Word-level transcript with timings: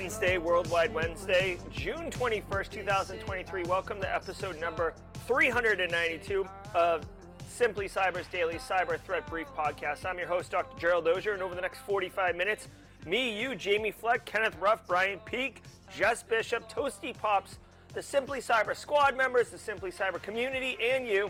Wednesday, 0.00 0.38
Worldwide 0.38 0.94
Wednesday, 0.94 1.58
June 1.72 2.08
21st, 2.08 2.70
2023. 2.70 3.64
Welcome 3.64 4.00
to 4.00 4.14
episode 4.14 4.60
number 4.60 4.94
392 5.26 6.46
of 6.72 7.04
Simply 7.48 7.88
Cyber's 7.88 8.28
daily 8.28 8.54
cyber 8.54 9.00
threat 9.00 9.26
brief 9.26 9.48
podcast. 9.56 10.06
I'm 10.06 10.16
your 10.16 10.28
host, 10.28 10.52
Dr. 10.52 10.78
Gerald 10.78 11.08
Auger, 11.08 11.32
and 11.32 11.42
over 11.42 11.56
the 11.56 11.60
next 11.60 11.80
45 11.80 12.36
minutes, 12.36 12.68
me, 13.06 13.42
you, 13.42 13.56
Jamie 13.56 13.90
Fleck, 13.90 14.24
Kenneth 14.24 14.56
Ruff, 14.60 14.86
Brian 14.86 15.18
Peak, 15.24 15.64
Jess 15.92 16.22
Bishop, 16.22 16.70
Toasty 16.72 17.12
Pops, 17.18 17.58
the 17.92 18.00
Simply 18.00 18.38
Cyber 18.38 18.76
squad 18.76 19.16
members, 19.16 19.50
the 19.50 19.58
Simply 19.58 19.90
Cyber 19.90 20.22
community, 20.22 20.78
and 20.80 21.08
you 21.08 21.28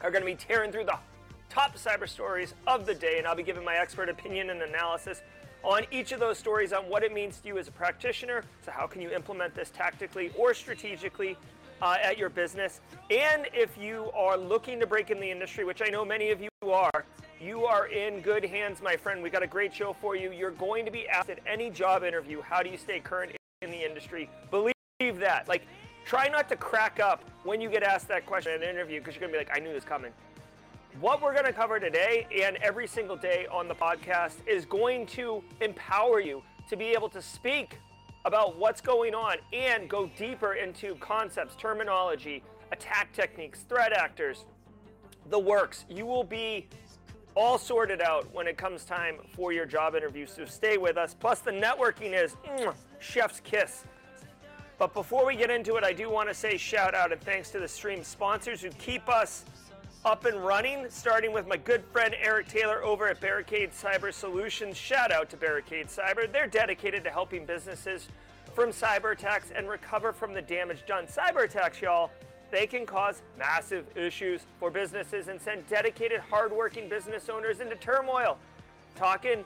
are 0.00 0.10
going 0.10 0.22
to 0.22 0.26
be 0.26 0.34
tearing 0.34 0.72
through 0.72 0.86
the 0.86 0.98
top 1.50 1.76
cyber 1.76 2.08
stories 2.08 2.54
of 2.66 2.86
the 2.86 2.94
day, 2.94 3.18
and 3.18 3.26
I'll 3.26 3.36
be 3.36 3.42
giving 3.42 3.66
my 3.66 3.76
expert 3.76 4.08
opinion 4.08 4.48
and 4.48 4.62
analysis 4.62 5.20
on 5.66 5.82
each 5.90 6.12
of 6.12 6.20
those 6.20 6.38
stories 6.38 6.72
on 6.72 6.84
what 6.84 7.02
it 7.02 7.12
means 7.12 7.40
to 7.40 7.48
you 7.48 7.58
as 7.58 7.66
a 7.66 7.72
practitioner. 7.72 8.44
So, 8.64 8.70
how 8.70 8.86
can 8.86 9.02
you 9.02 9.10
implement 9.10 9.54
this 9.54 9.70
tactically 9.70 10.30
or 10.38 10.54
strategically 10.54 11.36
uh, 11.82 11.96
at 12.00 12.16
your 12.16 12.30
business? 12.30 12.80
And 13.10 13.48
if 13.52 13.76
you 13.76 14.10
are 14.14 14.38
looking 14.38 14.78
to 14.78 14.86
break 14.86 15.10
in 15.10 15.18
the 15.18 15.30
industry, 15.30 15.64
which 15.64 15.82
I 15.82 15.88
know 15.88 16.04
many 16.04 16.30
of 16.30 16.40
you 16.40 16.48
are, 16.70 17.04
you 17.40 17.64
are 17.64 17.88
in 17.88 18.20
good 18.20 18.44
hands, 18.44 18.80
my 18.80 18.96
friend. 18.96 19.22
We 19.22 19.28
got 19.28 19.42
a 19.42 19.48
great 19.48 19.74
show 19.74 19.92
for 19.92 20.14
you. 20.14 20.30
You're 20.30 20.52
going 20.52 20.84
to 20.84 20.92
be 20.92 21.08
asked 21.08 21.30
at 21.30 21.40
any 21.46 21.68
job 21.68 22.04
interview, 22.04 22.40
how 22.40 22.62
do 22.62 22.70
you 22.70 22.78
stay 22.78 23.00
current 23.00 23.32
in 23.60 23.70
the 23.70 23.84
industry? 23.84 24.30
Believe 24.50 24.72
that. 25.00 25.48
Like, 25.48 25.66
try 26.04 26.28
not 26.28 26.48
to 26.48 26.56
crack 26.56 27.00
up 27.00 27.24
when 27.42 27.60
you 27.60 27.68
get 27.68 27.82
asked 27.82 28.08
that 28.08 28.24
question 28.24 28.52
in 28.52 28.62
an 28.62 28.68
interview 28.68 29.00
because 29.00 29.14
you're 29.14 29.20
going 29.20 29.32
to 29.32 29.38
be 29.38 29.44
like, 29.44 29.54
I 29.54 29.60
knew 29.60 29.72
this 29.72 29.84
coming. 29.84 30.12
What 31.00 31.20
we're 31.20 31.34
going 31.34 31.44
to 31.44 31.52
cover 31.52 31.78
today 31.78 32.26
and 32.42 32.56
every 32.62 32.86
single 32.86 33.16
day 33.16 33.46
on 33.52 33.68
the 33.68 33.74
podcast 33.74 34.36
is 34.46 34.64
going 34.64 35.04
to 35.08 35.42
empower 35.60 36.20
you 36.20 36.42
to 36.70 36.76
be 36.76 36.86
able 36.86 37.10
to 37.10 37.20
speak 37.20 37.78
about 38.24 38.56
what's 38.56 38.80
going 38.80 39.14
on 39.14 39.36
and 39.52 39.90
go 39.90 40.10
deeper 40.16 40.54
into 40.54 40.94
concepts, 40.94 41.54
terminology, 41.56 42.42
attack 42.72 43.12
techniques, 43.12 43.60
threat 43.68 43.92
actors, 43.92 44.46
the 45.28 45.38
works. 45.38 45.84
You 45.90 46.06
will 46.06 46.24
be 46.24 46.66
all 47.34 47.58
sorted 47.58 48.00
out 48.00 48.32
when 48.32 48.46
it 48.46 48.56
comes 48.56 48.86
time 48.86 49.16
for 49.34 49.52
your 49.52 49.66
job 49.66 49.96
interview. 49.96 50.26
So 50.26 50.46
stay 50.46 50.78
with 50.78 50.96
us. 50.96 51.12
Plus, 51.12 51.40
the 51.40 51.50
networking 51.50 52.18
is 52.18 52.36
mm, 52.48 52.72
chef's 53.00 53.40
kiss. 53.40 53.84
But 54.78 54.94
before 54.94 55.26
we 55.26 55.36
get 55.36 55.50
into 55.50 55.76
it, 55.76 55.84
I 55.84 55.92
do 55.92 56.08
want 56.08 56.30
to 56.30 56.34
say 56.34 56.56
shout 56.56 56.94
out 56.94 57.12
and 57.12 57.20
thanks 57.20 57.50
to 57.50 57.60
the 57.60 57.68
stream 57.68 58.02
sponsors 58.02 58.62
who 58.62 58.70
keep 58.70 59.10
us 59.10 59.44
up 60.06 60.24
and 60.24 60.44
running, 60.44 60.86
starting 60.88 61.32
with 61.32 61.48
my 61.48 61.56
good 61.56 61.84
friend 61.86 62.14
Eric 62.22 62.46
Taylor 62.46 62.80
over 62.84 63.08
at 63.08 63.20
Barricade 63.20 63.72
Cyber 63.72 64.14
Solutions. 64.14 64.76
Shout 64.76 65.10
out 65.10 65.28
to 65.30 65.36
Barricade 65.36 65.88
Cyber. 65.88 66.30
They're 66.32 66.46
dedicated 66.46 67.02
to 67.02 67.10
helping 67.10 67.44
businesses 67.44 68.06
from 68.54 68.70
cyber 68.70 69.14
attacks 69.14 69.50
and 69.50 69.68
recover 69.68 70.12
from 70.12 70.32
the 70.32 70.40
damage 70.40 70.86
done. 70.86 71.06
Cyber 71.08 71.44
attacks, 71.44 71.82
y'all, 71.82 72.12
they 72.52 72.68
can 72.68 72.86
cause 72.86 73.20
massive 73.36 73.84
issues 73.96 74.42
for 74.60 74.70
businesses 74.70 75.26
and 75.26 75.40
send 75.40 75.66
dedicated, 75.66 76.20
hardworking 76.20 76.88
business 76.88 77.28
owners 77.28 77.58
into 77.58 77.74
turmoil. 77.74 78.38
Talking 78.94 79.44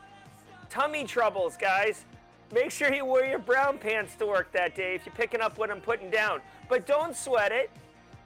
tummy 0.68 1.04
troubles, 1.04 1.56
guys. 1.56 2.04
Make 2.52 2.70
sure 2.70 2.92
you 2.92 3.06
wear 3.06 3.24
your 3.24 3.38
brown 3.38 3.78
pants 3.78 4.14
to 4.16 4.26
work 4.26 4.52
that 4.52 4.74
day 4.74 4.94
if 4.94 5.06
you're 5.06 5.14
picking 5.14 5.40
up 5.40 5.56
what 5.56 5.70
I'm 5.70 5.80
putting 5.80 6.10
down. 6.10 6.42
But 6.68 6.86
don't 6.86 7.16
sweat 7.16 7.50
it. 7.50 7.70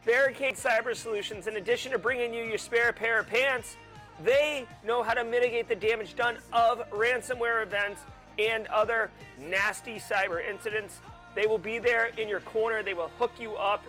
Barricade 0.04 0.54
Cyber 0.54 0.94
Solutions, 0.94 1.46
in 1.46 1.56
addition 1.56 1.92
to 1.92 1.98
bringing 1.98 2.34
you 2.34 2.44
your 2.44 2.58
spare 2.58 2.92
pair 2.92 3.20
of 3.20 3.26
pants, 3.26 3.76
they 4.22 4.66
know 4.84 5.02
how 5.02 5.14
to 5.14 5.24
mitigate 5.24 5.68
the 5.68 5.74
damage 5.74 6.14
done 6.14 6.36
of 6.52 6.88
ransomware 6.90 7.62
events 7.62 8.02
and 8.38 8.66
other 8.66 9.10
nasty 9.40 9.96
cyber 9.96 10.46
incidents. 10.46 11.00
They 11.34 11.46
will 11.46 11.58
be 11.58 11.78
there 11.78 12.10
in 12.18 12.28
your 12.28 12.40
corner. 12.40 12.82
They 12.82 12.94
will 12.94 13.10
hook 13.18 13.32
you 13.40 13.54
up. 13.56 13.82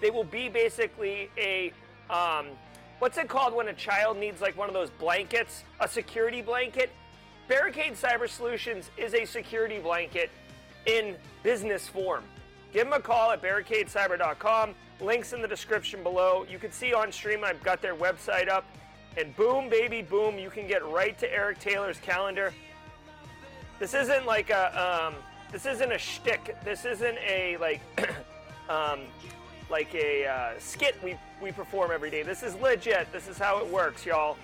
They 0.00 0.10
will 0.10 0.24
be 0.24 0.48
basically 0.48 1.28
a, 1.36 1.72
um, 2.08 2.46
what's 3.00 3.18
it 3.18 3.28
called 3.28 3.52
when 3.52 3.68
a 3.68 3.74
child 3.74 4.16
needs 4.16 4.40
like 4.40 4.56
one 4.56 4.68
of 4.68 4.74
those 4.74 4.90
blankets, 4.90 5.64
a 5.80 5.88
security 5.88 6.40
blanket? 6.40 6.90
Barricade 7.48 7.94
Cyber 7.94 8.28
Solutions 8.28 8.90
is 8.96 9.14
a 9.14 9.24
security 9.24 9.80
blanket 9.80 10.30
in 10.86 11.16
business 11.42 11.88
form. 11.88 12.22
Give 12.72 12.84
them 12.84 12.92
a 12.92 13.00
call 13.00 13.32
at 13.32 13.42
barricadecyber.com. 13.42 14.74
Links 15.00 15.32
in 15.32 15.40
the 15.40 15.48
description 15.48 16.02
below. 16.02 16.44
You 16.50 16.58
can 16.58 16.72
see 16.72 16.92
on 16.92 17.12
stream, 17.12 17.44
I've 17.44 17.62
got 17.62 17.80
their 17.80 17.94
website 17.94 18.48
up. 18.48 18.64
And 19.16 19.34
boom, 19.36 19.68
baby, 19.68 20.02
boom, 20.02 20.38
you 20.38 20.50
can 20.50 20.66
get 20.66 20.84
right 20.86 21.18
to 21.18 21.32
Eric 21.32 21.58
Taylor's 21.60 21.98
calendar. 21.98 22.52
This 23.78 23.94
isn't 23.94 24.26
like 24.26 24.50
a, 24.50 25.06
um, 25.06 25.14
this 25.52 25.66
isn't 25.66 25.92
a 25.92 25.98
shtick. 25.98 26.56
This 26.64 26.84
isn't 26.84 27.18
a 27.18 27.56
like, 27.58 27.80
um, 28.68 29.00
like 29.70 29.94
a 29.94 30.26
uh, 30.26 30.50
skit 30.58 30.96
we 31.02 31.16
we 31.40 31.52
perform 31.52 31.90
every 31.92 32.10
day. 32.10 32.22
This 32.22 32.42
is 32.42 32.54
legit. 32.56 33.10
This 33.12 33.28
is 33.28 33.38
how 33.38 33.58
it 33.58 33.66
works, 33.66 34.04
y'all. 34.04 34.36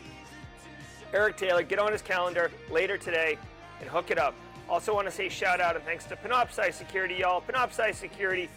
Eric 1.12 1.37
Taylor, 1.37 1.62
get 1.62 1.78
on 1.78 1.93
his 1.93 2.03
calendar 2.03 2.50
later 2.70 2.97
today 2.97 3.38
and 3.81 3.88
hook 3.88 4.10
it 4.10 4.19
up. 4.19 4.34
Also, 4.69 4.94
want 4.94 5.06
to 5.06 5.12
say 5.12 5.28
shout 5.28 5.60
out 5.60 5.76
and 5.76 5.84
thanks 5.84 6.04
to 6.06 6.16
Panoptcy 6.16 6.72
Security, 6.72 7.16
y'all. 7.16 7.43
Panoptcy 7.43 7.94
Security, 7.94 8.48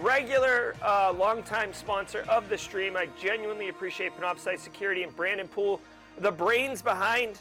regular, 0.00 0.74
uh, 0.82 1.12
longtime 1.12 1.72
sponsor 1.72 2.24
of 2.28 2.48
the 2.48 2.58
stream. 2.58 2.96
I 2.96 3.08
genuinely 3.20 3.68
appreciate 3.68 4.16
Panoptcy 4.16 4.58
Security 4.58 5.02
and 5.02 5.14
Brandon 5.16 5.48
Poole, 5.48 5.80
the 6.18 6.30
brains 6.30 6.82
behind 6.82 7.38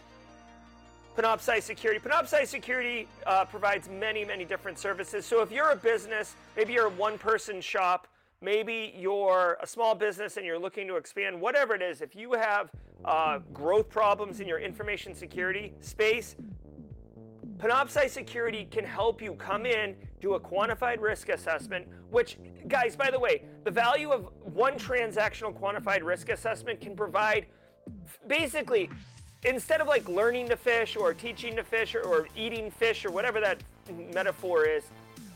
Panoptcy 1.15 1.61
Security. 1.61 1.99
Panoptcy 1.99 2.45
Security 2.45 3.07
uh, 3.25 3.45
provides 3.45 3.89
many, 3.89 4.23
many 4.23 4.45
different 4.45 4.77
services. 4.77 5.25
So 5.25 5.41
if 5.41 5.51
you're 5.51 5.71
a 5.71 5.75
business, 5.75 6.35
maybe 6.55 6.73
you're 6.73 6.87
a 6.87 6.91
one-person 6.91 7.61
shop, 7.61 8.07
maybe 8.41 8.93
you're 8.97 9.57
a 9.61 9.67
small 9.67 9.95
business 9.95 10.37
and 10.37 10.45
you're 10.45 10.59
looking 10.59 10.87
to 10.87 10.95
expand, 10.95 11.39
whatever 11.39 11.73
it 11.75 11.81
is, 11.81 12.01
if 12.01 12.15
you 12.15 12.33
have 12.33 12.69
uh, 13.05 13.39
growth 13.53 13.89
problems 13.89 14.39
in 14.39 14.47
your 14.47 14.59
information 14.59 15.15
security 15.15 15.73
space, 15.81 16.35
Panoptcy 17.57 18.07
Security 18.07 18.67
can 18.69 18.85
help 18.85 19.21
you 19.21 19.33
come 19.33 19.65
in, 19.65 19.95
do 20.19 20.33
a 20.33 20.39
quantified 20.39 20.99
risk 20.99 21.29
assessment, 21.29 21.87
which, 22.09 22.37
guys, 22.67 22.95
by 22.95 23.11
the 23.11 23.19
way, 23.19 23.43
the 23.63 23.71
value 23.71 24.11
of 24.11 24.29
one 24.41 24.73
transactional 24.73 25.53
quantified 25.53 26.03
risk 26.03 26.29
assessment 26.29 26.81
can 26.81 26.95
provide 26.95 27.45
basically, 28.27 28.89
instead 29.43 29.81
of 29.81 29.87
like 29.87 30.07
learning 30.09 30.49
to 30.49 30.57
fish 30.57 30.95
or 30.95 31.13
teaching 31.13 31.55
to 31.55 31.63
fish 31.63 31.95
or, 31.95 32.01
or 32.01 32.27
eating 32.35 32.71
fish 32.71 33.05
or 33.05 33.11
whatever 33.11 33.39
that 33.39 33.61
metaphor 34.13 34.65
is, 34.65 34.83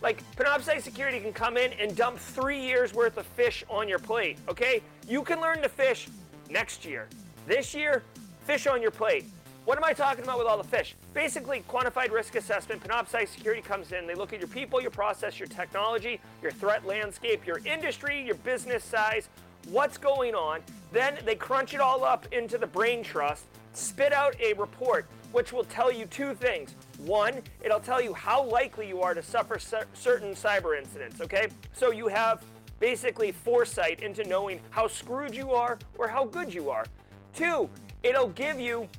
like 0.02 0.24
Panoptcy 0.36 0.82
Security 0.82 1.20
can 1.20 1.32
come 1.32 1.58
in 1.58 1.74
and 1.74 1.96
dump 1.96 2.18
three 2.18 2.60
years 2.60 2.94
worth 2.94 3.18
of 3.18 3.26
fish 3.26 3.64
on 3.70 3.88
your 3.88 4.00
plate, 4.00 4.40
okay? 4.50 4.82
You 5.08 5.22
can 5.22 5.40
learn 5.40 5.62
to 5.62 5.70
fish 5.70 6.08
next 6.50 6.84
year. 6.84 7.08
This 7.48 7.76
year, 7.76 8.04
fish 8.46 8.66
on 8.66 8.82
your 8.82 8.92
plate. 8.92 9.26
What 9.66 9.78
am 9.78 9.84
I 9.84 9.94
talking 9.94 10.24
about 10.24 10.40
with 10.40 10.48
all 10.48 10.58
the 10.58 10.64
fish? 10.64 10.96
Basically, 11.14 11.64
quantified 11.70 12.12
risk 12.12 12.36
assessment. 12.36 12.84
Panoptcy 12.84 13.28
Security 13.28 13.62
comes 13.62 13.92
in. 13.92 14.08
They 14.08 14.16
look 14.16 14.34
at 14.34 14.40
your 14.40 14.48
people, 14.48 14.82
your 14.82 14.90
process, 14.90 15.38
your 15.38 15.48
technology, 15.48 16.20
your 16.42 16.52
threat 16.52 16.84
landscape, 16.88 17.46
your 17.46 17.60
industry, 17.60 18.26
your 18.26 18.36
business 18.36 18.84
size, 18.84 19.30
what's 19.70 20.00
going 20.00 20.34
on. 20.34 20.62
Then 20.92 21.20
they 21.26 21.36
crunch 21.36 21.76
it 21.76 21.80
all 21.80 22.04
up 22.04 22.26
into 22.32 22.58
the 22.58 22.66
brain 22.66 23.04
trust, 23.04 23.46
spit 23.74 24.14
out 24.14 24.36
a 24.42 24.54
report 24.54 25.06
which 25.32 25.54
will 25.54 25.64
tell 25.66 25.92
you 25.92 26.08
two 26.08 26.34
things. 26.34 26.76
One, 26.98 27.42
it'll 27.64 27.80
tell 27.80 28.02
you 28.02 28.16
how 28.16 28.44
likely 28.44 28.88
you 28.88 29.02
are 29.02 29.14
to 29.14 29.22
suffer 29.22 29.60
certain 29.60 30.34
cyber 30.34 30.78
incidents, 30.78 31.22
okay? 31.22 31.50
So 31.72 31.92
you 31.92 32.08
have 32.08 32.44
basically 32.80 33.32
foresight 33.32 34.02
into 34.02 34.24
knowing 34.24 34.60
how 34.72 34.88
screwed 34.88 35.36
you 35.36 35.52
are 35.52 35.78
or 36.00 36.08
how 36.08 36.26
good 36.26 36.52
you 36.52 36.72
are. 36.72 36.86
Two, 37.34 37.70
it'll 38.04 38.30
give 38.30 38.60
you 38.60 38.90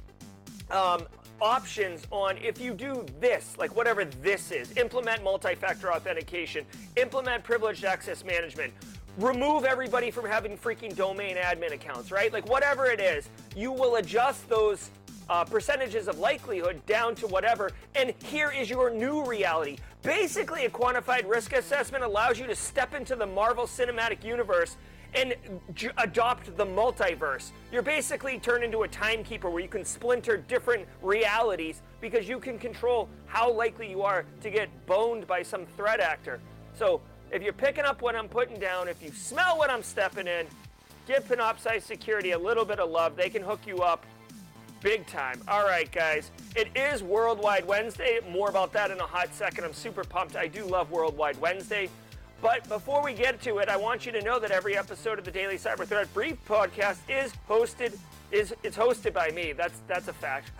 um, 0.72 1.06
options 1.40 2.06
on 2.10 2.36
if 2.38 2.60
you 2.60 2.72
do 2.72 3.04
this, 3.20 3.56
like 3.58 3.74
whatever 3.76 4.04
this 4.04 4.50
is, 4.50 4.76
implement 4.76 5.22
multi-factor 5.22 5.92
authentication, 5.92 6.64
implement 6.96 7.42
privileged 7.44 7.84
access 7.84 8.24
management, 8.24 8.72
remove 9.18 9.64
everybody 9.64 10.10
from 10.10 10.24
having 10.24 10.56
freaking 10.56 10.94
domain 10.96 11.36
admin 11.36 11.72
accounts, 11.72 12.10
right? 12.10 12.32
Like 12.32 12.48
whatever 12.48 12.86
it 12.86 13.00
is, 13.00 13.28
you 13.56 13.72
will 13.72 13.96
adjust 13.96 14.48
those 14.48 14.90
uh, 15.28 15.44
percentages 15.44 16.08
of 16.08 16.18
likelihood 16.18 16.84
down 16.86 17.14
to 17.16 17.26
whatever, 17.26 17.70
and 17.94 18.14
here 18.24 18.50
is 18.50 18.68
your 18.68 18.90
new 18.90 19.24
reality. 19.24 19.78
Basically, 20.02 20.64
a 20.64 20.70
quantified 20.70 21.28
risk 21.28 21.52
assessment 21.52 22.04
allows 22.04 22.38
you 22.38 22.46
to 22.46 22.56
step 22.56 22.94
into 22.94 23.14
the 23.14 23.26
Marvel 23.26 23.64
Cinematic 23.64 24.24
Universe 24.24 24.76
and 25.14 25.34
j- 25.74 25.90
adopt 25.98 26.56
the 26.56 26.64
multiverse. 26.64 27.50
You're 27.70 27.82
basically 27.82 28.38
turned 28.38 28.64
into 28.64 28.82
a 28.82 28.88
timekeeper 28.88 29.50
where 29.50 29.62
you 29.62 29.68
can 29.68 29.84
splinter 29.84 30.36
different 30.36 30.86
realities 31.02 31.82
because 32.00 32.28
you 32.28 32.38
can 32.38 32.58
control 32.58 33.08
how 33.26 33.52
likely 33.52 33.88
you 33.90 34.02
are 34.02 34.24
to 34.40 34.50
get 34.50 34.68
boned 34.86 35.26
by 35.26 35.42
some 35.42 35.66
threat 35.76 36.00
actor. 36.00 36.40
So 36.74 37.00
if 37.30 37.42
you're 37.42 37.52
picking 37.52 37.84
up 37.84 38.02
what 38.02 38.16
I'm 38.16 38.28
putting 38.28 38.58
down, 38.58 38.88
if 38.88 39.02
you 39.02 39.10
smell 39.12 39.58
what 39.58 39.70
I'm 39.70 39.82
stepping 39.82 40.26
in, 40.26 40.46
give 41.06 41.24
Panoptcy 41.24 41.80
Security 41.82 42.32
a 42.32 42.38
little 42.38 42.64
bit 42.64 42.78
of 42.78 42.90
love. 42.90 43.16
They 43.16 43.30
can 43.30 43.42
hook 43.42 43.60
you 43.66 43.78
up 43.78 44.04
big 44.82 45.06
time. 45.06 45.40
All 45.46 45.64
right, 45.64 45.90
guys. 45.90 46.30
It 46.56 46.68
is 46.76 47.02
Worldwide 47.02 47.66
Wednesday. 47.66 48.18
More 48.30 48.48
about 48.48 48.72
that 48.72 48.90
in 48.90 48.98
a 48.98 49.06
hot 49.06 49.32
second. 49.32 49.64
I'm 49.64 49.72
super 49.72 50.04
pumped. 50.04 50.36
I 50.36 50.48
do 50.48 50.64
love 50.64 50.90
Worldwide 50.90 51.40
Wednesday. 51.40 51.88
But 52.42 52.68
before 52.68 53.04
we 53.04 53.14
get 53.14 53.40
to 53.42 53.58
it, 53.58 53.68
I 53.68 53.76
want 53.76 54.04
you 54.04 54.10
to 54.10 54.20
know 54.20 54.40
that 54.40 54.50
every 54.50 54.76
episode 54.76 55.16
of 55.16 55.24
the 55.24 55.30
Daily 55.30 55.54
Cyber 55.54 55.86
Threat 55.86 56.12
Brief 56.12 56.36
podcast 56.44 56.98
is 57.08 57.32
hosted 57.48 57.96
is 58.32 58.52
it's 58.64 58.76
hosted 58.76 59.12
by 59.12 59.30
me. 59.30 59.52
That's 59.52 59.80
that's 59.86 60.08
a 60.08 60.12
fact. 60.12 60.50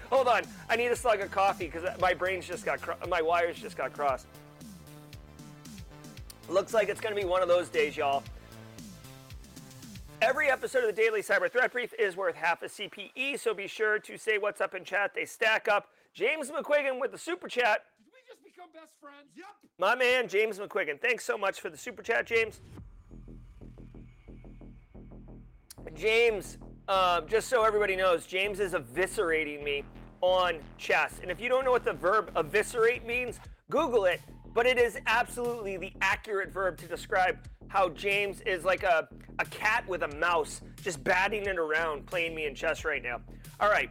Hold 0.10 0.26
on, 0.26 0.42
I 0.68 0.74
need 0.74 0.88
a 0.88 0.96
slug 0.96 1.20
of 1.20 1.30
coffee 1.30 1.66
because 1.66 1.88
my 2.00 2.14
brains 2.14 2.48
just 2.48 2.64
got 2.64 2.80
my 3.08 3.22
wires 3.22 3.60
just 3.60 3.76
got 3.76 3.92
crossed. 3.92 4.26
Looks 6.48 6.74
like 6.74 6.88
it's 6.88 7.00
going 7.00 7.14
to 7.14 7.20
be 7.20 7.26
one 7.26 7.42
of 7.42 7.48
those 7.48 7.68
days, 7.68 7.96
y'all. 7.96 8.24
Every 10.20 10.50
episode 10.50 10.80
of 10.80 10.94
the 10.94 11.00
Daily 11.00 11.22
Cyber 11.22 11.50
Threat 11.50 11.72
Brief 11.72 11.94
is 11.96 12.16
worth 12.16 12.34
half 12.34 12.62
a 12.62 12.66
CPE, 12.66 13.38
so 13.38 13.54
be 13.54 13.68
sure 13.68 14.00
to 14.00 14.18
say 14.18 14.38
what's 14.38 14.60
up 14.60 14.74
in 14.74 14.84
chat. 14.84 15.12
They 15.14 15.26
stack 15.26 15.68
up. 15.68 15.88
James 16.12 16.50
McQuiggan 16.50 17.00
with 17.00 17.12
the 17.12 17.18
super 17.18 17.48
chat. 17.48 17.84
Did 18.62 18.68
we 18.72 18.80
just 18.80 18.82
become 18.82 18.82
best 18.82 18.92
friends? 19.00 19.30
Yep. 19.36 19.46
My 19.78 19.94
man, 19.94 20.28
James 20.28 20.58
McQuiggan. 20.58 21.00
Thanks 21.00 21.24
so 21.24 21.36
much 21.36 21.60
for 21.60 21.70
the 21.70 21.76
super 21.76 22.02
chat, 22.02 22.26
James. 22.26 22.60
James, 25.94 26.58
uh, 26.88 27.20
just 27.22 27.48
so 27.48 27.64
everybody 27.64 27.96
knows, 27.96 28.26
James 28.26 28.60
is 28.60 28.72
eviscerating 28.72 29.62
me 29.62 29.84
on 30.20 30.60
chess. 30.78 31.18
And 31.22 31.30
if 31.30 31.40
you 31.40 31.48
don't 31.48 31.64
know 31.64 31.70
what 31.70 31.84
the 31.84 31.92
verb 31.92 32.32
eviscerate 32.36 33.06
means, 33.06 33.40
Google 33.70 34.04
it. 34.04 34.20
But 34.54 34.66
it 34.66 34.78
is 34.78 34.98
absolutely 35.06 35.78
the 35.78 35.92
accurate 36.02 36.52
verb 36.52 36.76
to 36.78 36.86
describe 36.86 37.38
how 37.68 37.88
James 37.88 38.42
is 38.42 38.64
like 38.64 38.82
a, 38.82 39.08
a 39.38 39.46
cat 39.46 39.88
with 39.88 40.02
a 40.02 40.14
mouse, 40.16 40.60
just 40.82 41.02
batting 41.02 41.46
it 41.46 41.58
around, 41.58 42.06
playing 42.06 42.34
me 42.34 42.44
in 42.44 42.54
chess 42.54 42.84
right 42.84 43.02
now. 43.02 43.20
All 43.60 43.70
right. 43.70 43.90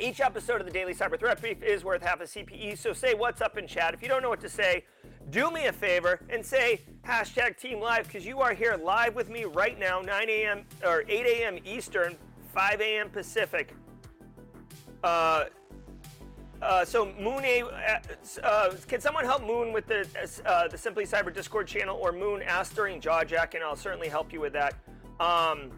Each 0.00 0.20
episode 0.20 0.60
of 0.60 0.66
the 0.66 0.72
Daily 0.72 0.94
Cyber 0.94 1.18
Threat 1.18 1.40
Brief 1.40 1.62
is 1.62 1.84
worth 1.84 2.02
half 2.02 2.20
a 2.20 2.24
CPE, 2.24 2.78
so 2.78 2.92
say 2.92 3.14
what's 3.14 3.40
up 3.40 3.58
in 3.58 3.66
chat. 3.66 3.94
If 3.94 4.02
you 4.02 4.08
don't 4.08 4.22
know 4.22 4.28
what 4.28 4.40
to 4.42 4.48
say, 4.48 4.84
do 5.30 5.50
me 5.50 5.66
a 5.66 5.72
favor 5.72 6.20
and 6.30 6.44
say 6.44 6.82
hashtag 7.04 7.58
Team 7.58 7.80
Live 7.80 8.06
because 8.06 8.24
you 8.24 8.40
are 8.40 8.54
here 8.54 8.76
live 8.76 9.16
with 9.16 9.28
me 9.28 9.44
right 9.44 9.78
now, 9.78 10.00
9 10.00 10.28
a.m. 10.28 10.64
or 10.84 11.02
8 11.08 11.26
a.m. 11.26 11.58
Eastern, 11.64 12.16
5 12.54 12.80
a.m. 12.80 13.10
Pacific. 13.10 13.74
Uh, 15.02 15.46
uh, 16.62 16.84
so 16.84 17.12
Moon 17.18 17.44
uh, 17.44 17.98
uh, 18.44 18.74
can 18.86 19.00
someone 19.00 19.24
help 19.24 19.44
Moon 19.44 19.72
with 19.72 19.86
the 19.86 20.06
uh, 20.44 20.68
the 20.68 20.78
Simply 20.78 21.04
Cyber 21.04 21.32
Discord 21.32 21.66
channel, 21.66 21.98
or 22.00 22.12
Moon 22.12 22.42
ask 22.42 22.74
during 22.74 23.00
Jawjack, 23.00 23.54
and 23.54 23.62
I'll 23.64 23.76
certainly 23.76 24.08
help 24.08 24.32
you 24.32 24.40
with 24.40 24.52
that. 24.54 24.74
Um, 25.20 25.70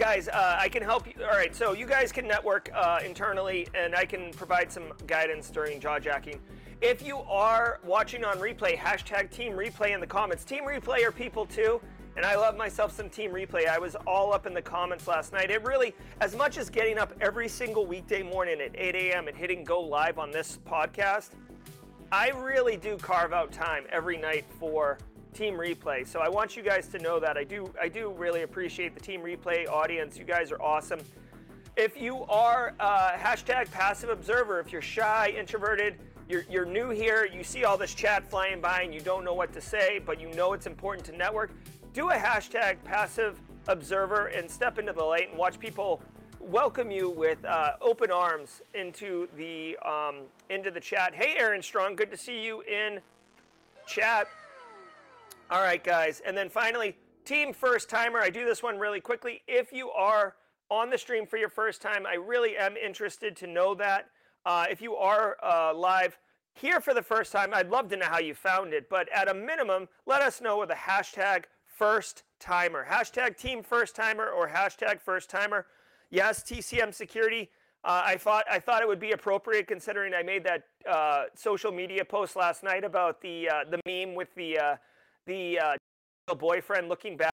guys, 0.00 0.28
uh, 0.28 0.56
I 0.58 0.70
can 0.70 0.82
help 0.82 1.06
you. 1.06 1.12
All 1.22 1.36
right, 1.36 1.54
so 1.54 1.74
you 1.74 1.84
guys 1.84 2.10
can 2.10 2.26
network 2.26 2.70
uh, 2.74 3.00
internally, 3.04 3.68
and 3.74 3.94
I 3.94 4.06
can 4.06 4.30
provide 4.32 4.72
some 4.72 4.94
guidance 5.06 5.50
during 5.50 5.78
Jawjacking. 5.78 6.38
If 6.80 7.02
you 7.06 7.18
are 7.18 7.80
watching 7.84 8.24
on 8.24 8.38
replay, 8.38 8.78
hashtag 8.78 9.30
Team 9.30 9.52
Replay 9.52 9.92
in 9.92 10.00
the 10.00 10.06
comments. 10.06 10.42
Team 10.42 10.64
Replay 10.64 11.04
are 11.04 11.12
people 11.12 11.44
too. 11.44 11.82
And 12.16 12.24
I 12.24 12.34
love 12.34 12.56
myself 12.56 12.92
some 12.94 13.08
team 13.08 13.30
replay. 13.30 13.68
I 13.68 13.78
was 13.78 13.94
all 14.04 14.32
up 14.32 14.44
in 14.44 14.52
the 14.52 14.60
comments 14.60 15.06
last 15.06 15.32
night. 15.32 15.48
It 15.48 15.62
really, 15.62 15.94
as 16.20 16.34
much 16.34 16.58
as 16.58 16.68
getting 16.68 16.98
up 16.98 17.14
every 17.20 17.48
single 17.48 17.86
weekday 17.86 18.22
morning 18.22 18.60
at 18.60 18.72
8 18.74 18.96
a.m. 18.96 19.28
and 19.28 19.36
hitting 19.36 19.62
go 19.62 19.80
live 19.80 20.18
on 20.18 20.32
this 20.32 20.58
podcast, 20.68 21.30
I 22.10 22.30
really 22.30 22.76
do 22.76 22.96
carve 22.96 23.32
out 23.32 23.52
time 23.52 23.84
every 23.92 24.16
night 24.16 24.44
for 24.58 24.98
team 25.32 25.54
replay. 25.54 26.06
So 26.06 26.20
I 26.20 26.28
want 26.28 26.56
you 26.56 26.62
guys 26.62 26.88
to 26.88 26.98
know 26.98 27.20
that 27.20 27.36
I 27.36 27.44
do 27.44 27.72
I 27.80 27.88
do 27.88 28.10
really 28.10 28.42
appreciate 28.42 28.94
the 28.94 29.00
team 29.00 29.22
replay 29.22 29.68
audience. 29.68 30.16
You 30.16 30.24
guys 30.24 30.52
are 30.52 30.60
awesome. 30.60 31.00
If 31.76 32.00
you 32.00 32.24
are 32.24 32.74
uh, 32.80 33.12
hashtag 33.12 33.70
passive 33.70 34.10
observer, 34.10 34.60
if 34.60 34.72
you're 34.72 34.82
shy, 34.82 35.32
introverted, 35.38 35.96
you're, 36.28 36.44
you're 36.50 36.64
new 36.64 36.90
here, 36.90 37.28
you 37.32 37.42
see 37.42 37.64
all 37.64 37.76
this 37.76 37.94
chat 37.94 38.28
flying 38.28 38.60
by 38.60 38.82
and 38.82 38.92
you 38.92 39.00
don't 39.00 39.24
know 39.24 39.34
what 39.34 39.52
to 39.52 39.60
say, 39.60 39.98
but 39.98 40.20
you 40.20 40.30
know 40.32 40.52
it's 40.52 40.66
important 40.66 41.06
to 41.06 41.16
network, 41.16 41.52
do 41.92 42.10
a 42.10 42.14
hashtag 42.14 42.76
passive 42.84 43.40
observer 43.68 44.26
and 44.26 44.50
step 44.50 44.78
into 44.78 44.92
the 44.92 45.02
light 45.02 45.30
and 45.30 45.38
watch 45.38 45.58
people 45.58 46.02
welcome 46.40 46.90
you 46.90 47.10
with 47.10 47.44
uh, 47.44 47.72
open 47.80 48.10
arms 48.10 48.62
into 48.74 49.28
the 49.36 49.76
um, 49.78 50.22
into 50.48 50.70
the 50.70 50.80
chat. 50.80 51.14
Hey, 51.14 51.34
Aaron 51.36 51.62
Strong, 51.62 51.96
good 51.96 52.10
to 52.10 52.16
see 52.16 52.42
you 52.42 52.62
in 52.62 53.00
chat. 53.86 54.26
All 55.50 55.62
right, 55.62 55.82
guys, 55.82 56.22
and 56.24 56.36
then 56.36 56.48
finally, 56.48 56.96
team 57.24 57.52
first 57.52 57.90
timer. 57.90 58.20
I 58.20 58.30
do 58.30 58.44
this 58.44 58.62
one 58.62 58.78
really 58.78 59.00
quickly. 59.00 59.42
If 59.48 59.72
you 59.72 59.90
are 59.90 60.36
on 60.70 60.90
the 60.90 60.96
stream 60.96 61.26
for 61.26 61.38
your 61.38 61.48
first 61.48 61.82
time, 61.82 62.06
I 62.06 62.14
really 62.14 62.56
am 62.56 62.76
interested 62.76 63.36
to 63.38 63.48
know 63.48 63.74
that. 63.74 64.10
Uh, 64.46 64.66
if 64.70 64.80
you 64.80 64.94
are 64.94 65.36
uh, 65.42 65.74
live 65.74 66.16
here 66.54 66.80
for 66.80 66.94
the 66.94 67.02
first 67.02 67.32
time, 67.32 67.52
I'd 67.52 67.68
love 67.68 67.88
to 67.88 67.96
know 67.96 68.06
how 68.06 68.20
you 68.20 68.32
found 68.32 68.72
it. 68.72 68.88
But 68.88 69.08
at 69.12 69.28
a 69.28 69.34
minimum, 69.34 69.88
let 70.06 70.22
us 70.22 70.40
know 70.40 70.56
with 70.56 70.70
a 70.70 70.74
hashtag 70.74 71.46
first 71.66 72.22
timer. 72.38 72.86
Hashtag 72.88 73.36
team 73.36 73.64
first 73.64 73.96
timer 73.96 74.28
or 74.28 74.48
hashtag 74.48 75.00
first 75.00 75.30
timer. 75.30 75.66
Yes, 76.10 76.44
TCM 76.44 76.94
security. 76.94 77.50
Uh, 77.82 78.02
I 78.04 78.18
thought 78.18 78.44
I 78.48 78.60
thought 78.60 78.82
it 78.82 78.88
would 78.88 79.00
be 79.00 79.12
appropriate 79.12 79.66
considering 79.66 80.14
I 80.14 80.22
made 80.22 80.44
that 80.44 80.62
uh, 80.88 81.24
social 81.34 81.72
media 81.72 82.04
post 82.04 82.36
last 82.36 82.62
night 82.62 82.84
about 82.84 83.20
the 83.20 83.48
uh, 83.48 83.64
the 83.68 83.80
meme 83.84 84.14
with 84.14 84.32
the 84.36 84.56
uh, 84.56 84.76
the 85.30 85.60
uh, 85.60 86.34
boyfriend 86.34 86.88
looking 86.88 87.16
back, 87.16 87.32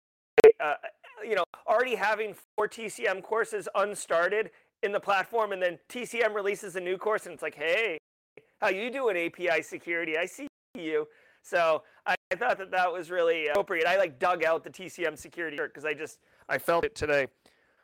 uh, 0.60 0.74
you 1.22 1.36
know, 1.36 1.44
already 1.68 1.94
having 1.94 2.34
four 2.56 2.68
TCM 2.68 3.22
courses 3.22 3.68
unstarted 3.76 4.50
in 4.82 4.90
the 4.90 4.98
platform, 4.98 5.52
and 5.52 5.62
then 5.62 5.78
TCM 5.88 6.34
releases 6.34 6.74
a 6.74 6.80
new 6.80 6.98
course, 6.98 7.26
and 7.26 7.32
it's 7.32 7.42
like, 7.42 7.54
hey, 7.54 7.98
how 8.60 8.68
you 8.68 8.90
doing, 8.90 9.16
API 9.16 9.62
security? 9.62 10.18
I 10.18 10.26
see 10.26 10.48
you. 10.74 11.06
So 11.42 11.82
I, 12.04 12.16
I 12.32 12.34
thought 12.34 12.58
that 12.58 12.72
that 12.72 12.92
was 12.92 13.10
really 13.10 13.46
appropriate. 13.46 13.86
I 13.86 13.96
like 13.96 14.18
dug 14.18 14.42
out 14.42 14.64
the 14.64 14.70
TCM 14.70 15.16
security 15.16 15.56
shirt 15.56 15.72
because 15.72 15.84
I 15.84 15.94
just 15.94 16.18
I 16.48 16.58
felt 16.58 16.84
it 16.84 16.96
today. 16.96 17.28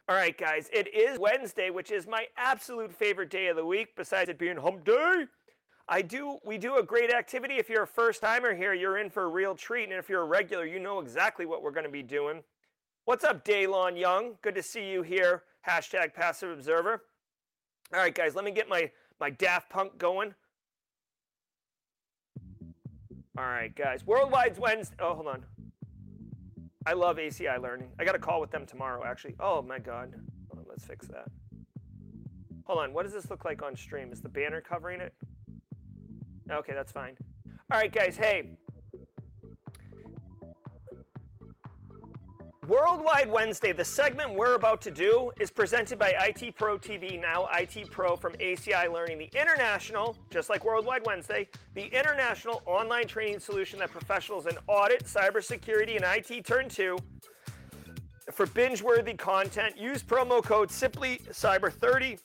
All 0.09 0.17
right, 0.17 0.37
guys, 0.37 0.69
it 0.73 0.93
is 0.93 1.21
Wednesday, 1.21 1.71
which 1.71 1.93
is 1.93 2.09
my 2.09 2.27
absolute 2.37 2.93
favorite 2.93 3.31
day 3.31 3.47
of 3.47 3.57
the 3.57 3.65
week, 3.65 3.95
besides 3.97 4.29
it 4.29 4.39
being 4.39 4.57
hump 4.57 4.85
day. 4.85 5.27
I 5.93 6.03
do 6.03 6.39
we 6.45 6.57
do 6.57 6.77
a 6.77 6.83
great 6.85 7.13
activity. 7.13 7.57
If 7.57 7.69
you're 7.69 7.83
a 7.83 7.87
first 7.87 8.21
timer 8.21 8.55
here, 8.55 8.73
you're 8.73 8.99
in 8.99 9.11
for 9.11 9.25
a 9.25 9.29
real 9.29 9.57
treat. 9.57 9.91
And 9.91 9.99
if 9.99 10.09
you're 10.09 10.23
a 10.23 10.27
regular, 10.27 10.65
you 10.65 10.79
know 10.79 11.01
exactly 11.01 11.47
what 11.47 11.65
we're 11.65 11.73
to 11.73 11.89
be 11.89 12.03
doing. 12.03 12.45
What's 13.07 13.25
up, 13.25 13.45
Daylon 13.45 13.99
Young? 13.99 14.37
Good 14.41 14.55
to 14.55 14.63
see 14.63 14.89
you 14.89 15.03
here. 15.03 15.43
Hashtag 15.67 16.15
passive 16.15 16.51
observer. 16.51 17.03
All 17.93 17.99
right, 17.99 18.15
guys, 18.15 18.37
let 18.37 18.45
me 18.45 18.53
get 18.53 18.69
my, 18.69 18.89
my 19.19 19.31
Daft 19.31 19.69
Punk 19.69 19.99
going. 19.99 20.33
All 23.37 23.45
right, 23.45 23.75
guys. 23.75 24.05
Worldwide's 24.05 24.61
Wednesday. 24.61 24.95
Oh, 25.01 25.15
hold 25.15 25.27
on. 25.27 25.45
I 26.87 26.93
love 26.93 27.17
ACI 27.17 27.61
Learning. 27.61 27.89
I 27.99 28.05
got 28.05 28.15
a 28.15 28.19
call 28.19 28.41
with 28.41 28.53
them 28.53 28.65
tomorrow, 28.65 29.03
actually. 29.05 29.35
Oh, 29.41 29.61
my 29.61 29.81
God. 29.81 30.15
On, 30.53 30.65
let's 30.69 30.85
fix 30.85 31.09
that. 31.09 31.27
Hold 32.67 32.79
on. 32.79 32.93
What 32.93 33.03
does 33.03 33.13
this 33.13 33.29
look 33.29 33.45
like 33.45 33.61
on 33.63 33.75
stream? 33.75 34.13
Is 34.13 34.21
the 34.21 34.29
banner 34.29 34.61
covering 34.61 35.01
it? 35.01 35.15
Okay, 36.51 36.73
that's 36.75 36.93
fine. 36.93 37.17
All 37.71 37.79
right, 37.79 37.93
guys. 37.93 38.17
Hey, 38.17 38.51
Worldwide 42.67 43.29
Wednesday, 43.29 43.73
the 43.73 43.85
segment 43.85 44.35
we're 44.35 44.55
about 44.55 44.81
to 44.83 44.93
do 44.93 45.33
is 45.41 45.51
presented 45.51 45.99
by 45.99 46.15
IT 46.21 46.55
Pro 46.55 46.79
TV, 46.79 47.21
now 47.21 47.49
IT 47.53 47.91
Pro 47.91 48.15
from 48.15 48.33
ACI 48.35 48.93
Learning, 48.93 49.19
the 49.19 49.31
international, 49.35 50.17
just 50.31 50.49
like 50.49 50.65
Worldwide 50.65 51.05
Wednesday, 51.05 51.49
the 51.75 51.87
international 51.87 52.63
online 52.67 53.09
training 53.09 53.41
solution 53.41 53.81
that 53.81 53.91
professionals 53.91 54.47
in 54.47 54.57
audit, 54.69 55.03
cybersecurity, 55.05 55.97
and 55.97 56.05
IT 56.05 56.45
turn 56.45 56.69
to 56.69 56.97
for 58.31 58.47
binge-worthy 58.47 59.15
content. 59.15 59.77
Use 59.77 60.05
promo 60.05 60.41
code 60.41 60.69
SimplyCyber30 60.69 62.21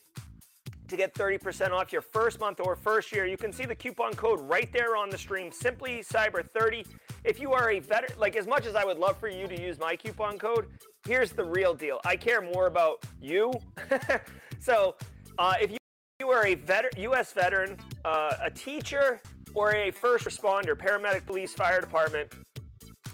to 0.87 0.97
get 0.97 1.13
30% 1.13 1.71
off 1.71 1.91
your 1.91 2.01
first 2.01 2.39
month 2.39 2.59
or 2.59 2.75
first 2.75 3.11
year. 3.11 3.25
You 3.25 3.37
can 3.37 3.51
see 3.51 3.65
the 3.65 3.75
coupon 3.75 4.13
code 4.13 4.39
right 4.41 4.71
there 4.71 4.95
on 4.95 5.09
the 5.09 5.17
stream, 5.17 5.51
simply 5.51 6.03
cyber 6.03 6.47
30. 6.47 6.85
if 7.23 7.39
you 7.39 7.53
are 7.53 7.71
a 7.71 7.79
veteran, 7.79 8.17
like 8.19 8.35
as 8.35 8.47
much 8.47 8.65
as 8.65 8.75
I 8.75 8.85
would 8.85 8.97
love 8.97 9.17
for 9.17 9.27
you 9.27 9.47
to 9.47 9.61
use 9.61 9.79
my 9.79 9.95
coupon 9.95 10.37
code, 10.37 10.67
here's 11.07 11.31
the 11.31 11.43
real 11.43 11.73
deal. 11.73 11.99
I 12.05 12.15
care 12.15 12.41
more 12.41 12.67
about 12.67 13.03
you. 13.21 13.53
so 14.59 14.95
uh, 15.37 15.55
if 15.59 15.71
you, 15.71 15.77
you 16.19 16.29
are 16.29 16.45
a 16.45 16.55
veteran, 16.55 16.93
U.S. 16.99 17.33
veteran, 17.33 17.77
uh, 18.03 18.37
a 18.43 18.51
teacher, 18.51 19.21
or 19.53 19.73
a 19.73 19.91
first 19.91 20.25
responder, 20.25 20.75
paramedic, 20.75 21.25
police, 21.25 21.53
fire 21.53 21.79
department, 21.79 22.31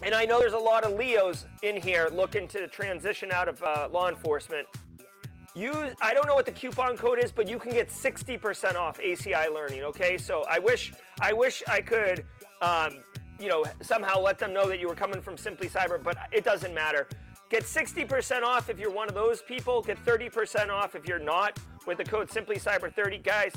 and 0.03 0.15
I 0.15 0.25
know 0.25 0.39
there's 0.39 0.53
a 0.53 0.57
lot 0.57 0.83
of 0.83 0.97
Leos 0.97 1.45
in 1.61 1.79
here 1.79 2.09
looking 2.11 2.47
to 2.49 2.67
transition 2.67 3.31
out 3.31 3.47
of 3.47 3.61
uh, 3.61 3.87
law 3.91 4.09
enforcement. 4.09 4.67
Use 5.53 5.93
I 6.01 6.13
don't 6.13 6.27
know 6.27 6.35
what 6.35 6.45
the 6.45 6.51
coupon 6.51 6.95
code 6.97 7.19
is, 7.23 7.31
but 7.31 7.47
you 7.47 7.59
can 7.59 7.71
get 7.71 7.89
60% 7.89 8.75
off 8.75 8.99
ACI 8.99 9.53
Learning. 9.53 9.83
Okay, 9.83 10.17
so 10.17 10.45
I 10.49 10.59
wish 10.59 10.93
I 11.19 11.33
wish 11.33 11.61
I 11.67 11.81
could 11.81 12.25
um, 12.61 12.99
you 13.41 13.49
know, 13.49 13.65
somehow 13.81 14.19
let 14.19 14.37
them 14.37 14.53
know 14.53 14.67
that 14.69 14.79
you 14.79 14.87
were 14.87 14.95
coming 14.95 15.21
from 15.21 15.35
Simply 15.35 15.67
Cyber, 15.67 16.01
but 16.01 16.15
it 16.31 16.43
doesn't 16.43 16.73
matter. 16.73 17.07
Get 17.49 17.63
60% 17.63 18.43
off 18.43 18.69
if 18.69 18.79
you're 18.79 18.91
one 18.91 19.09
of 19.09 19.15
those 19.15 19.41
people. 19.41 19.81
Get 19.81 19.97
30% 20.05 20.69
off 20.69 20.95
if 20.95 21.07
you're 21.07 21.19
not 21.19 21.59
with 21.87 21.97
the 21.97 22.03
code 22.03 22.31
Simply 22.31 22.57
Cyber 22.57 22.93
30 22.93 23.17
Guys, 23.17 23.51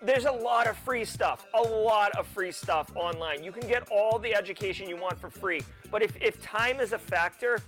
there's 0.00 0.26
a 0.26 0.32
lot 0.32 0.66
of 0.66 0.76
free 0.78 1.04
stuff, 1.04 1.46
a 1.54 1.60
lot 1.60 2.12
of 2.16 2.26
free 2.26 2.52
stuff 2.52 2.94
online. 2.94 3.42
You 3.42 3.52
can 3.52 3.66
get 3.68 3.88
all 3.90 4.18
the 4.18 4.34
education 4.34 4.88
you 4.88 4.96
want 4.96 5.18
for 5.18 5.30
free. 5.30 5.62
But 5.90 6.02
if, 6.02 6.16
if 6.22 6.40
time 6.42 6.78
is 6.78 6.92
a 6.92 6.98
factor 6.98 7.58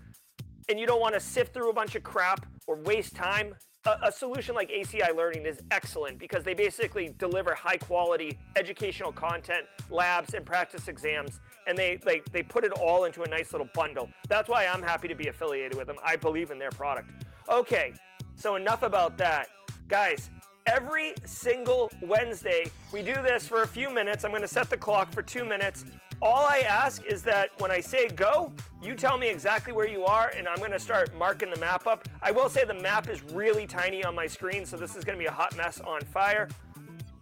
and 0.68 0.78
you 0.78 0.86
don't 0.86 1.00
want 1.00 1.14
to 1.14 1.20
sift 1.20 1.54
through 1.54 1.70
a 1.70 1.72
bunch 1.72 1.94
of 1.94 2.02
crap 2.02 2.46
or 2.66 2.76
waste 2.76 3.14
time, 3.14 3.54
a, 3.86 3.96
a 4.04 4.12
solution 4.12 4.54
like 4.54 4.70
ACI 4.70 5.14
Learning 5.14 5.46
is 5.46 5.58
excellent 5.70 6.18
because 6.18 6.44
they 6.44 6.54
basically 6.54 7.14
deliver 7.18 7.54
high 7.54 7.76
quality 7.76 8.38
educational 8.56 9.12
content, 9.12 9.64
labs, 9.90 10.34
and 10.34 10.44
practice 10.44 10.88
exams. 10.88 11.40
And 11.66 11.76
they, 11.76 11.98
they, 12.04 12.22
they 12.32 12.42
put 12.42 12.64
it 12.64 12.72
all 12.72 13.04
into 13.04 13.22
a 13.22 13.28
nice 13.28 13.52
little 13.52 13.68
bundle. 13.74 14.08
That's 14.28 14.48
why 14.48 14.66
I'm 14.66 14.82
happy 14.82 15.08
to 15.08 15.14
be 15.14 15.28
affiliated 15.28 15.76
with 15.76 15.86
them. 15.86 15.96
I 16.04 16.16
believe 16.16 16.50
in 16.50 16.58
their 16.58 16.70
product. 16.70 17.10
Okay, 17.48 17.92
so 18.34 18.56
enough 18.56 18.82
about 18.82 19.16
that. 19.18 19.48
Guys, 19.88 20.30
every 20.66 21.14
single 21.24 21.90
Wednesday. 22.02 22.66
We 22.92 23.02
do 23.02 23.14
this 23.14 23.46
for 23.46 23.62
a 23.62 23.66
few 23.66 23.90
minutes. 23.90 24.24
I'm 24.24 24.30
going 24.30 24.42
to 24.42 24.48
set 24.48 24.68
the 24.70 24.76
clock 24.76 25.12
for 25.12 25.22
two 25.22 25.44
minutes. 25.44 25.84
All 26.22 26.46
I 26.46 26.60
ask 26.60 27.04
is 27.04 27.22
that 27.22 27.50
when 27.58 27.70
I 27.70 27.80
say 27.80 28.08
go, 28.08 28.52
you 28.82 28.94
tell 28.94 29.18
me 29.18 29.28
exactly 29.28 29.72
where 29.72 29.86
you 29.86 30.04
are, 30.04 30.32
and 30.36 30.48
I'm 30.48 30.58
going 30.58 30.72
to 30.72 30.78
start 30.78 31.14
marking 31.16 31.50
the 31.50 31.60
map 31.60 31.86
up. 31.86 32.08
I 32.22 32.30
will 32.30 32.48
say 32.48 32.64
the 32.64 32.74
map 32.74 33.08
is 33.08 33.22
really 33.22 33.66
tiny 33.66 34.02
on 34.02 34.14
my 34.14 34.26
screen, 34.26 34.64
so 34.64 34.76
this 34.76 34.96
is 34.96 35.04
going 35.04 35.18
to 35.18 35.22
be 35.22 35.26
a 35.26 35.32
hot 35.32 35.56
mess 35.56 35.80
on 35.80 36.00
fire, 36.00 36.48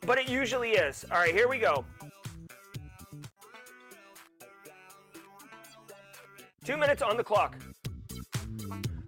but 0.02 0.18
it 0.18 0.28
usually 0.28 0.70
is. 0.70 1.04
All 1.10 1.18
right, 1.18 1.34
here 1.34 1.48
we 1.48 1.58
go. 1.58 1.84
Two 6.64 6.76
minutes 6.76 7.02
on 7.02 7.16
the 7.16 7.24
clock. 7.24 7.56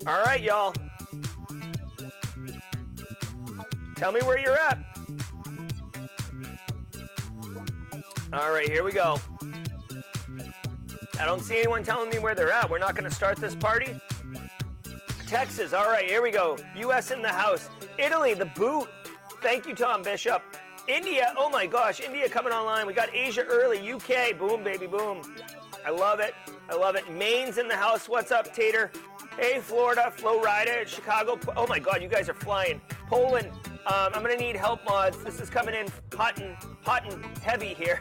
All 0.07 0.23
right, 0.23 0.43
y'all. 0.43 0.75
Tell 3.97 4.13
me 4.13 4.21
where 4.21 4.39
you're 4.39 4.59
at. 4.59 4.79
All 8.33 8.53
right, 8.53 8.69
here 8.69 8.85
we 8.85 8.93
go. 8.93 9.19
I 11.19 11.25
don't 11.25 11.41
see 11.41 11.57
anyone 11.59 11.83
telling 11.83 12.11
me 12.11 12.19
where 12.19 12.35
they're 12.35 12.53
at. 12.53 12.69
We're 12.69 12.79
not 12.79 12.95
going 12.95 13.09
to 13.09 13.15
start 13.15 13.39
this 13.39 13.55
party. 13.55 13.99
Texas, 15.27 15.73
all 15.73 15.87
right, 15.87 16.05
here 16.05 16.21
we 16.21 16.31
go. 16.31 16.59
U.S. 16.77 17.11
in 17.11 17.23
the 17.23 17.31
house. 17.31 17.71
Italy, 17.99 18.35
the 18.35 18.45
boot. 18.45 18.89
Thank 19.41 19.67
you, 19.67 19.75
Tom 19.75 20.03
Bishop. 20.03 20.43
India, 20.89 21.33
oh 21.37 21.49
my 21.49 21.67
gosh, 21.67 22.01
India 22.01 22.29
coming 22.29 22.53
online. 22.53 22.87
We 22.87 22.93
got 22.93 23.13
Asia 23.15 23.45
early. 23.45 23.91
UK, 23.91 24.39
boom, 24.39 24.63
baby, 24.63 24.87
boom. 24.87 25.23
I 25.87 25.91
love 25.91 26.21
it. 26.21 26.35
I 26.69 26.77
love 26.77 26.97
it. 26.97 27.11
Maine's 27.11 27.59
in 27.59 27.67
the 27.67 27.77
house. 27.77 28.09
What's 28.09 28.31
up, 28.31 28.55
Tater? 28.55 28.93
Hey, 29.39 29.59
Florida, 29.61 30.13
Florida, 30.15 30.87
Chicago. 30.87 31.39
Oh 31.57 31.67
my 31.67 31.79
God, 31.79 32.03
you 32.03 32.09
guys 32.09 32.29
are 32.29 32.35
flying. 32.35 32.81
Poland, 33.09 33.51
um, 33.87 34.13
I'm 34.15 34.23
gonna 34.23 34.37
need 34.37 34.57
help 34.57 34.85
mods. 34.85 35.17
This 35.23 35.41
is 35.41 35.49
coming 35.49 35.75
in 35.75 35.87
hot 36.15 36.41
and 36.41 36.57
hot 36.83 37.11
and 37.11 37.25
heavy 37.39 37.73
here. 37.75 38.01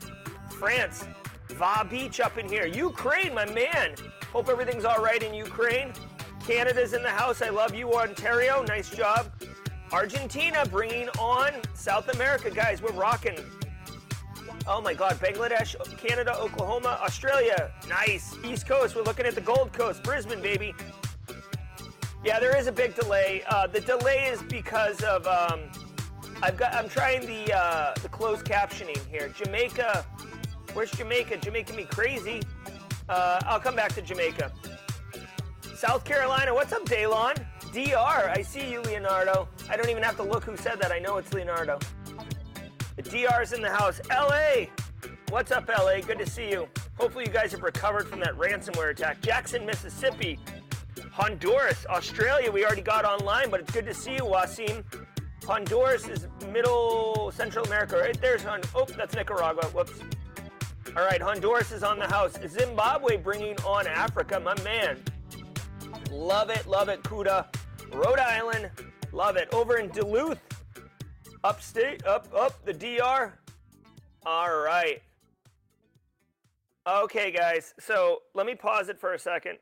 France, 0.58 1.06
Va 1.50 1.86
Beach 1.88 2.20
up 2.20 2.38
in 2.38 2.48
here. 2.48 2.66
Ukraine, 2.66 3.34
my 3.34 3.44
man. 3.44 3.94
Hope 4.32 4.48
everything's 4.48 4.84
all 4.84 5.02
right 5.02 5.22
in 5.22 5.34
Ukraine. 5.34 5.92
Canada's 6.46 6.94
in 6.94 7.02
the 7.02 7.10
house. 7.10 7.42
I 7.42 7.50
love 7.50 7.74
you, 7.74 7.94
Ontario. 7.94 8.62
Nice 8.62 8.88
job. 8.88 9.30
Argentina 9.92 10.64
bringing 10.70 11.08
on 11.18 11.52
South 11.74 12.08
America, 12.08 12.50
guys. 12.50 12.80
We're 12.80 12.92
rocking. 12.92 13.38
Oh 14.66 14.80
my 14.80 14.94
God, 14.94 15.14
Bangladesh, 15.18 15.76
Canada, 15.98 16.38
Oklahoma, 16.38 16.98
Australia. 17.02 17.70
Nice. 17.88 18.34
East 18.44 18.66
Coast, 18.66 18.96
we're 18.96 19.02
looking 19.02 19.26
at 19.26 19.34
the 19.34 19.40
Gold 19.40 19.72
Coast, 19.72 20.02
Brisbane, 20.02 20.42
baby. 20.42 20.74
Yeah, 22.28 22.38
there 22.40 22.54
is 22.58 22.66
a 22.66 22.72
big 22.72 22.94
delay. 22.94 23.42
Uh, 23.48 23.66
the 23.66 23.80
delay 23.80 24.26
is 24.26 24.42
because 24.42 25.02
of 25.02 25.26
um, 25.26 25.60
I've 26.42 26.58
got 26.58 26.74
I'm 26.74 26.86
trying 26.86 27.22
the 27.22 27.56
uh, 27.56 27.94
the 28.02 28.10
closed 28.10 28.44
captioning 28.44 28.98
here. 29.06 29.30
Jamaica, 29.30 30.04
where's 30.74 30.90
Jamaica? 30.90 31.38
Jamaica 31.38 31.72
me 31.72 31.84
crazy. 31.84 32.42
Uh, 33.08 33.40
I'll 33.46 33.58
come 33.58 33.74
back 33.74 33.94
to 33.94 34.02
Jamaica. 34.02 34.52
South 35.74 36.04
Carolina, 36.04 36.52
what's 36.52 36.70
up, 36.74 36.84
Daylon? 36.84 37.46
DR, 37.72 37.96
I 38.28 38.42
see 38.42 38.70
you, 38.70 38.82
Leonardo. 38.82 39.48
I 39.70 39.78
don't 39.78 39.88
even 39.88 40.02
have 40.02 40.16
to 40.16 40.22
look 40.22 40.44
who 40.44 40.54
said 40.58 40.82
that. 40.82 40.92
I 40.92 40.98
know 40.98 41.16
it's 41.16 41.32
Leonardo. 41.32 41.78
The 42.96 43.02
DR's 43.04 43.54
in 43.54 43.62
the 43.62 43.70
house. 43.70 44.02
LA, 44.10 44.66
what's 45.30 45.50
up, 45.50 45.66
LA? 45.66 46.02
Good 46.02 46.18
to 46.18 46.26
see 46.28 46.50
you. 46.50 46.68
Hopefully, 46.98 47.24
you 47.26 47.32
guys 47.32 47.52
have 47.52 47.62
recovered 47.62 48.06
from 48.06 48.20
that 48.20 48.36
ransomware 48.36 48.90
attack. 48.90 49.22
Jackson, 49.22 49.64
Mississippi. 49.64 50.38
Honduras, 51.12 51.86
Australia, 51.88 52.50
we 52.50 52.64
already 52.64 52.82
got 52.82 53.04
online, 53.04 53.50
but 53.50 53.60
it's 53.60 53.70
good 53.72 53.86
to 53.86 53.94
see 53.94 54.14
you, 54.14 54.22
Wasim. 54.22 54.84
Honduras 55.44 56.06
is 56.08 56.26
middle 56.52 57.30
Central 57.34 57.64
America, 57.66 57.96
right? 57.96 58.20
There's 58.20 58.44
on. 58.44 58.60
Oh, 58.74 58.84
that's 58.84 59.14
Nicaragua. 59.14 59.64
Whoops. 59.66 60.00
All 60.96 61.04
right, 61.04 61.20
Honduras 61.20 61.72
is 61.72 61.82
on 61.82 61.98
the 61.98 62.06
house. 62.06 62.38
Zimbabwe 62.46 63.16
bringing 63.16 63.56
on 63.60 63.86
Africa, 63.86 64.40
my 64.40 64.60
man. 64.62 65.02
Love 66.10 66.50
it, 66.50 66.66
love 66.66 66.88
it, 66.88 67.02
Kuda. 67.02 67.46
Rhode 67.92 68.18
Island, 68.18 68.70
love 69.12 69.36
it. 69.36 69.48
Over 69.52 69.78
in 69.78 69.88
Duluth, 69.90 70.40
upstate, 71.44 72.04
up, 72.06 72.28
up, 72.34 72.64
the 72.64 72.72
DR. 72.72 73.32
All 74.26 74.56
right. 74.56 75.02
Okay, 76.86 77.30
guys, 77.30 77.74
so 77.78 78.22
let 78.34 78.46
me 78.46 78.54
pause 78.54 78.88
it 78.88 78.98
for 78.98 79.12
a 79.12 79.18
second 79.18 79.58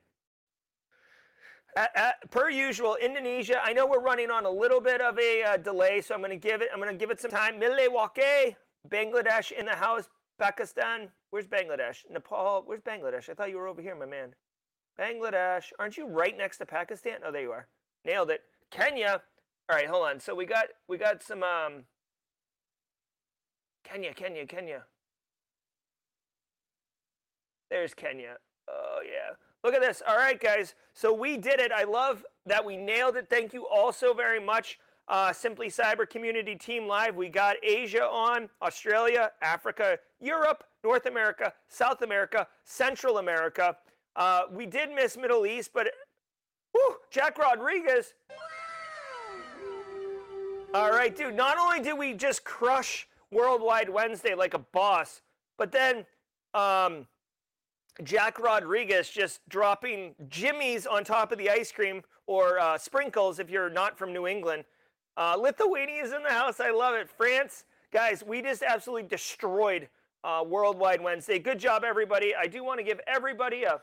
at, 1.77 1.91
at, 1.95 2.31
per 2.31 2.51
usual, 2.51 2.97
Indonesia. 2.97 3.61
I 3.63 3.73
know 3.73 3.87
we're 3.87 4.01
running 4.01 4.31
on 4.31 4.47
a 4.47 4.51
little 4.51 4.81
bit 4.81 5.01
of 5.01 5.19
a 5.19 5.43
uh, 5.43 5.57
delay, 5.59 6.01
so 6.01 6.15
I'm 6.15 6.21
going 6.21 6.31
to 6.31 6.37
give 6.37 6.63
it. 6.63 6.69
I'm 6.73 6.81
going 6.81 6.91
to 6.91 6.99
give 6.99 7.11
it 7.11 7.21
some 7.21 7.31
time. 7.31 7.59
Milwaukee, 7.59 8.57
Bangladesh 8.89 9.53
in 9.53 9.67
the 9.67 9.75
house. 9.75 10.09
Pakistan. 10.39 11.09
Where's 11.31 11.47
Bangladesh? 11.47 12.05
Nepal. 12.11 12.63
Where's 12.67 12.81
Bangladesh? 12.81 13.29
I 13.29 13.35
thought 13.35 13.51
you 13.51 13.57
were 13.57 13.69
over 13.69 13.81
here, 13.81 13.95
my 13.95 14.07
man. 14.07 14.35
Bangladesh. 14.99 15.73
Aren't 15.79 15.97
you 15.97 16.07
right 16.07 16.37
next 16.37 16.59
to 16.59 16.67
Pakistan? 16.67 17.19
Oh, 17.25 17.33
there 17.33 17.43
you 17.43 17.53
are. 17.53 17.69
Nailed 18.05 18.31
it. 18.31 18.41
Kenya. 18.71 19.23
All 19.69 19.77
right, 19.77 19.89
hold 19.89 20.07
on. 20.07 20.21
So 20.21 20.35
we 20.35 20.47
got 20.47 20.67
we 20.89 20.99
got 20.99 21.23
some 21.23 21.43
um. 21.43 21.85
Kenya, 23.85 24.13
Kenya, 24.15 24.47
Kenya. 24.47 24.83
There's 27.71 27.95
Kenya. 27.95 28.37
Oh 28.69 29.01
yeah. 29.05 29.37
Look 29.67 29.75
at 29.75 29.81
this. 29.81 30.01
All 30.07 30.17
right, 30.17 30.41
guys. 30.41 30.77
So 30.95 31.13
we 31.13 31.37
did 31.37 31.59
it. 31.59 31.73
I 31.73 31.83
love 31.83 32.25
that 32.47 32.65
we 32.65 32.77
nailed 32.77 33.17
it. 33.17 33.27
Thank 33.29 33.53
you 33.53 33.67
all 33.67 33.93
so 33.93 34.15
very 34.15 34.39
much. 34.39 34.79
Uh, 35.09 35.33
Simply 35.33 35.67
Cyber 35.67 36.09
Community 36.09 36.55
Team 36.55 36.87
Live. 36.87 37.17
We 37.17 37.29
got 37.29 37.57
Asia 37.65 38.05
on, 38.05 38.49
Australia, 38.63 39.33
Africa, 39.43 39.99
Europe, 40.21 40.63
North 40.85 41.07
America, 41.07 41.53
South 41.67 42.03
America, 42.03 42.47
Central 42.63 43.19
America. 43.19 43.77
Uh, 44.15 44.43
we 44.53 44.67
did 44.67 44.93
miss 44.93 45.17
Middle 45.17 45.45
East, 45.45 45.73
but 45.75 45.89
whew, 46.71 46.99
Jack 47.11 47.37
Rodriguez. 47.37 48.15
All 50.75 50.93
right, 50.93 51.17
dude. 51.17 51.35
Not 51.35 51.59
only 51.59 51.81
did 51.81 51.99
we 51.99 52.15
just 52.15 52.45
crush 52.45 53.09
Worldwide 53.33 53.89
Wednesday 53.89 54.37
like 54.37 54.55
a 54.55 54.61
boss, 54.61 55.23
but 55.59 55.73
then 55.73 56.07
um, 56.55 57.09
Jack 58.03 58.39
Rodriguez 58.39 59.09
just 59.09 59.41
dropping 59.49 60.15
jimmies 60.29 60.87
on 60.87 61.05
top 61.05 61.33
of 61.33 61.39
the 61.39 61.49
ice 61.49 61.73
cream 61.73 62.03
or 62.27 62.59
uh, 62.59 62.77
sprinkles 62.77 63.39
if 63.39 63.51
you're 63.51 63.71
not 63.71 63.99
from 63.99 64.13
New 64.13 64.27
England. 64.27 64.65
Uh, 65.17 65.35
is 65.43 66.13
in 66.13 66.23
the 66.23 66.31
house. 66.31 66.61
I 66.61 66.71
love 66.71 66.95
it. 66.95 67.09
France, 67.09 67.65
guys, 67.91 68.23
we 68.27 68.43
just 68.43 68.63
absolutely 68.63 69.09
destroyed 69.09 69.89
uh, 70.25 70.45
Worldwide 70.47 71.01
Wednesday. 71.01 71.39
Good 71.39 71.59
job, 71.59 71.85
everybody. 71.85 72.35
I 72.35 72.47
do 72.47 72.63
want 72.63 72.79
to 72.79 72.85
give 72.85 73.01
everybody 73.07 73.65
a 73.65 73.81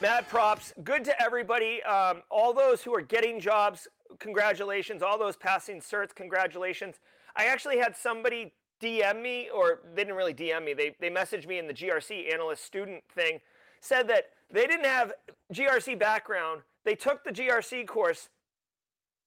mad 0.00 0.28
props. 0.28 0.72
Good 0.82 1.04
to 1.04 1.22
everybody. 1.22 1.82
Um, 1.84 2.22
all 2.30 2.52
those 2.52 2.82
who 2.82 2.92
are 2.94 3.02
getting 3.02 3.38
jobs, 3.38 3.86
congratulations. 4.18 5.02
All 5.02 5.18
those 5.18 5.36
passing 5.36 5.80
certs, 5.80 6.12
congratulations. 6.14 6.96
I 7.36 7.44
actually 7.44 7.78
had 7.78 7.96
somebody 7.96 8.52
DM 8.80 9.20
me, 9.22 9.48
or 9.54 9.80
they 9.94 10.04
didn't 10.04 10.16
really 10.16 10.34
DM 10.34 10.64
me, 10.64 10.74
they, 10.74 10.94
they 11.00 11.10
messaged 11.10 11.46
me 11.46 11.58
in 11.58 11.66
the 11.66 11.74
GRC 11.74 12.32
analyst 12.32 12.64
student 12.64 13.02
thing, 13.14 13.40
said 13.80 14.08
that 14.08 14.30
they 14.50 14.66
didn't 14.66 14.86
have 14.86 15.12
GRC 15.52 15.98
background. 15.98 16.62
They 16.84 16.94
took 16.94 17.24
the 17.24 17.30
GRC 17.30 17.86
course 17.86 18.28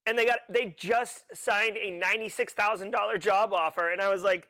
and 0.05 0.17
they 0.17 0.25
got 0.25 0.39
they 0.49 0.75
just 0.77 1.23
signed 1.33 1.77
a 1.77 1.99
$96,000 1.99 3.19
job 3.19 3.53
offer. 3.53 3.91
And 3.91 4.01
I 4.01 4.09
was 4.09 4.23
like 4.23 4.47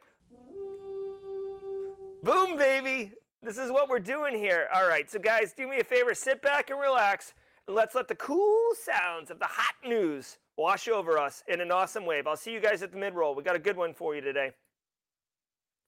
boom 2.24 2.58
baby. 2.58 3.12
This 3.42 3.58
is 3.58 3.72
what 3.72 3.90
we're 3.90 4.00
doing 4.00 4.36
here. 4.38 4.68
All 4.74 4.88
right 4.88 5.10
so 5.10 5.20
guys 5.20 5.54
do 5.54 5.68
me 5.68 5.80
a 5.80 5.84
favor 5.84 6.14
sit 6.14 6.42
back 6.42 6.70
and 6.70 6.80
relax. 6.80 7.34
Let's 7.68 7.96
let 7.96 8.08
the 8.08 8.16
cool 8.16 8.72
sounds 8.82 9.32
of 9.32 9.40
the 9.40 9.48
hot 9.48 9.76
news 9.86 10.38
wash 10.58 10.88
over 10.88 11.18
us 11.18 11.44
in 11.48 11.62
an 11.62 11.72
awesome 11.72 12.06
wave. 12.06 12.28
I'll 12.28 12.36
see 12.38 12.52
you 12.52 12.60
guys 12.60 12.82
at 12.84 12.92
the 12.92 12.98
mid 12.98 13.14
roll 13.14 13.36
we 13.36 13.44
got 13.44 13.56
a 13.56 13.60
good 13.60 13.78
one 13.78 13.94
for 13.94 14.16
you 14.16 14.22
today 14.22 14.52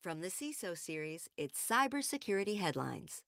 From 0.05 0.21
the 0.21 0.27
CISO 0.27 0.77
series, 0.77 1.31
it's 1.35 1.59
Cybersecurity 1.59 2.59
Headlines. 2.59 3.23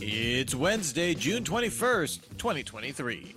It's 0.00 0.52
Wednesday, 0.52 1.14
June 1.14 1.44
21st, 1.44 2.22
2023. 2.38 3.36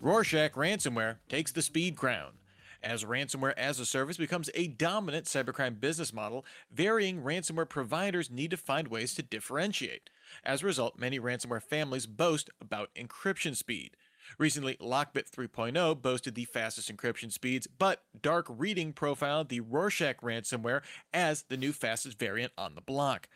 Rorschach 0.00 0.52
ransomware 0.52 1.16
takes 1.28 1.50
the 1.50 1.62
speed 1.62 1.96
crown. 1.96 2.34
As 2.80 3.02
ransomware 3.02 3.54
as 3.56 3.80
a 3.80 3.86
service 3.86 4.16
becomes 4.16 4.50
a 4.54 4.68
dominant 4.68 5.26
cybercrime 5.26 5.80
business 5.80 6.12
model, 6.12 6.46
varying 6.72 7.22
ransomware 7.22 7.68
providers 7.68 8.30
need 8.30 8.52
to 8.52 8.56
find 8.56 8.86
ways 8.86 9.14
to 9.14 9.22
differentiate. 9.24 10.10
As 10.44 10.62
a 10.62 10.66
result, 10.66 10.96
many 10.96 11.18
ransomware 11.18 11.60
families 11.60 12.06
boast 12.06 12.50
about 12.60 12.94
encryption 12.94 13.56
speed. 13.56 13.96
Recently, 14.36 14.76
Lockbit 14.76 15.30
3.0 15.30 16.02
boasted 16.02 16.34
the 16.34 16.44
fastest 16.44 16.94
encryption 16.94 17.32
speeds, 17.32 17.66
but 17.66 18.02
Dark 18.20 18.46
Reading 18.48 18.92
profiled 18.92 19.48
the 19.48 19.60
Rorschach 19.60 20.20
ransomware 20.20 20.82
as 21.14 21.44
the 21.44 21.56
new 21.56 21.72
fastest 21.72 22.18
variant 22.18 22.52
on 22.58 22.74
the 22.74 22.80
block. 22.80 23.28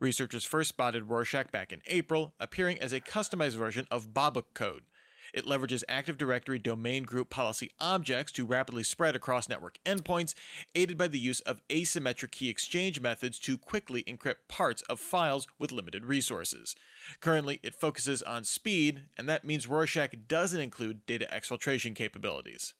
Researchers 0.00 0.44
first 0.44 0.68
spotted 0.68 1.08
Rorschach 1.08 1.50
back 1.50 1.72
in 1.72 1.82
April, 1.88 2.34
appearing 2.38 2.78
as 2.80 2.92
a 2.92 3.00
customized 3.00 3.56
version 3.56 3.86
of 3.90 4.14
Babuk 4.14 4.44
code. 4.54 4.82
It 5.32 5.46
leverages 5.46 5.82
Active 5.88 6.16
Directory 6.16 6.58
domain 6.58 7.04
group 7.04 7.30
policy 7.30 7.70
objects 7.80 8.32
to 8.32 8.46
rapidly 8.46 8.82
spread 8.82 9.14
across 9.16 9.48
network 9.48 9.78
endpoints, 9.84 10.34
aided 10.74 10.96
by 10.96 11.08
the 11.08 11.18
use 11.18 11.40
of 11.40 11.60
asymmetric 11.68 12.30
key 12.30 12.48
exchange 12.48 13.00
methods 13.00 13.38
to 13.40 13.58
quickly 13.58 14.02
encrypt 14.04 14.48
parts 14.48 14.82
of 14.82 15.00
files 15.00 15.46
with 15.58 15.72
limited 15.72 16.06
resources. 16.06 16.74
Currently, 17.20 17.60
it 17.62 17.74
focuses 17.74 18.22
on 18.22 18.44
speed, 18.44 19.02
and 19.16 19.28
that 19.28 19.44
means 19.44 19.66
Rorschach 19.66 20.14
doesn't 20.26 20.60
include 20.60 21.06
data 21.06 21.26
exfiltration 21.32 21.94
capabilities. 21.94 22.74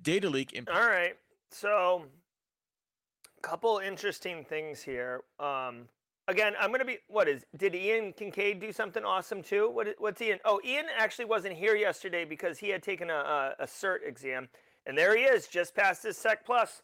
Data 0.00 0.28
leak. 0.28 0.52
Imp- 0.54 0.68
All 0.72 0.86
right. 0.86 1.16
So, 1.50 2.06
a 3.38 3.40
couple 3.40 3.78
interesting 3.78 4.44
things 4.44 4.82
here. 4.82 5.22
Um, 5.38 5.88
again, 6.28 6.54
I'm 6.60 6.70
gonna 6.70 6.84
be. 6.84 6.98
What 7.08 7.28
is? 7.28 7.44
Did 7.56 7.74
Ian 7.74 8.12
Kincaid 8.12 8.60
do 8.60 8.72
something 8.72 9.04
awesome 9.04 9.42
too? 9.42 9.70
What? 9.70 9.88
What's 9.98 10.20
Ian? 10.20 10.38
Oh, 10.44 10.60
Ian 10.64 10.86
actually 10.96 11.26
wasn't 11.26 11.54
here 11.54 11.76
yesterday 11.76 12.24
because 12.24 12.58
he 12.58 12.68
had 12.68 12.82
taken 12.82 13.10
a, 13.10 13.14
a, 13.14 13.54
a 13.60 13.66
cert 13.66 14.06
exam, 14.06 14.48
and 14.86 14.96
there 14.96 15.16
he 15.16 15.24
is, 15.24 15.46
just 15.46 15.74
passed 15.74 16.02
his 16.02 16.16
Sec 16.16 16.44
Plus. 16.44 16.82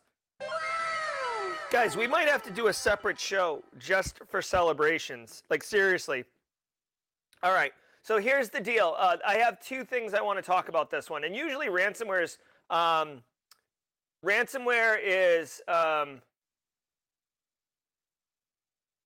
Guys, 1.70 1.96
we 1.96 2.06
might 2.06 2.28
have 2.28 2.42
to 2.44 2.50
do 2.50 2.68
a 2.68 2.72
separate 2.72 3.20
show 3.20 3.62
just 3.78 4.20
for 4.26 4.40
celebrations. 4.40 5.42
Like 5.50 5.62
seriously. 5.62 6.24
All 7.42 7.52
right. 7.52 7.72
So 8.02 8.18
here's 8.18 8.48
the 8.48 8.60
deal. 8.60 8.94
Uh, 8.98 9.18
I 9.26 9.34
have 9.34 9.60
two 9.60 9.84
things 9.84 10.14
I 10.14 10.22
want 10.22 10.38
to 10.38 10.42
talk 10.42 10.70
about 10.70 10.90
this 10.90 11.10
one, 11.10 11.24
and 11.24 11.36
usually 11.36 11.66
ransomware 11.66 12.22
is 12.24 12.38
um, 12.70 13.22
ransomware 14.24 14.96
is 15.04 15.60
um, 15.68 16.22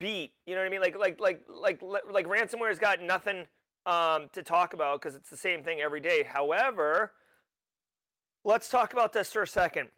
beat. 0.02 0.32
You 0.46 0.56
know 0.56 0.60
what 0.60 0.66
I 0.66 0.70
mean? 0.70 0.80
Like 0.80 0.98
like 0.98 1.20
like 1.20 1.40
like 1.48 1.80
like 2.10 2.26
ransomware's 2.26 2.78
got 2.78 3.00
nothing 3.00 3.46
um, 3.86 4.28
to 4.32 4.42
talk 4.42 4.74
about 4.74 5.00
because 5.00 5.14
it's 5.14 5.30
the 5.30 5.36
same 5.36 5.62
thing 5.62 5.80
every 5.80 6.00
day. 6.00 6.24
However, 6.28 7.12
let's 8.44 8.68
talk 8.68 8.92
about 8.92 9.12
this 9.12 9.32
for 9.32 9.42
a 9.42 9.46
second. 9.46 9.88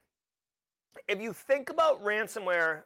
If 1.09 1.21
you 1.21 1.33
think 1.33 1.71
about 1.71 2.05
ransomware 2.05 2.83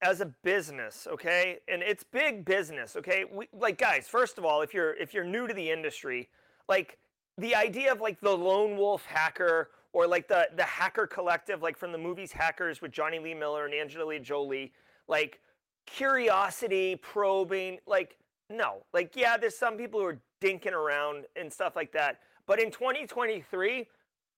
as 0.00 0.20
a 0.20 0.26
business, 0.44 1.08
okay, 1.10 1.58
and 1.68 1.82
it's 1.82 2.04
big 2.04 2.44
business, 2.44 2.96
okay. 2.96 3.24
We, 3.30 3.48
like 3.52 3.76
guys, 3.76 4.06
first 4.06 4.38
of 4.38 4.44
all, 4.44 4.62
if 4.62 4.72
you're 4.72 4.94
if 4.94 5.12
you're 5.12 5.24
new 5.24 5.48
to 5.48 5.54
the 5.54 5.70
industry, 5.70 6.28
like 6.68 6.98
the 7.36 7.54
idea 7.56 7.92
of 7.92 8.00
like 8.00 8.20
the 8.20 8.36
lone 8.36 8.76
wolf 8.76 9.04
hacker 9.06 9.70
or 9.92 10.06
like 10.06 10.28
the 10.28 10.48
the 10.56 10.62
hacker 10.62 11.08
collective, 11.08 11.62
like 11.62 11.76
from 11.76 11.90
the 11.90 11.98
movies 11.98 12.30
Hackers 12.30 12.80
with 12.80 12.92
Jonny 12.92 13.18
Lee 13.18 13.34
Miller 13.34 13.64
and 13.64 13.74
Angelina 13.74 14.22
Jolie, 14.22 14.72
like 15.08 15.40
curiosity, 15.86 16.96
probing. 16.96 17.78
Like, 17.86 18.16
no. 18.50 18.84
Like, 18.92 19.14
yeah, 19.14 19.36
there's 19.36 19.56
some 19.56 19.76
people 19.76 20.00
who 20.00 20.06
are 20.06 20.20
dinking 20.42 20.72
around 20.72 21.24
and 21.36 21.52
stuff 21.52 21.76
like 21.76 21.92
that. 21.92 22.20
But 22.46 22.60
in 22.60 22.70
2023, 22.70 23.86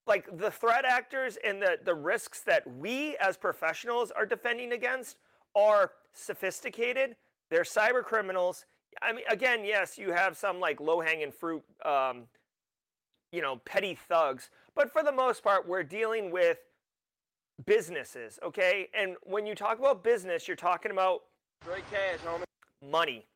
like 0.06 0.38
the 0.38 0.50
threat 0.50 0.84
actors 0.84 1.36
and 1.44 1.60
the, 1.60 1.78
the 1.84 1.94
risks 1.94 2.40
that 2.40 2.66
we 2.78 3.16
as 3.18 3.36
professionals 3.36 4.10
are 4.10 4.24
defending 4.24 4.72
against 4.72 5.18
are 5.54 5.92
sophisticated. 6.14 7.14
They're 7.50 7.62
cyber 7.62 8.02
criminals. 8.02 8.64
I 9.02 9.12
mean, 9.12 9.24
again, 9.30 9.64
yes, 9.64 9.98
you 9.98 10.12
have 10.12 10.36
some 10.36 10.58
like 10.58 10.80
low 10.80 11.00
hanging 11.00 11.30
fruit, 11.30 11.62
um, 11.84 12.24
you 13.32 13.42
know, 13.42 13.56
petty 13.64 13.98
thugs. 14.08 14.50
But 14.74 14.90
for 14.90 15.02
the 15.02 15.12
most 15.12 15.42
part, 15.42 15.68
we're 15.68 15.82
dealing 15.82 16.30
with 16.30 16.58
businesses, 17.66 18.38
okay? 18.42 18.88
And 18.94 19.16
when 19.24 19.46
you 19.46 19.54
talk 19.54 19.78
about 19.78 20.02
business, 20.02 20.48
you're 20.48 20.56
talking 20.56 20.90
about 20.90 21.22
Straight 21.62 21.84
cash, 21.90 22.18
homie. 22.24 22.44
Money. 22.88 23.26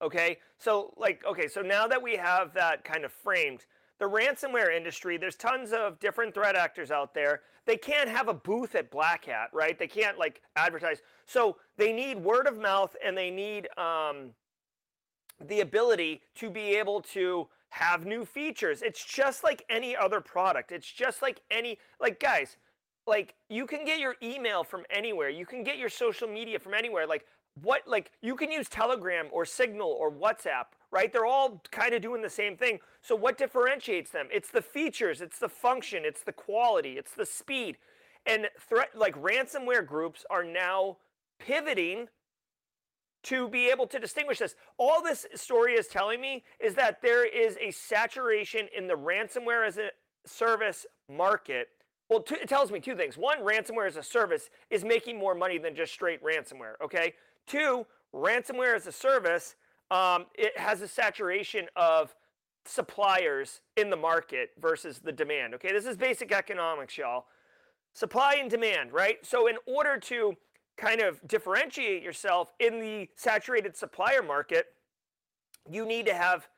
Okay? 0.00 0.38
So, 0.58 0.92
like, 0.96 1.24
okay, 1.28 1.48
so 1.48 1.62
now 1.62 1.86
that 1.86 2.02
we 2.02 2.16
have 2.16 2.52
that 2.54 2.84
kind 2.84 3.04
of 3.04 3.12
framed, 3.12 3.66
the 3.98 4.04
ransomware 4.06 4.74
industry, 4.74 5.16
there's 5.16 5.36
tons 5.36 5.72
of 5.72 5.98
different 6.00 6.34
threat 6.34 6.56
actors 6.56 6.90
out 6.90 7.14
there. 7.14 7.42
They 7.66 7.76
can't 7.76 8.08
have 8.08 8.28
a 8.28 8.34
booth 8.34 8.74
at 8.74 8.90
Black 8.90 9.26
Hat, 9.26 9.48
right? 9.52 9.78
They 9.78 9.86
can't, 9.86 10.18
like, 10.18 10.42
advertise. 10.56 11.02
So 11.26 11.56
they 11.76 11.92
need 11.92 12.18
word 12.18 12.46
of 12.46 12.58
mouth 12.58 12.96
and 13.04 13.16
they 13.16 13.30
need 13.30 13.68
um, 13.78 14.30
the 15.40 15.60
ability 15.60 16.22
to 16.36 16.50
be 16.50 16.76
able 16.76 17.00
to 17.12 17.48
have 17.70 18.04
new 18.04 18.24
features. 18.24 18.82
It's 18.82 19.04
just 19.04 19.42
like 19.44 19.64
any 19.70 19.96
other 19.96 20.20
product. 20.20 20.72
It's 20.72 20.90
just 20.90 21.22
like 21.22 21.40
any, 21.50 21.78
like, 22.00 22.20
guys, 22.20 22.56
like 23.06 23.34
you 23.48 23.66
can 23.66 23.84
get 23.84 23.98
your 23.98 24.16
email 24.22 24.64
from 24.64 24.84
anywhere. 24.90 25.28
You 25.28 25.46
can 25.46 25.64
get 25.64 25.78
your 25.78 25.88
social 25.88 26.28
media 26.28 26.58
from 26.58 26.74
anywhere. 26.74 27.06
Like 27.06 27.26
what 27.60 27.82
like 27.86 28.12
you 28.22 28.36
can 28.36 28.50
use 28.50 28.68
telegram 28.68 29.26
or 29.30 29.44
signal 29.44 29.88
or 29.88 30.10
whatsapp 30.10 30.66
right? 30.92 31.10
They're 31.10 31.26
all 31.26 31.60
kind 31.70 31.94
of 31.94 32.02
doing 32.02 32.22
the 32.22 32.30
same 32.30 32.56
thing. 32.56 32.78
So 33.00 33.16
what 33.16 33.38
differentiates 33.38 34.10
them? 34.10 34.28
It's 34.30 34.50
the 34.50 34.62
features 34.62 35.20
it's 35.20 35.38
the 35.38 35.48
function 35.48 36.02
it's 36.04 36.22
the 36.22 36.32
quality 36.32 36.92
it's 36.98 37.14
the 37.14 37.26
speed. 37.26 37.78
And 38.24 38.48
threat 38.60 38.90
like 38.94 39.20
ransomware 39.20 39.84
groups 39.84 40.24
are 40.30 40.44
now 40.44 40.98
pivoting 41.40 42.08
to 43.24 43.48
be 43.48 43.70
able 43.70 43.86
to 43.86 43.98
distinguish 43.98 44.38
this. 44.38 44.54
All 44.78 45.02
this 45.02 45.26
story 45.34 45.74
is 45.74 45.88
telling 45.88 46.20
me 46.20 46.44
is 46.60 46.74
that 46.74 47.00
there 47.02 47.24
is 47.24 47.56
a 47.60 47.70
saturation 47.70 48.68
in 48.76 48.86
the 48.86 48.94
ransomware 48.94 49.66
as 49.66 49.78
a 49.78 49.90
service 50.26 50.86
market 51.08 51.68
well, 52.12 52.20
t- 52.20 52.34
it 52.34 52.48
tells 52.48 52.70
me 52.70 52.78
two 52.78 52.94
things. 52.94 53.16
One, 53.16 53.38
ransomware 53.38 53.86
as 53.86 53.96
a 53.96 54.02
service 54.02 54.50
is 54.68 54.84
making 54.84 55.18
more 55.18 55.34
money 55.34 55.56
than 55.56 55.74
just 55.74 55.92
straight 55.94 56.22
ransomware. 56.22 56.74
Okay. 56.84 57.14
Two, 57.46 57.86
ransomware 58.14 58.76
as 58.76 58.86
a 58.86 58.92
service, 58.92 59.56
um, 59.90 60.26
it 60.34 60.56
has 60.58 60.82
a 60.82 60.88
saturation 60.88 61.66
of 61.74 62.14
suppliers 62.66 63.62
in 63.78 63.88
the 63.88 63.96
market 63.96 64.50
versus 64.60 64.98
the 64.98 65.10
demand. 65.10 65.54
Okay, 65.54 65.72
this 65.72 65.86
is 65.86 65.96
basic 65.96 66.32
economics, 66.32 66.98
y'all. 66.98 67.24
Supply 67.94 68.36
and 68.38 68.50
demand, 68.50 68.92
right? 68.92 69.24
So, 69.24 69.48
in 69.48 69.56
order 69.66 69.98
to 69.98 70.34
kind 70.76 71.00
of 71.00 71.26
differentiate 71.26 72.02
yourself 72.02 72.52
in 72.60 72.78
the 72.78 73.08
saturated 73.16 73.76
supplier 73.76 74.22
market, 74.22 74.66
you 75.70 75.84
need 75.86 76.06
to 76.06 76.14
have 76.14 76.48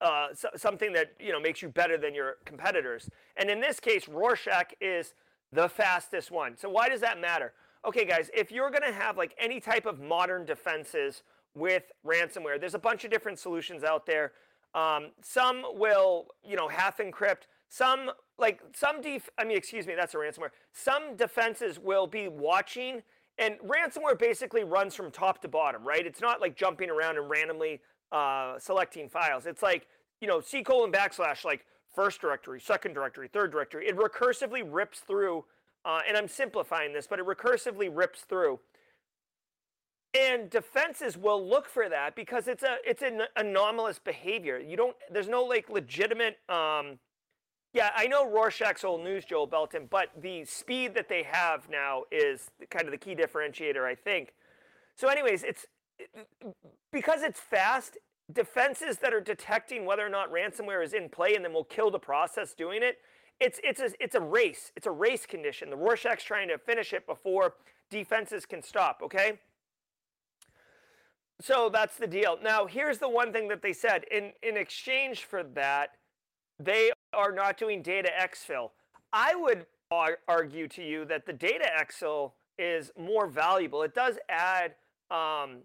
uh, 0.00 0.28
so, 0.34 0.48
something 0.56 0.92
that 0.92 1.12
you 1.20 1.32
know 1.32 1.40
makes 1.40 1.62
you 1.62 1.68
better 1.68 1.98
than 1.98 2.14
your 2.14 2.36
competitors. 2.44 3.08
And 3.36 3.50
in 3.50 3.60
this 3.60 3.80
case, 3.80 4.08
Rorschach 4.08 4.72
is 4.80 5.14
the 5.52 5.68
fastest 5.68 6.30
one. 6.30 6.56
So 6.56 6.68
why 6.68 6.88
does 6.88 7.00
that 7.00 7.20
matter? 7.20 7.52
okay, 7.84 8.04
guys, 8.04 8.30
if 8.34 8.52
you're 8.52 8.70
going 8.70 8.82
to 8.82 8.92
have 8.92 9.16
like 9.16 9.34
any 9.38 9.60
type 9.60 9.86
of 9.86 10.00
modern 10.00 10.44
defenses 10.44 11.22
with 11.54 11.84
ransomware, 12.06 12.60
there's 12.60 12.74
a 12.74 12.78
bunch 12.78 13.04
of 13.04 13.10
different 13.10 13.38
solutions 13.38 13.84
out 13.84 14.06
there. 14.06 14.32
Um, 14.74 15.08
some 15.22 15.64
will, 15.74 16.28
you 16.44 16.56
know, 16.56 16.68
half 16.68 16.98
encrypt. 16.98 17.42
Some 17.68 18.10
like 18.38 18.60
some 18.74 19.00
def. 19.00 19.28
I 19.38 19.44
mean, 19.44 19.56
excuse 19.56 19.86
me, 19.86 19.94
that's 19.94 20.14
a 20.14 20.18
ransomware. 20.18 20.50
Some 20.72 21.16
defenses 21.16 21.78
will 21.78 22.06
be 22.06 22.28
watching, 22.28 23.02
and 23.38 23.56
ransomware 23.60 24.18
basically 24.18 24.64
runs 24.64 24.94
from 24.94 25.10
top 25.10 25.40
to 25.42 25.48
bottom, 25.48 25.84
right? 25.84 26.04
It's 26.04 26.20
not 26.20 26.40
like 26.40 26.56
jumping 26.56 26.90
around 26.90 27.16
and 27.16 27.30
randomly 27.30 27.80
uh, 28.12 28.58
selecting 28.58 29.08
files. 29.08 29.46
It's 29.46 29.62
like 29.62 29.86
you 30.20 30.28
know, 30.28 30.40
C 30.40 30.62
colon 30.62 30.92
backslash 30.92 31.44
like 31.44 31.64
first 31.94 32.20
directory, 32.20 32.60
second 32.60 32.94
directory, 32.94 33.28
third 33.28 33.50
directory. 33.50 33.86
It 33.86 33.96
recursively 33.96 34.62
rips 34.64 35.00
through 35.00 35.44
uh, 35.84 36.00
and 36.06 36.16
I'm 36.16 36.28
simplifying 36.28 36.92
this, 36.92 37.06
but 37.06 37.18
it 37.18 37.26
recursively 37.26 37.88
rips 37.92 38.20
through. 38.20 38.60
And 40.18 40.50
defenses 40.50 41.16
will 41.16 41.46
look 41.46 41.68
for 41.68 41.88
that 41.88 42.16
because 42.16 42.48
it's 42.48 42.64
a 42.64 42.76
it's 42.84 43.02
an 43.02 43.22
anomalous 43.36 43.98
behavior. 44.00 44.58
You 44.58 44.76
don't 44.76 44.96
there's 45.10 45.28
no 45.28 45.44
like 45.44 45.70
legitimate 45.70 46.38
um, 46.48 46.98
yeah, 47.72 47.90
I 47.94 48.08
know 48.08 48.28
Rorschach's 48.28 48.82
old 48.82 49.04
news, 49.04 49.24
Joel 49.24 49.46
Belton, 49.46 49.86
but 49.88 50.08
the 50.20 50.44
speed 50.44 50.94
that 50.94 51.08
they 51.08 51.22
have 51.22 51.68
now 51.70 52.02
is 52.10 52.50
kind 52.68 52.86
of 52.86 52.90
the 52.90 52.98
key 52.98 53.14
differentiator, 53.14 53.84
I 53.84 53.94
think. 53.94 54.34
So, 54.96 55.06
anyways, 55.06 55.44
it's 55.44 55.66
because 56.92 57.22
it's 57.22 57.40
fast. 57.40 57.98
Defenses 58.32 58.98
that 58.98 59.12
are 59.12 59.20
detecting 59.20 59.84
whether 59.84 60.06
or 60.06 60.08
not 60.08 60.30
ransomware 60.30 60.84
is 60.84 60.92
in 60.92 61.08
play 61.08 61.34
and 61.34 61.44
then 61.44 61.52
will 61.52 61.64
kill 61.64 61.90
the 61.90 61.98
process 61.98 62.54
doing 62.54 62.80
it 62.80 62.98
it's 63.40 63.58
it's 63.64 63.80
a 63.80 63.90
it's 63.98 64.14
a 64.14 64.20
race. 64.20 64.70
It's 64.76 64.86
a 64.86 64.90
race 64.90 65.26
condition. 65.26 65.70
The 65.70 65.76
Rorschach's 65.76 66.22
trying 66.22 66.48
to 66.48 66.58
finish 66.58 66.92
it 66.92 67.06
before 67.06 67.54
defenses 67.90 68.46
can 68.46 68.62
stop. 68.62 69.00
Okay. 69.02 69.40
So 71.40 71.70
that's 71.72 71.96
the 71.96 72.06
deal. 72.06 72.38
Now 72.42 72.66
here's 72.66 72.98
the 72.98 73.08
one 73.08 73.32
thing 73.32 73.48
that 73.48 73.62
they 73.62 73.72
said 73.72 74.04
in 74.10 74.32
in 74.42 74.56
exchange 74.56 75.24
for 75.24 75.42
that, 75.42 75.92
they 76.58 76.92
are 77.14 77.32
not 77.32 77.56
doing 77.56 77.82
data 77.82 78.10
exfil. 78.20 78.70
I 79.12 79.34
would 79.34 79.66
ar- 79.90 80.18
argue 80.28 80.68
to 80.68 80.84
you 80.84 81.06
that 81.06 81.24
the 81.24 81.32
data 81.32 81.68
exfil 81.76 82.32
is 82.58 82.92
more 82.98 83.26
valuable. 83.26 83.82
It 83.82 83.94
does 83.94 84.18
add 84.28 84.74
um, 85.10 85.62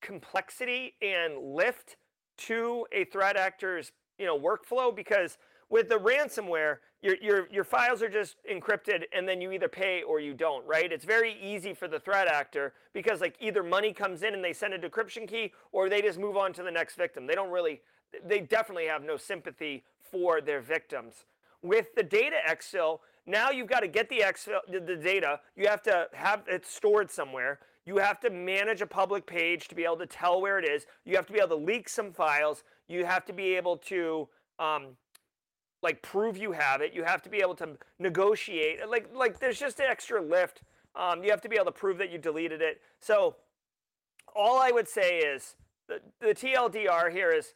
complexity 0.00 0.94
and 1.02 1.54
lift 1.54 1.96
to 2.38 2.86
a 2.92 3.04
threat 3.04 3.36
actor's 3.36 3.92
you 4.18 4.26
know 4.26 4.38
workflow 4.38 4.94
because 4.94 5.38
with 5.70 5.88
the 5.88 5.96
ransomware 5.96 6.78
your, 7.02 7.16
your 7.20 7.48
your 7.50 7.64
files 7.64 8.02
are 8.02 8.08
just 8.08 8.36
encrypted 8.50 9.04
and 9.12 9.28
then 9.28 9.40
you 9.40 9.52
either 9.52 9.68
pay 9.68 10.02
or 10.02 10.20
you 10.20 10.34
don't 10.34 10.66
right? 10.66 10.90
It's 10.90 11.04
very 11.04 11.36
easy 11.40 11.74
for 11.74 11.88
the 11.88 12.00
threat 12.00 12.28
actor 12.28 12.74
because 12.92 13.20
like 13.20 13.36
either 13.40 13.62
money 13.62 13.92
comes 13.92 14.22
in 14.22 14.34
and 14.34 14.42
they 14.42 14.52
send 14.52 14.74
a 14.74 14.78
decryption 14.78 15.28
key 15.28 15.52
or 15.72 15.88
they 15.88 16.02
just 16.02 16.18
move 16.18 16.36
on 16.36 16.52
to 16.54 16.62
the 16.62 16.70
next 16.70 16.96
victim. 16.96 17.26
They 17.26 17.34
don't 17.34 17.50
really 17.50 17.80
they 18.24 18.40
definitely 18.40 18.86
have 18.86 19.02
no 19.02 19.16
sympathy 19.16 19.84
for 20.10 20.40
their 20.40 20.60
victims. 20.60 21.26
With 21.62 21.94
the 21.94 22.02
data 22.02 22.36
exfil 22.48 23.00
now 23.26 23.50
you've 23.50 23.68
got 23.68 23.80
to 23.80 23.88
get 23.88 24.08
the 24.08 24.20
exfil 24.20 24.60
the 24.68 24.96
data. 24.96 25.40
You 25.56 25.68
have 25.68 25.82
to 25.82 26.08
have 26.14 26.42
it 26.48 26.66
stored 26.66 27.10
somewhere 27.10 27.60
you 27.88 27.96
have 27.96 28.20
to 28.20 28.28
manage 28.28 28.82
a 28.82 28.86
public 28.86 29.24
page 29.24 29.66
to 29.68 29.74
be 29.74 29.82
able 29.82 29.96
to 29.96 30.06
tell 30.06 30.42
where 30.42 30.58
it 30.58 30.68
is. 30.68 30.84
You 31.06 31.16
have 31.16 31.24
to 31.26 31.32
be 31.32 31.38
able 31.38 31.56
to 31.56 31.64
leak 31.64 31.88
some 31.88 32.12
files. 32.12 32.62
You 32.86 33.06
have 33.06 33.24
to 33.24 33.32
be 33.32 33.56
able 33.56 33.78
to 33.78 34.28
um, 34.58 34.88
like 35.82 36.02
prove 36.02 36.36
you 36.36 36.52
have 36.52 36.82
it. 36.82 36.92
You 36.92 37.04
have 37.04 37.22
to 37.22 37.30
be 37.30 37.38
able 37.38 37.54
to 37.54 37.78
negotiate. 37.98 38.86
Like 38.86 39.08
like 39.14 39.40
there's 39.40 39.58
just 39.58 39.80
an 39.80 39.86
extra 39.88 40.20
lift. 40.20 40.60
Um, 40.94 41.24
you 41.24 41.30
have 41.30 41.40
to 41.40 41.48
be 41.48 41.56
able 41.56 41.64
to 41.64 41.72
prove 41.72 41.96
that 41.96 42.12
you 42.12 42.18
deleted 42.18 42.60
it. 42.60 42.82
So 43.00 43.36
all 44.36 44.58
I 44.58 44.70
would 44.70 44.86
say 44.86 45.20
is 45.20 45.56
the, 45.88 46.00
the 46.20 46.34
TLDR 46.34 47.10
here 47.10 47.32
is 47.32 47.54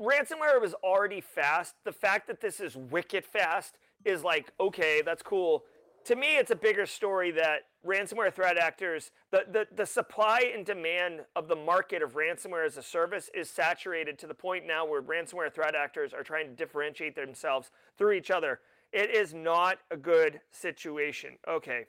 ransomware 0.00 0.58
was 0.62 0.72
already 0.82 1.20
fast. 1.20 1.74
The 1.84 1.92
fact 1.92 2.26
that 2.28 2.40
this 2.40 2.58
is 2.58 2.74
wicked 2.74 3.26
fast 3.26 3.76
is 4.02 4.24
like 4.24 4.50
okay, 4.58 5.02
that's 5.04 5.22
cool 5.22 5.64
to 6.06 6.16
me, 6.16 6.36
it's 6.36 6.50
a 6.50 6.56
bigger 6.56 6.86
story 6.86 7.32
that 7.32 7.62
ransomware 7.84 8.32
threat 8.32 8.56
actors, 8.56 9.10
the, 9.32 9.44
the, 9.50 9.66
the 9.74 9.86
supply 9.86 10.52
and 10.54 10.64
demand 10.64 11.20
of 11.34 11.48
the 11.48 11.56
market 11.56 12.02
of 12.02 12.14
ransomware 12.14 12.64
as 12.64 12.76
a 12.76 12.82
service 12.82 13.28
is 13.34 13.50
saturated 13.50 14.18
to 14.20 14.26
the 14.26 14.34
point 14.34 14.66
now 14.66 14.86
where 14.86 15.02
ransomware 15.02 15.52
threat 15.52 15.74
actors 15.74 16.12
are 16.14 16.22
trying 16.22 16.46
to 16.46 16.54
differentiate 16.54 17.16
themselves 17.16 17.70
through 17.98 18.12
each 18.12 18.30
other. 18.30 18.60
It 18.92 19.10
is 19.10 19.34
not 19.34 19.78
a 19.90 19.96
good 19.96 20.40
situation. 20.52 21.38
Okay. 21.48 21.86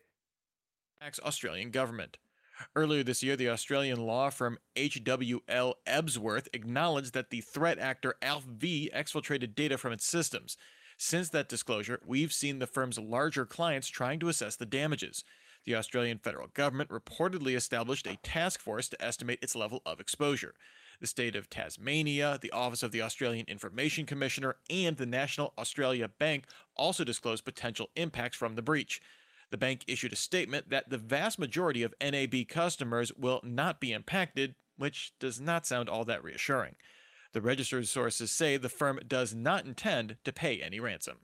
Australian 1.23 1.69
government. 1.69 2.17
Earlier 2.75 3.03
this 3.03 3.21
year, 3.21 3.35
the 3.35 3.49
Australian 3.49 3.99
law 3.99 4.31
firm 4.31 4.57
HWL 4.75 5.73
Ebsworth 5.85 6.47
acknowledged 6.53 7.13
that 7.13 7.29
the 7.29 7.41
threat 7.41 7.77
actor 7.77 8.15
ALPHV 8.23 8.91
exfiltrated 8.93 9.53
data 9.53 9.77
from 9.77 9.93
its 9.93 10.07
systems. 10.07 10.57
Since 10.97 11.29
that 11.29 11.47
disclosure, 11.47 11.99
we've 12.05 12.33
seen 12.33 12.57
the 12.57 12.65
firm's 12.65 12.97
larger 12.97 13.45
clients 13.45 13.87
trying 13.87 14.19
to 14.19 14.29
assess 14.29 14.55
the 14.55 14.65
damages. 14.65 15.23
The 15.63 15.75
Australian 15.75 16.17
federal 16.17 16.47
government 16.47 16.89
reportedly 16.89 17.55
established 17.55 18.07
a 18.07 18.17
task 18.17 18.59
force 18.61 18.89
to 18.89 19.01
estimate 19.03 19.39
its 19.41 19.55
level 19.55 19.81
of 19.85 19.99
exposure. 19.99 20.55
The 20.99 21.05
state 21.05 21.35
of 21.35 21.49
Tasmania, 21.51 22.39
the 22.41 22.51
Office 22.51 22.81
of 22.81 22.91
the 22.91 23.03
Australian 23.03 23.45
Information 23.47 24.07
Commissioner, 24.07 24.55
and 24.71 24.97
the 24.97 25.05
National 25.05 25.53
Australia 25.57 26.07
Bank 26.07 26.45
also 26.75 27.03
disclosed 27.03 27.45
potential 27.45 27.89
impacts 27.95 28.35
from 28.35 28.55
the 28.55 28.63
breach. 28.63 28.99
The 29.51 29.57
bank 29.57 29.83
issued 29.87 30.13
a 30.13 30.17
statement 30.17 30.71
that 30.71 30.89
the 30.89 30.97
vast 30.97 31.37
majority 31.37 31.83
of 31.83 31.93
NAB 32.01 32.47
customers 32.47 33.11
will 33.15 33.39
not 33.43 33.79
be 33.79 33.93
impacted, 33.93 34.55
which 34.77 35.13
does 35.19 35.39
not 35.39 35.67
sound 35.67 35.89
all 35.89 36.05
that 36.05 36.23
reassuring. 36.23 36.75
The 37.33 37.41
registered 37.41 37.87
sources 37.87 38.31
say 38.31 38.57
the 38.57 38.69
firm 38.69 38.99
does 39.07 39.33
not 39.33 39.65
intend 39.65 40.17
to 40.23 40.33
pay 40.33 40.61
any 40.61 40.79
ransom. 40.79 41.17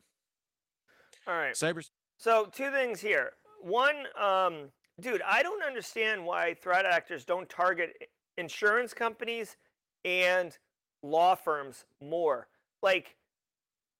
All 1.27 1.35
right. 1.35 1.53
Cyber. 1.53 1.87
So 2.17 2.47
two 2.51 2.71
things 2.71 2.99
here. 2.99 3.31
One, 3.61 4.05
um, 4.19 4.69
dude, 4.99 5.21
I 5.25 5.41
don't 5.41 5.63
understand 5.63 6.25
why 6.25 6.53
threat 6.53 6.85
actors 6.85 7.25
don't 7.25 7.49
target 7.49 8.09
insurance 8.37 8.93
companies 8.93 9.55
and 10.03 10.57
law 11.01 11.35
firms 11.35 11.85
more. 12.01 12.47
Like, 12.81 13.15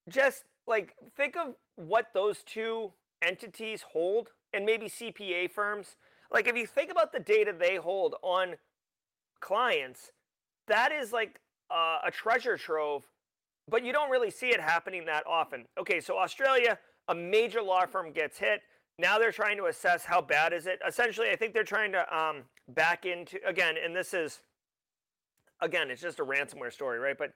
just 0.10 0.44
like 0.68 0.96
think 1.16 1.36
of 1.38 1.56
what 1.76 2.08
those 2.14 2.44
two 2.44 2.92
entities 3.22 3.84
hold, 3.92 4.30
and 4.54 4.66
maybe 4.66 4.88
CPA 4.88 5.50
firms. 5.52 5.96
Like, 6.32 6.48
if 6.48 6.58
you 6.58 6.68
think 6.68 6.92
about 6.92 7.12
the 7.14 7.20
data 7.20 7.54
they 7.58 7.78
hold 7.78 8.16
on 8.22 8.56
clients, 9.40 10.12
that 10.68 10.92
is 10.92 11.12
like 11.14 11.40
uh, 11.74 12.00
a 12.06 12.12
treasure 12.12 12.58
trove, 12.58 13.08
but 13.68 13.84
you 13.84 13.92
don't 13.92 14.10
really 14.10 14.32
see 14.32 14.50
it 14.50 14.62
happening 14.62 15.06
that 15.06 15.26
often. 15.28 15.66
Okay, 15.80 16.00
so 16.00 16.18
Australia, 16.18 16.78
a 17.08 17.16
major 17.16 17.62
law 17.62 17.86
firm 17.86 18.12
gets 18.12 18.38
hit. 18.38 18.62
Now 19.00 19.18
they're 19.18 19.32
trying 19.32 19.58
to 19.58 19.66
assess 19.66 20.06
how 20.06 20.22
bad 20.22 20.54
is 20.54 20.68
it. 20.68 20.80
Essentially, 20.88 21.30
I 21.30 21.36
think 21.36 21.54
they're 21.54 21.64
trying 21.64 21.92
to 21.94 22.16
um, 22.16 22.44
back 22.70 23.06
into 23.06 23.40
again, 23.46 23.76
and 23.84 23.96
this 23.96 24.14
is 24.14 24.42
again, 25.62 25.90
it's 25.90 26.02
just 26.02 26.20
a 26.20 26.26
ransomware 26.26 26.72
story, 26.72 27.00
right? 27.00 27.18
But 27.18 27.34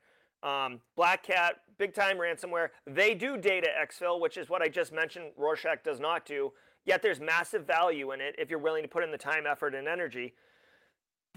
um, 0.48 0.82
Black 0.96 1.24
Cat, 1.24 1.56
big 1.80 1.94
time 1.94 2.18
ransomware. 2.18 2.70
They 2.86 3.16
do 3.16 3.38
data 3.38 3.70
exfil, 3.82 4.20
which 4.22 4.38
is 4.38 4.50
what 4.50 4.62
I 4.62 4.68
just 4.68 4.94
mentioned. 4.94 5.32
Rorschach 5.36 5.84
does 5.84 6.00
not 6.00 6.26
do. 6.26 6.52
Yet 6.86 7.02
there's 7.02 7.20
massive 7.20 7.66
value 7.66 8.12
in 8.12 8.22
it 8.22 8.36
if 8.38 8.50
you're 8.50 8.60
willing 8.60 8.84
to 8.84 8.88
put 8.88 9.04
in 9.04 9.12
the 9.12 9.18
time, 9.18 9.46
effort, 9.50 9.74
and 9.76 9.88
energy. 9.88 10.36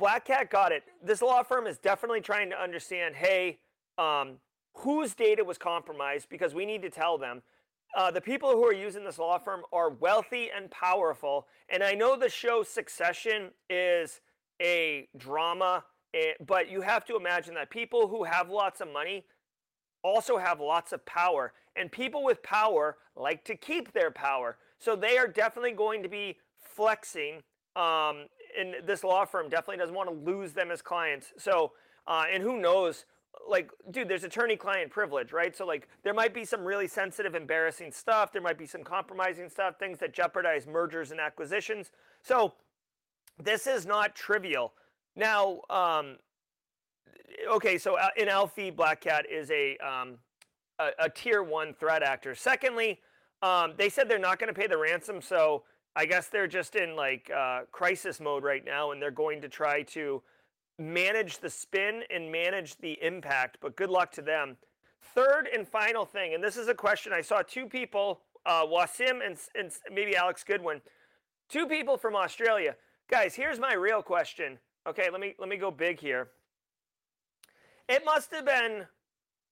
Black 0.00 0.24
Cat 0.24 0.50
got 0.50 0.72
it. 0.72 0.82
This 1.04 1.20
law 1.20 1.42
firm 1.42 1.66
is 1.66 1.76
definitely 1.76 2.22
trying 2.22 2.48
to 2.50 2.60
understand 2.60 3.14
hey, 3.14 3.58
um, 3.98 4.38
whose 4.74 5.14
data 5.14 5.44
was 5.44 5.58
compromised 5.58 6.30
because 6.30 6.54
we 6.54 6.64
need 6.64 6.80
to 6.82 6.90
tell 6.90 7.18
them. 7.18 7.42
Uh, 7.94 8.10
the 8.10 8.20
people 8.20 8.50
who 8.50 8.64
are 8.64 8.72
using 8.72 9.04
this 9.04 9.18
law 9.18 9.38
firm 9.38 9.60
are 9.72 9.90
wealthy 9.90 10.48
and 10.56 10.70
powerful. 10.70 11.46
And 11.68 11.82
I 11.82 11.92
know 11.92 12.16
the 12.16 12.30
show 12.30 12.62
Succession 12.62 13.50
is 13.68 14.22
a 14.62 15.06
drama, 15.18 15.84
eh, 16.14 16.32
but 16.46 16.70
you 16.70 16.80
have 16.80 17.04
to 17.06 17.16
imagine 17.16 17.54
that 17.54 17.68
people 17.68 18.08
who 18.08 18.24
have 18.24 18.48
lots 18.48 18.80
of 18.80 18.90
money 18.90 19.26
also 20.02 20.38
have 20.38 20.60
lots 20.60 20.92
of 20.92 21.04
power. 21.04 21.52
And 21.76 21.92
people 21.92 22.24
with 22.24 22.42
power 22.42 22.96
like 23.16 23.44
to 23.44 23.54
keep 23.54 23.92
their 23.92 24.10
power. 24.10 24.56
So 24.78 24.96
they 24.96 25.18
are 25.18 25.28
definitely 25.28 25.72
going 25.72 26.02
to 26.04 26.08
be 26.08 26.38
flexing 26.58 27.42
um, 27.76 28.26
and 28.59 28.76
this 28.85 29.04
law 29.04 29.24
firm 29.24 29.48
definitely 29.48 29.76
doesn't 29.76 29.94
want 29.94 30.09
to 30.09 30.14
lose 30.14 30.52
them 30.52 30.70
as 30.70 30.83
clients. 30.83 31.33
So, 31.38 31.72
uh, 32.06 32.24
and 32.33 32.42
who 32.42 32.61
knows? 32.61 33.04
Like, 33.48 33.70
dude, 33.90 34.09
there's 34.09 34.24
attorney-client 34.24 34.90
privilege, 34.90 35.33
right? 35.33 35.56
So, 35.56 35.64
like, 35.64 35.88
there 36.02 36.12
might 36.12 36.35
be 36.35 36.44
some 36.44 36.64
really 36.64 36.88
sensitive, 36.88 37.35
embarrassing 37.35 37.92
stuff. 37.92 38.33
There 38.33 38.42
might 38.42 38.59
be 38.59 38.66
some 38.66 38.83
compromising 38.83 39.48
stuff, 39.48 39.78
things 39.78 39.98
that 40.00 40.12
jeopardize 40.12 40.66
mergers 40.66 41.11
and 41.11 41.20
acquisitions. 41.20 41.92
So, 42.22 42.54
this 43.38 43.66
is 43.66 43.87
not 43.87 44.14
trivial. 44.14 44.72
Now, 45.16 45.61
um, 45.70 46.16
okay, 47.50 47.78
so 47.78 47.96
uh, 47.96 48.09
in 48.16 48.28
Alfie, 48.28 48.70
Black 48.70 49.00
Cat 49.00 49.26
is 49.30 49.50
a, 49.50 49.76
um, 49.78 50.18
a, 50.78 50.90
a 50.98 51.09
tier 51.09 51.42
one 51.42 51.72
threat 51.74 52.02
actor. 52.02 52.35
Secondly, 52.35 53.00
um, 53.42 53.74
they 53.76 53.88
said 53.88 54.09
they're 54.09 54.18
not 54.18 54.38
going 54.38 54.52
to 54.52 54.61
pay 54.61 54.66
the 54.66 54.76
ransom, 54.76 55.22
so 55.22 55.62
I 55.96 56.07
guess 56.07 56.29
they're 56.29 56.46
just 56.46 56.76
in 56.76 56.96
like 56.96 57.31
uh, 57.35 57.62
crisis 57.72 58.20
mode 58.20 58.44
right 58.44 58.64
now, 58.64 58.92
and 58.92 59.03
they're 59.03 59.11
going 59.11 59.40
to 59.42 59.48
try 59.48 59.83
to 59.83 60.22
manage 60.79 61.38
the 61.38 61.50
spin 61.50 62.03
and 62.11 62.31
manage 62.31 62.76
the 62.79 62.98
impact. 63.03 63.59
But 63.61 63.76
good 63.76 63.90
luck 63.90 64.12
to 64.12 64.22
them. 64.22 64.57
Third 65.14 65.48
and 65.53 65.66
final 65.66 66.05
thing, 66.05 66.35
and 66.35 66.42
this 66.42 66.57
is 66.57 66.68
a 66.68 66.74
question 66.74 67.12
I 67.12 67.20
saw 67.20 67.42
two 67.42 67.66
people, 67.66 68.20
uh, 68.46 68.64
Wasim 68.64 69.26
and, 69.26 69.37
and 69.55 69.72
maybe 69.92 70.16
Alex 70.16 70.44
Goodwin, 70.44 70.81
two 71.48 71.66
people 71.66 71.96
from 71.96 72.14
Australia. 72.14 72.76
Guys, 73.09 73.35
here's 73.35 73.59
my 73.59 73.74
real 73.74 74.03
question. 74.03 74.59
Okay, 74.87 75.09
let 75.11 75.20
me 75.20 75.35
let 75.38 75.48
me 75.48 75.57
go 75.57 75.70
big 75.70 75.98
here. 75.98 76.29
It 77.88 78.05
must 78.05 78.31
have 78.31 78.46
been, 78.46 78.87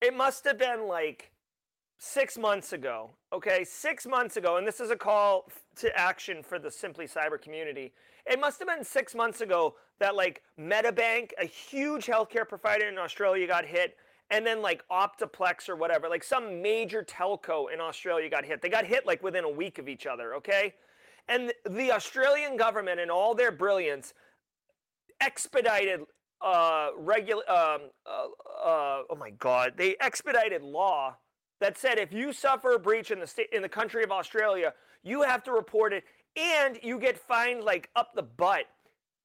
it 0.01 0.17
must 0.17 0.45
have 0.45 0.59
been 0.59 0.87
like 0.87 1.33
six 1.99 2.39
months 2.39 2.73
ago. 2.73 3.11
Okay, 3.33 3.65
six 3.65 4.07
months 4.07 4.37
ago, 4.37 4.57
and 4.57 4.67
this 4.67 4.81
is 4.81 4.91
a 4.91 4.97
call 4.97 5.51
to 5.77 5.97
action 5.99 6.43
for 6.43 6.59
the 6.59 6.71
Simply 6.71 7.07
Cyber 7.07 7.41
community. 7.41 7.93
It 8.25 8.41
must 8.41 8.59
have 8.61 8.69
been 8.69 8.85
six 8.85 9.15
months 9.15 9.41
ago 9.41 9.75
that 9.99 10.15
like 10.15 10.43
Medibank, 10.59 11.31
a 11.41 11.45
huge 11.45 12.07
healthcare 12.07 12.49
provider 12.49 12.89
in 12.89 12.99
Australia, 12.99 13.47
got 13.47 13.65
hit, 13.65 13.97
and 14.31 14.47
then 14.47 14.63
like 14.63 14.85
Optiplex 14.91 15.69
or 15.69 15.77
whatever, 15.77 16.09
like 16.09 16.23
some 16.23 16.63
major 16.63 17.03
telco 17.03 17.73
in 17.73 17.81
Australia 17.81 18.31
got 18.31 18.45
hit. 18.45 18.63
They 18.63 18.69
got 18.69 18.87
hit 18.87 19.05
like 19.07 19.23
within 19.23 19.45
a 19.45 19.51
week 19.51 19.79
of 19.79 19.89
each 19.89 20.07
other. 20.07 20.35
Okay, 20.35 20.75
and 21.29 21.53
the 21.69 21.93
Australian 21.93 22.57
government, 22.57 23.01
in 23.01 23.11
all 23.11 23.35
their 23.35 23.53
brilliance, 23.53 24.15
expedited 25.21 26.01
uh 26.41 26.91
regular 26.97 27.43
um 27.51 27.81
uh, 28.07 28.27
uh, 28.65 29.03
oh 29.11 29.17
my 29.19 29.31
god 29.31 29.73
they 29.77 29.97
expedited 30.01 30.63
law 30.63 31.17
that 31.61 31.79
said 31.79 31.99
if 31.99 32.13
you 32.13 32.33
suffer 32.33 32.75
a 32.75 32.79
breach 32.79 33.11
in 33.11 33.21
the 33.21 33.27
state 33.27 33.49
in 33.53 33.63
the 33.63 33.69
country 33.69 34.05
of 34.05 34.11
Australia, 34.11 34.75
you 35.03 35.23
have 35.23 35.43
to 35.45 35.53
report 35.53 35.93
it 35.93 36.05
and 36.37 36.79
you 36.83 36.99
get 36.99 37.19
fined 37.19 37.65
like 37.65 37.91
up 37.97 38.13
the 38.15 38.23
butt. 38.23 38.65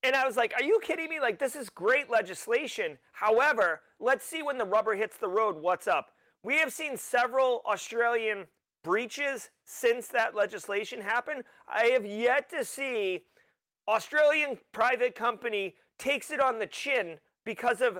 And 0.04 0.15
I 0.15 0.26
was 0.26 0.36
like, 0.36 0.54
are 0.58 0.63
you 0.63 0.80
kidding 0.84 1.10
me? 1.10 1.19
Like 1.19 1.39
this 1.39 1.56
is 1.56 1.69
great 1.69 2.10
legislation. 2.10 2.98
However, 3.13 3.82
let's 4.00 4.26
see 4.26 4.43
when 4.43 4.58
the 4.58 4.65
rubber 4.65 4.96
hits 4.96 5.17
the 5.17 5.30
road 5.30 5.56
what's 5.62 5.88
up. 5.88 6.10
We 6.43 6.58
have 6.58 6.74
seen 6.74 6.98
several 6.98 7.62
Australian 7.65 8.46
breaches 8.84 9.50
since 9.63 10.08
that 10.08 10.36
legislation 10.36 11.00
happened. 11.00 11.43
I 11.67 11.86
have 11.88 12.06
yet 12.06 12.50
to 12.50 12.65
see 12.65 13.22
Australian 13.88 14.58
private 14.74 15.15
company 15.15 15.76
takes 15.98 16.32
it 16.32 16.41
on 16.41 16.60
the 16.60 16.67
chin 16.67 17.17
because 17.46 17.82
of 17.82 18.00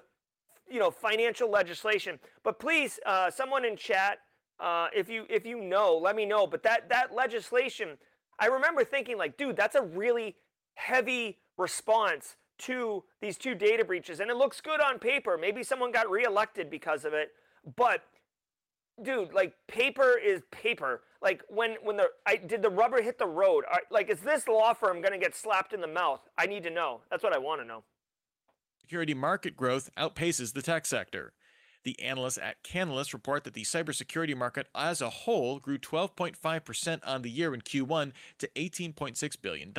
you 0.70 0.80
know 0.80 0.92
financial 0.92 1.50
legislation. 1.50 2.20
But 2.44 2.60
please, 2.60 3.00
uh, 3.06 3.30
someone 3.32 3.66
in 3.66 3.78
chat, 3.78 4.20
uh, 4.60 4.88
if 4.96 5.10
you 5.10 5.26
if 5.30 5.46
you 5.46 5.62
know, 5.62 5.98
let 5.98 6.16
me 6.16 6.26
know. 6.26 6.48
But 6.48 6.64
that 6.64 6.90
that 6.90 7.14
legislation, 7.14 7.98
I 8.40 8.48
remember 8.48 8.84
thinking 8.84 9.18
like, 9.18 9.38
dude, 9.38 9.56
that's 9.56 9.76
a 9.76 9.82
really 9.82 10.36
heavy 10.76 11.40
response 11.58 12.36
to 12.60 13.04
these 13.22 13.38
two 13.38 13.56
data 13.56 13.84
breaches, 13.84 14.20
and 14.20 14.30
it 14.30 14.38
looks 14.38 14.62
good 14.62 14.82
on 14.82 15.00
paper. 15.00 15.38
Maybe 15.38 15.64
someone 15.64 15.92
got 15.92 16.10
reelected 16.10 16.70
because 16.70 17.06
of 17.06 17.14
it, 17.14 17.32
but 17.76 18.04
dude, 19.02 19.34
like 19.34 19.54
paper 19.68 20.18
is 20.18 20.42
paper. 20.52 21.02
Like 21.22 21.42
when 21.48 21.78
when 21.82 21.98
the 21.98 22.10
I 22.26 22.36
did 22.36 22.62
the 22.62 22.70
rubber 22.70 23.02
hit 23.02 23.18
the 23.18 23.26
road. 23.28 23.64
Like 23.90 24.10
is 24.10 24.20
this 24.20 24.48
law 24.48 24.74
firm 24.74 25.02
going 25.02 25.14
to 25.14 25.18
get 25.18 25.36
slapped 25.36 25.74
in 25.74 25.82
the 25.82 25.88
mouth? 25.88 26.22
I 26.38 26.46
need 26.46 26.64
to 26.64 26.70
know. 26.70 27.02
That's 27.10 27.24
what 27.24 27.34
I 27.34 27.38
want 27.38 27.62
to 27.62 27.68
know. 27.68 27.84
Security 28.84 29.14
market 29.14 29.56
growth 29.56 29.90
outpaces 29.98 30.54
the 30.54 30.62
tech 30.62 30.86
sector. 30.86 31.32
The 31.86 32.00
analysts 32.02 32.38
at 32.38 32.64
Canalys 32.64 33.14
report 33.14 33.46
that 33.46 33.54
the 33.54 33.64
cybersecurity 33.64 34.36
market 34.36 34.68
as 34.76 35.02
a 35.02 35.10
whole 35.10 35.60
grew 35.60 35.78
12.5% 35.78 37.00
on 37.06 37.22
the 37.22 37.30
year 37.30 37.54
in 37.54 37.62
Q1 37.62 38.12
to 38.40 38.50
$18.6 38.56 39.42
billion. 39.42 39.74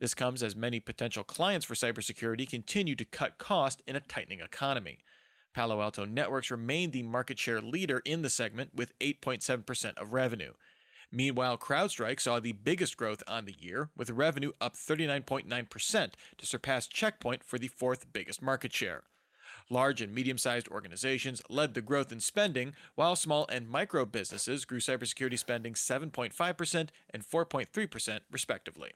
This 0.00 0.14
comes 0.14 0.42
as 0.42 0.56
many 0.56 0.80
potential 0.80 1.22
clients 1.22 1.64
for 1.64 1.74
cybersecurity 1.74 2.48
continue 2.48 2.96
to 2.96 3.04
cut 3.04 3.38
cost 3.38 3.82
in 3.86 3.94
a 3.94 4.00
tightening 4.00 4.40
economy. 4.40 4.98
Palo 5.54 5.80
Alto 5.80 6.04
Networks 6.04 6.50
remained 6.50 6.92
the 6.92 7.04
market 7.04 7.38
share 7.38 7.60
leader 7.60 8.02
in 8.04 8.22
the 8.22 8.30
segment 8.30 8.74
with 8.74 8.98
8.7% 8.98 9.96
of 9.96 10.12
revenue. 10.12 10.52
Meanwhile, 11.10 11.58
CrowdStrike 11.58 12.20
saw 12.20 12.38
the 12.38 12.52
biggest 12.52 12.96
growth 12.96 13.22
on 13.26 13.46
the 13.46 13.56
year, 13.58 13.88
with 13.96 14.10
revenue 14.10 14.52
up 14.60 14.74
39.9% 14.74 16.12
to 16.36 16.46
surpass 16.46 16.86
Checkpoint 16.86 17.42
for 17.42 17.58
the 17.58 17.68
fourth 17.68 18.12
biggest 18.12 18.42
market 18.42 18.72
share. 18.72 19.04
Large 19.70 20.00
and 20.00 20.14
medium 20.14 20.38
sized 20.38 20.68
organizations 20.68 21.42
led 21.48 21.74
the 21.74 21.82
growth 21.82 22.12
in 22.12 22.20
spending, 22.20 22.74
while 22.94 23.16
small 23.16 23.46
and 23.50 23.68
micro 23.68 24.04
businesses 24.04 24.64
grew 24.64 24.80
cybersecurity 24.80 25.38
spending 25.38 25.74
7.5% 25.74 26.88
and 27.10 27.28
4.3%, 27.28 28.20
respectively. 28.30 28.92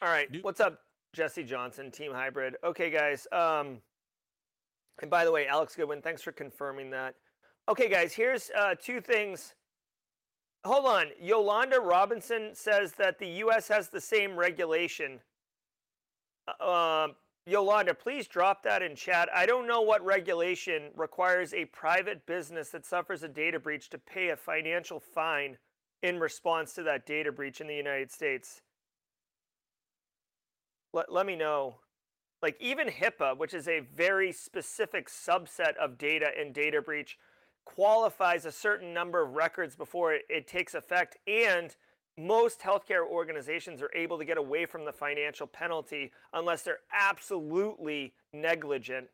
All 0.00 0.08
right. 0.08 0.28
What's 0.42 0.60
up, 0.60 0.80
Jesse 1.12 1.42
Johnson, 1.42 1.90
Team 1.90 2.12
Hybrid? 2.12 2.56
Okay, 2.62 2.90
guys. 2.90 3.26
Um, 3.32 3.80
and 5.00 5.10
by 5.10 5.24
the 5.24 5.32
way, 5.32 5.46
Alex 5.46 5.74
Goodwin, 5.74 6.02
thanks 6.02 6.22
for 6.22 6.32
confirming 6.32 6.90
that. 6.90 7.14
Okay, 7.68 7.88
guys, 7.88 8.12
here's 8.12 8.50
uh, 8.56 8.74
two 8.80 9.00
things. 9.00 9.54
Hold 10.64 10.86
on. 10.86 11.06
Yolanda 11.20 11.80
Robinson 11.80 12.50
says 12.54 12.92
that 12.92 13.18
the 13.18 13.28
U.S. 13.28 13.68
has 13.68 13.88
the 13.88 14.00
same 14.00 14.36
regulation. 14.36 15.20
Uh, 16.60 17.04
um, 17.04 17.14
Yolanda, 17.46 17.94
please 17.94 18.28
drop 18.28 18.62
that 18.64 18.82
in 18.82 18.94
chat. 18.94 19.28
I 19.34 19.46
don't 19.46 19.66
know 19.66 19.80
what 19.80 20.04
regulation 20.04 20.90
requires 20.94 21.54
a 21.54 21.64
private 21.66 22.26
business 22.26 22.68
that 22.70 22.84
suffers 22.84 23.22
a 23.22 23.28
data 23.28 23.58
breach 23.58 23.88
to 23.90 23.98
pay 23.98 24.28
a 24.28 24.36
financial 24.36 25.00
fine 25.00 25.56
in 26.02 26.20
response 26.20 26.74
to 26.74 26.82
that 26.82 27.06
data 27.06 27.32
breach 27.32 27.60
in 27.60 27.66
the 27.66 27.74
United 27.74 28.12
States. 28.12 28.60
Let, 30.92 31.10
let 31.10 31.24
me 31.24 31.36
know 31.36 31.76
like 32.42 32.56
even 32.60 32.88
HIPAA, 32.88 33.36
which 33.36 33.54
is 33.54 33.66
a 33.66 33.80
very 33.80 34.32
specific 34.32 35.08
subset 35.08 35.76
of 35.76 35.98
data 35.98 36.30
and 36.38 36.54
data 36.54 36.80
breach, 36.80 37.18
qualifies 37.74 38.46
a 38.46 38.52
certain 38.52 38.94
number 38.94 39.22
of 39.22 39.34
records 39.34 39.76
before 39.76 40.14
it, 40.14 40.22
it, 40.30 40.48
takes 40.48 40.74
effect. 40.74 41.18
And 41.26 41.76
most 42.16 42.60
healthcare 42.60 43.06
organizations 43.06 43.82
are 43.82 43.90
able 43.94 44.18
to 44.18 44.24
get 44.24 44.38
away 44.38 44.64
from 44.64 44.84
the 44.84 44.92
financial 44.92 45.46
penalty 45.46 46.10
unless 46.32 46.62
they're 46.62 46.80
absolutely 46.92 48.14
negligent. 48.32 49.08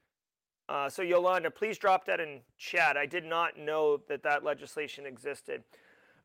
Uh, 0.68 0.88
so 0.88 1.02
Yolanda, 1.02 1.50
please 1.50 1.76
drop 1.76 2.06
that 2.06 2.20
in 2.20 2.40
chat. 2.56 2.96
I 2.96 3.06
did 3.06 3.24
not 3.24 3.58
know 3.58 4.00
that 4.08 4.22
that 4.22 4.44
legislation 4.44 5.04
existed. 5.04 5.64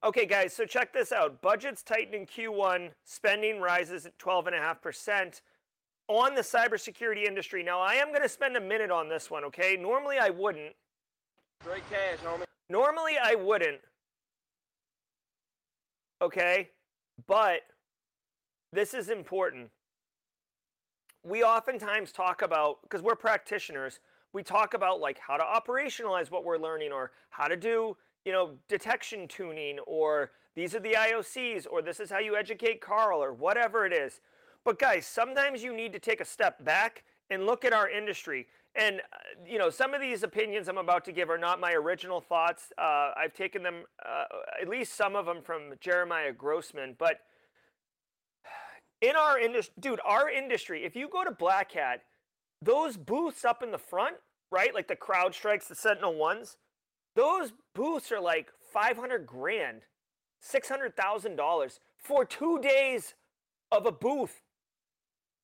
Okay, 0.04 0.26
guys, 0.26 0.54
so 0.54 0.66
check 0.66 0.94
this 0.94 1.12
out. 1.12 1.42
Budgets 1.42 1.84
tighten 1.84 2.14
in 2.14 2.26
Q1, 2.26 2.92
spending 3.04 3.60
rises 3.60 4.06
at 4.06 4.18
12.5% 4.18 5.42
on 6.08 6.36
the 6.36 6.42
cybersecurity 6.42 7.26
industry. 7.26 7.64
Now, 7.64 7.82
I 7.82 7.96
am 7.96 8.10
going 8.10 8.22
to 8.22 8.30
spend 8.30 8.56
a 8.56 8.62
minute 8.62 8.92
on 8.92 9.10
this 9.10 9.30
one, 9.30 9.44
okay? 9.46 9.76
Normally, 9.78 10.18
I 10.18 10.30
wouldn't. 10.30 10.76
Straight 11.62 11.84
cash, 11.90 12.20
homie. 12.26 12.46
Normally, 12.70 13.18
I 13.22 13.36
wouldn't. 13.36 13.82
Okay? 16.22 16.70
But 17.28 17.62
this 18.72 18.94
is 18.94 19.10
important. 19.10 19.70
We 21.24 21.44
oftentimes 21.44 22.12
talk 22.12 22.42
about, 22.42 22.82
because 22.84 23.02
we're 23.02 23.16
practitioners, 23.16 24.00
we 24.32 24.42
talk 24.42 24.74
about 24.74 25.02
like 25.02 25.20
how 25.20 25.36
to 25.38 25.44
operationalize 25.44 26.32
what 26.32 26.46
we're 26.46 26.58
learning 26.58 26.92
or 26.92 27.12
how 27.30 27.48
to 27.48 27.58
do, 27.58 27.98
you 28.26 28.32
know, 28.32 28.52
detection 28.68 29.28
tuning 29.28 29.80
or 29.80 30.32
these 30.56 30.76
are 30.76 30.80
the 30.80 30.94
IOCs 30.94 31.66
or 31.70 31.82
this 31.82 32.00
is 32.00 32.10
how 32.10 32.20
you 32.20 32.38
educate 32.38 32.80
Carl 32.80 33.22
or 33.22 33.34
whatever 33.34 33.86
it 33.86 33.94
is. 33.94 34.22
But 34.64 34.80
guys, 34.80 35.06
sometimes 35.06 35.64
you 35.64 35.76
need 35.76 35.94
to 35.94 36.00
take 36.00 36.22
a 36.22 36.26
step 36.26 36.64
back 36.64 37.04
and 37.30 37.46
look 37.46 37.66
at 37.66 37.74
our 37.74 37.90
industry. 37.90 38.48
And 38.76 39.00
uh, 39.00 39.18
you 39.48 39.58
know, 39.58 39.70
some 39.70 39.94
of 39.94 40.02
these 40.02 40.24
opinions 40.24 40.68
I'm 40.68 40.78
about 40.78 41.06
to 41.06 41.12
give 41.12 41.30
are 41.30 41.38
not 41.38 41.60
my 41.60 41.74
original 41.74 42.22
thoughts. 42.22 42.72
Uh, 42.78 43.12
I've 43.18 43.34
taken 43.34 43.64
them, 43.64 43.84
uh, 44.06 44.26
at 44.62 44.68
least 44.68 44.96
some 44.96 45.16
of 45.16 45.26
them, 45.26 45.42
from 45.42 45.74
Jeremiah 45.80 46.32
Grossman. 46.32 46.96
But 46.98 47.20
in 49.02 49.16
our 49.16 49.40
industry, 49.40 49.74
dude, 49.80 50.00
our 50.06 50.30
industry. 50.30 50.84
If 50.86 50.96
you 50.96 51.10
go 51.10 51.24
to 51.24 51.32
Black 51.32 51.72
Hat, 51.72 52.02
those 52.62 52.98
booths 52.98 53.46
up 53.46 53.64
in 53.64 53.72
the 53.72 53.78
front, 53.78 54.16
right, 54.52 54.74
like 54.74 54.88
the 54.88 54.96
CrowdStrikes, 54.96 55.68
the 55.68 55.76
SentinelOnes, 55.76 56.58
those 57.16 57.54
booths 57.74 58.12
are 58.12 58.20
like 58.20 58.50
500 58.74 59.26
grand, 59.26 59.82
$600,000 60.44 61.80
for 61.98 62.26
two 62.26 62.60
days 62.60 63.16
of 63.72 63.86
a 63.86 63.92
booth 63.92 64.42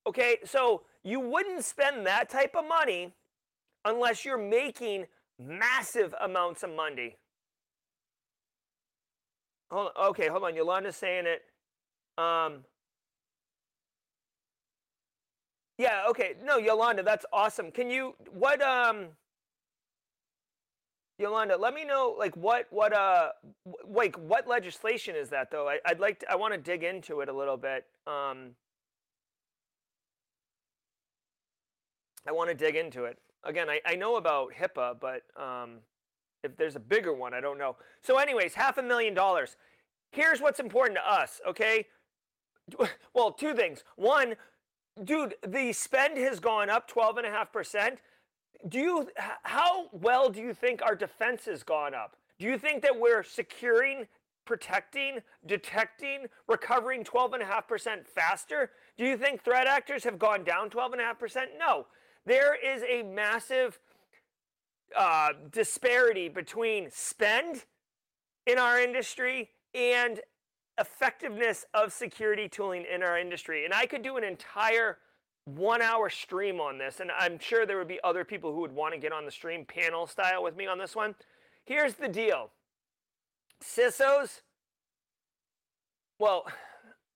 Okay, 0.07 0.37
so 0.45 0.83
you 1.05 1.19
wouldn't 1.19 1.63
spend 1.63 2.05
that 2.07 2.29
type 2.29 2.55
of 2.55 2.67
money 2.67 3.13
unless 3.85 4.25
you're 4.25 4.37
making 4.37 5.05
massive 5.39 6.13
amounts 6.19 6.63
of 6.63 6.71
money. 6.71 7.15
Hold 9.71 9.91
on, 9.95 10.07
okay, 10.07 10.27
hold 10.27 10.43
on. 10.43 10.55
Yolanda's 10.55 10.95
saying 10.95 11.25
it. 11.27 11.43
Um, 12.17 12.65
yeah, 15.77 16.05
okay. 16.09 16.35
No, 16.43 16.57
Yolanda, 16.57 17.03
that's 17.03 17.25
awesome. 17.31 17.71
Can 17.71 17.89
you 17.89 18.15
what 18.31 18.61
um 18.61 19.07
Yolanda, 21.19 21.55
let 21.57 21.73
me 21.73 21.85
know 21.85 22.15
like 22.17 22.35
what 22.35 22.67
what 22.71 22.93
uh 22.93 23.29
like 23.87 24.15
what 24.17 24.47
legislation 24.47 25.15
is 25.15 25.29
that 25.29 25.51
though? 25.51 25.67
I, 25.67 25.79
would 25.89 25.99
like 25.99 26.19
to, 26.21 26.31
I 26.31 26.35
want 26.35 26.53
to 26.53 26.59
dig 26.59 26.83
into 26.83 27.21
it 27.21 27.29
a 27.29 27.33
little 27.33 27.57
bit. 27.57 27.85
Um 28.07 28.51
I 32.27 32.31
want 32.31 32.49
to 32.49 32.55
dig 32.55 32.75
into 32.75 33.05
it. 33.05 33.17
Again, 33.43 33.69
I, 33.69 33.79
I 33.85 33.95
know 33.95 34.15
about 34.15 34.53
HIPAA, 34.53 34.99
but 34.99 35.21
um, 35.41 35.77
if 36.43 36.57
there's 36.57 36.75
a 36.75 36.79
bigger 36.79 37.13
one, 37.13 37.33
I 37.33 37.41
don't 37.41 37.57
know. 37.57 37.75
So, 38.01 38.17
anyways, 38.17 38.53
half 38.53 38.77
a 38.77 38.83
million 38.83 39.13
dollars. 39.13 39.55
Here's 40.11 40.39
what's 40.41 40.59
important 40.59 40.97
to 40.97 41.11
us, 41.11 41.41
okay? 41.47 41.85
Well, 43.13 43.31
two 43.31 43.53
things. 43.53 43.83
One, 43.95 44.35
dude, 45.03 45.35
the 45.47 45.71
spend 45.71 46.17
has 46.17 46.39
gone 46.39 46.69
up 46.69 46.89
12.5%. 46.89 47.97
Do 48.67 48.79
you, 48.79 49.09
how 49.43 49.87
well 49.91 50.29
do 50.29 50.41
you 50.41 50.53
think 50.53 50.81
our 50.81 50.95
defense 50.95 51.45
has 51.45 51.63
gone 51.63 51.93
up? 51.93 52.15
Do 52.39 52.45
you 52.45 52.57
think 52.57 52.81
that 52.81 52.99
we're 52.99 53.23
securing, 53.23 54.07
protecting, 54.45 55.19
detecting, 55.45 56.25
recovering 56.47 57.03
12.5% 57.03 58.07
faster? 58.07 58.71
Do 58.97 59.05
you 59.05 59.15
think 59.15 59.43
threat 59.43 59.67
actors 59.67 60.03
have 60.03 60.17
gone 60.17 60.43
down 60.43 60.69
12.5%? 60.69 61.45
No. 61.59 61.85
There 62.25 62.55
is 62.55 62.83
a 62.89 63.03
massive 63.03 63.79
uh, 64.95 65.29
disparity 65.51 66.29
between 66.29 66.89
spend 66.91 67.65
in 68.45 68.57
our 68.57 68.79
industry 68.79 69.49
and 69.73 70.19
effectiveness 70.79 71.65
of 71.73 71.93
security 71.93 72.47
tooling 72.47 72.85
in 72.93 73.03
our 73.03 73.17
industry. 73.17 73.65
And 73.65 73.73
I 73.73 73.85
could 73.85 74.01
do 74.01 74.17
an 74.17 74.23
entire 74.23 74.97
one 75.45 75.81
hour 75.81 76.09
stream 76.09 76.59
on 76.59 76.77
this, 76.77 76.99
and 76.99 77.11
I'm 77.11 77.37
sure 77.37 77.65
there 77.65 77.77
would 77.77 77.87
be 77.87 77.99
other 78.03 78.25
people 78.25 78.51
who 78.53 78.61
would 78.61 78.71
want 78.71 78.93
to 78.93 78.99
get 78.99 79.13
on 79.13 79.25
the 79.25 79.31
stream 79.31 79.63
panel 79.63 80.07
style 80.07 80.41
with 80.41 80.55
me 80.55 80.65
on 80.65 80.79
this 80.79 80.95
one. 80.95 81.15
Here's 81.65 81.93
the 81.93 82.07
deal 82.07 82.49
CISOs, 83.63 84.41
well, 86.19 86.45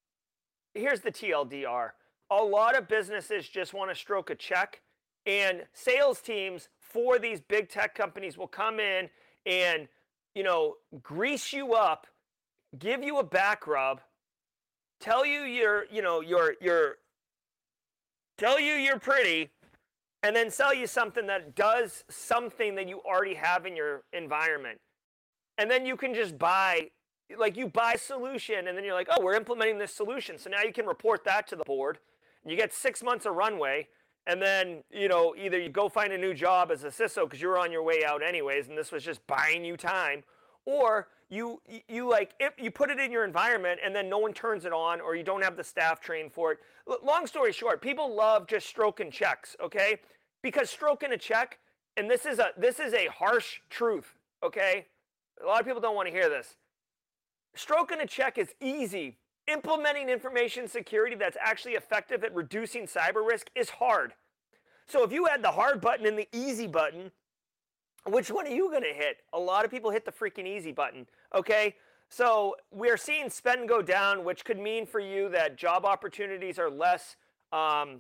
here's 0.73 1.01
the 1.01 1.11
TLDR. 1.11 1.91
A 2.31 2.43
lot 2.43 2.77
of 2.77 2.87
businesses 2.87 3.47
just 3.49 3.73
want 3.73 3.89
to 3.89 3.95
stroke 3.95 4.29
a 4.29 4.35
check, 4.35 4.81
and 5.25 5.63
sales 5.73 6.21
teams 6.21 6.69
for 6.79 7.19
these 7.19 7.39
big 7.39 7.69
tech 7.69 7.93
companies 7.95 8.37
will 8.37 8.47
come 8.47 8.79
in 8.79 9.09
and, 9.45 9.87
you 10.33 10.43
know, 10.43 10.75
grease 11.03 11.53
you 11.53 11.73
up, 11.73 12.07
give 12.77 13.03
you 13.03 13.19
a 13.19 13.23
back 13.23 13.67
rub, 13.67 14.01
tell 14.99 15.25
you 15.25 15.41
you're, 15.41 15.85
you 15.91 16.01
know, 16.01 16.21
you're, 16.21 16.55
you're, 16.61 16.97
tell 18.37 18.59
you 18.59 18.73
you're 18.73 18.99
pretty, 18.99 19.49
and 20.23 20.35
then 20.35 20.49
sell 20.49 20.73
you 20.73 20.87
something 20.87 21.27
that 21.27 21.55
does 21.55 22.03
something 22.09 22.75
that 22.75 22.87
you 22.87 22.99
already 23.01 23.35
have 23.35 23.65
in 23.65 23.75
your 23.75 24.03
environment. 24.13 24.79
And 25.57 25.69
then 25.69 25.85
you 25.85 25.95
can 25.95 26.13
just 26.13 26.37
buy, 26.37 26.89
like 27.37 27.55
you 27.57 27.67
buy 27.67 27.93
a 27.93 27.97
solution, 27.97 28.67
and 28.67 28.77
then 28.77 28.83
you're 28.83 28.93
like, 28.93 29.07
oh, 29.11 29.21
we're 29.21 29.35
implementing 29.35 29.77
this 29.77 29.93
solution. 29.93 30.37
So 30.37 30.49
now 30.49 30.61
you 30.63 30.73
can 30.73 30.85
report 30.85 31.23
that 31.25 31.47
to 31.47 31.55
the 31.55 31.63
board. 31.65 31.99
You 32.45 32.55
get 32.55 32.73
six 32.73 33.03
months 33.03 33.25
of 33.25 33.35
runway, 33.35 33.87
and 34.29 34.39
then 34.39 34.83
you 34.91 35.07
know 35.07 35.33
either 35.37 35.59
you 35.59 35.69
go 35.69 35.89
find 35.89 36.13
a 36.13 36.17
new 36.17 36.33
job 36.33 36.71
as 36.71 36.83
a 36.83 36.89
CISO 36.89 37.23
because 37.23 37.41
you 37.41 37.47
were 37.47 37.57
on 37.57 37.71
your 37.71 37.83
way 37.83 38.03
out 38.05 38.21
anyways, 38.23 38.69
and 38.69 38.77
this 38.77 38.91
was 38.91 39.03
just 39.03 39.25
buying 39.25 39.65
you 39.65 39.75
time, 39.75 40.23
or 40.65 41.07
you 41.29 41.61
you 41.87 42.09
like 42.09 42.33
if 42.39 42.53
you 42.57 42.71
put 42.71 42.89
it 42.89 42.99
in 42.99 43.11
your 43.11 43.23
environment 43.23 43.79
and 43.83 43.95
then 43.95 44.09
no 44.09 44.17
one 44.17 44.33
turns 44.33 44.65
it 44.65 44.73
on 44.73 44.99
or 44.99 45.15
you 45.15 45.23
don't 45.23 45.43
have 45.43 45.55
the 45.57 45.63
staff 45.63 45.99
trained 45.99 46.31
for 46.31 46.53
it. 46.53 46.59
Long 47.03 47.27
story 47.27 47.51
short 47.51 47.81
people 47.81 48.15
love 48.15 48.47
just 48.47 48.67
stroking 48.67 49.11
checks 49.11 49.55
okay? 49.63 49.97
Because 50.41 50.69
stroking 50.69 51.11
a 51.11 51.17
check 51.17 51.59
and 51.97 52.09
this 52.09 52.25
is 52.25 52.39
a 52.39 52.49
this 52.57 52.79
is 52.79 52.93
a 52.93 53.07
harsh 53.07 53.59
truth 53.69 54.15
okay? 54.43 54.87
A 55.43 55.45
lot 55.45 55.59
of 55.59 55.67
people 55.67 55.81
don't 55.81 55.95
want 55.95 56.07
to 56.07 56.13
hear 56.13 56.29
this. 56.29 56.55
Stroking 57.55 58.01
a 58.01 58.07
check 58.07 58.37
is 58.37 58.53
easy. 58.59 59.17
Implementing 59.47 60.09
information 60.09 60.67
security 60.67 61.15
that's 61.15 61.37
actually 61.39 61.73
effective 61.73 62.23
at 62.23 62.33
reducing 62.33 62.85
cyber 62.85 63.25
risk 63.25 63.49
is 63.55 63.69
hard 63.69 64.13
so 64.89 65.03
if 65.03 65.11
you 65.11 65.25
had 65.25 65.41
the 65.41 65.51
hard 65.51 65.79
button 65.79 66.05
and 66.05 66.17
the 66.17 66.27
easy 66.33 66.67
button 66.67 67.11
which 68.05 68.31
one 68.31 68.47
are 68.47 68.51
you 68.51 68.69
going 68.69 68.83
to 68.83 68.93
hit? 68.93 69.17
A 69.33 69.39
lot 69.39 69.65
of 69.65 69.71
people 69.71 69.91
hit 69.91 70.05
the 70.05 70.11
freaking 70.11 70.47
easy 70.47 70.71
button. 70.71 71.05
Okay. 71.35 71.75
So 72.09 72.55
we're 72.71 72.97
seeing 72.97 73.29
spend 73.29 73.69
go 73.69 73.81
down, 73.81 74.23
which 74.23 74.43
could 74.43 74.57
mean 74.57 74.85
for 74.85 74.99
you 74.99 75.29
that 75.29 75.57
job 75.57 75.85
opportunities 75.85 76.57
are 76.57 76.69
less, 76.69 77.17
um, 77.51 77.99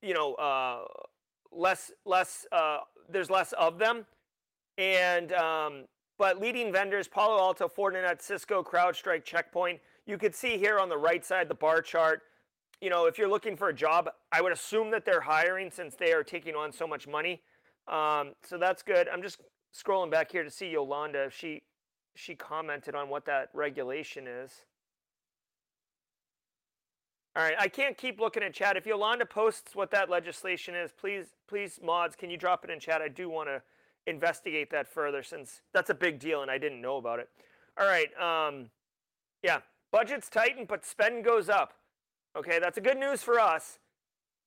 you 0.00 0.14
know, 0.14 0.34
uh, 0.34 0.84
less, 1.50 1.90
less, 2.04 2.46
uh, 2.52 2.78
there's 3.08 3.30
less 3.30 3.52
of 3.54 3.78
them. 3.78 4.06
And, 4.78 5.32
um, 5.32 5.84
but 6.18 6.40
leading 6.40 6.72
vendors, 6.72 7.08
Palo 7.08 7.38
Alto, 7.38 7.68
Fortinet, 7.68 8.22
Cisco, 8.22 8.62
CrowdStrike, 8.62 9.24
Checkpoint, 9.24 9.80
you 10.06 10.18
could 10.18 10.34
see 10.34 10.56
here 10.56 10.78
on 10.78 10.88
the 10.88 10.96
right 10.96 11.24
side, 11.24 11.48
the 11.48 11.54
bar 11.54 11.82
chart, 11.82 12.22
you 12.80 12.90
know, 12.90 13.06
if 13.06 13.18
you're 13.18 13.28
looking 13.28 13.56
for 13.56 13.68
a 13.68 13.74
job, 13.74 14.10
I 14.32 14.42
would 14.42 14.52
assume 14.52 14.90
that 14.90 15.04
they're 15.04 15.22
hiring 15.22 15.70
since 15.70 15.94
they 15.94 16.12
are 16.12 16.22
taking 16.22 16.54
on 16.54 16.72
so 16.72 16.86
much 16.86 17.08
money. 17.08 17.42
Um, 17.88 18.32
so 18.42 18.58
that's 18.58 18.82
good. 18.82 19.08
I'm 19.08 19.22
just 19.22 19.40
scrolling 19.74 20.10
back 20.10 20.30
here 20.30 20.44
to 20.44 20.50
see 20.50 20.68
Yolanda. 20.68 21.30
She 21.30 21.62
she 22.14 22.34
commented 22.34 22.94
on 22.94 23.08
what 23.10 23.26
that 23.26 23.50
regulation 23.52 24.26
is. 24.26 24.50
All 27.36 27.42
right, 27.42 27.54
I 27.58 27.68
can't 27.68 27.98
keep 27.98 28.18
looking 28.18 28.42
at 28.42 28.54
chat. 28.54 28.78
If 28.78 28.86
Yolanda 28.86 29.26
posts 29.26 29.74
what 29.74 29.90
that 29.90 30.08
legislation 30.08 30.74
is, 30.74 30.90
please, 30.98 31.26
please, 31.46 31.78
mods, 31.84 32.16
can 32.16 32.30
you 32.30 32.38
drop 32.38 32.64
it 32.64 32.70
in 32.70 32.80
chat? 32.80 33.02
I 33.02 33.08
do 33.08 33.28
want 33.28 33.50
to 33.50 33.60
investigate 34.06 34.70
that 34.70 34.88
further 34.88 35.22
since 35.22 35.60
that's 35.74 35.90
a 35.90 35.94
big 35.94 36.18
deal 36.18 36.40
and 36.40 36.50
I 36.50 36.56
didn't 36.56 36.80
know 36.80 36.96
about 36.96 37.18
it. 37.18 37.28
All 37.78 37.86
right, 37.86 38.08
um, 38.18 38.70
yeah, 39.42 39.58
budget's 39.92 40.30
tighten, 40.30 40.64
but 40.64 40.86
spend 40.86 41.24
goes 41.24 41.50
up. 41.50 41.74
Okay, 42.36 42.58
that's 42.58 42.76
a 42.76 42.82
good 42.82 42.98
news 42.98 43.22
for 43.22 43.40
us 43.40 43.78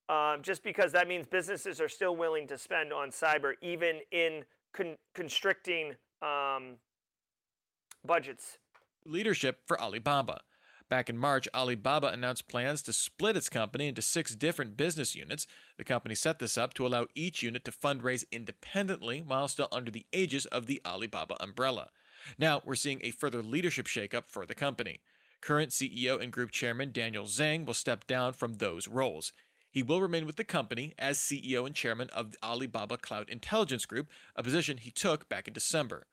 um, 0.10 0.42
just 0.42 0.64
because 0.64 0.92
that 0.92 1.08
means 1.08 1.26
businesses 1.28 1.80
are 1.80 1.90
still 1.90 2.16
willing 2.16 2.48
to 2.48 2.58
spend 2.58 2.92
on 2.92 3.12
cyber, 3.12 3.54
even 3.62 4.00
in 4.12 4.44
con- 4.74 4.98
constricting 5.14 5.96
um, 6.22 6.76
budgets. 8.06 8.58
Leadership 9.06 9.60
for 9.66 9.80
Alibaba. 9.80 10.42
Back 10.90 11.10
in 11.10 11.18
March, 11.20 11.48
Alibaba 11.54 12.08
announced 12.08 12.48
plans 12.48 12.82
to 12.84 12.94
split 12.94 13.38
its 13.38 13.48
company 13.48 13.88
into 13.88 14.02
six 14.02 14.36
different 14.36 14.76
business 14.76 15.16
units. 15.16 15.46
The 15.78 15.84
company 15.84 16.16
set 16.16 16.40
this 16.40 16.58
up 16.58 16.74
to 16.76 16.88
allow 16.88 17.06
each 17.14 17.44
unit 17.44 17.64
to 17.66 17.72
fundraise 17.72 18.26
independently 18.32 19.22
while 19.22 19.48
still 19.48 19.68
under 19.72 19.92
the 19.92 20.08
aegis 20.12 20.46
of 20.46 20.66
the 20.66 20.82
Alibaba 20.84 21.36
umbrella. 21.40 21.90
Now, 22.40 22.62
we're 22.66 22.76
seeing 22.76 23.00
a 23.04 23.12
further 23.12 23.44
leadership 23.44 23.86
shakeup 23.86 24.24
for 24.28 24.48
the 24.48 24.56
company. 24.56 25.02
Current 25.42 25.72
CEO 25.72 26.22
and 26.22 26.32
group 26.32 26.52
chairman 26.52 26.92
Daniel 26.92 27.26
Zhang 27.26 27.66
will 27.66 27.74
step 27.74 28.06
down 28.08 28.34
from 28.34 28.56
those 28.56 28.88
roles. 28.88 29.32
He 29.72 29.84
will 29.84 30.02
remain 30.02 30.26
with 30.26 30.36
the 30.36 30.44
company 30.44 30.94
as 30.98 31.20
CEO 31.20 31.66
and 31.66 31.76
chairman 31.76 32.10
of 32.10 32.32
the 32.32 32.38
Alibaba 32.44 32.98
Cloud 32.98 33.30
Intelligence 33.30 33.86
Group, 33.86 34.10
a 34.36 34.44
position 34.44 34.78
he 34.78 34.92
took 34.92 35.30
back 35.30 35.48
in 35.48 35.54
December. 35.54 36.08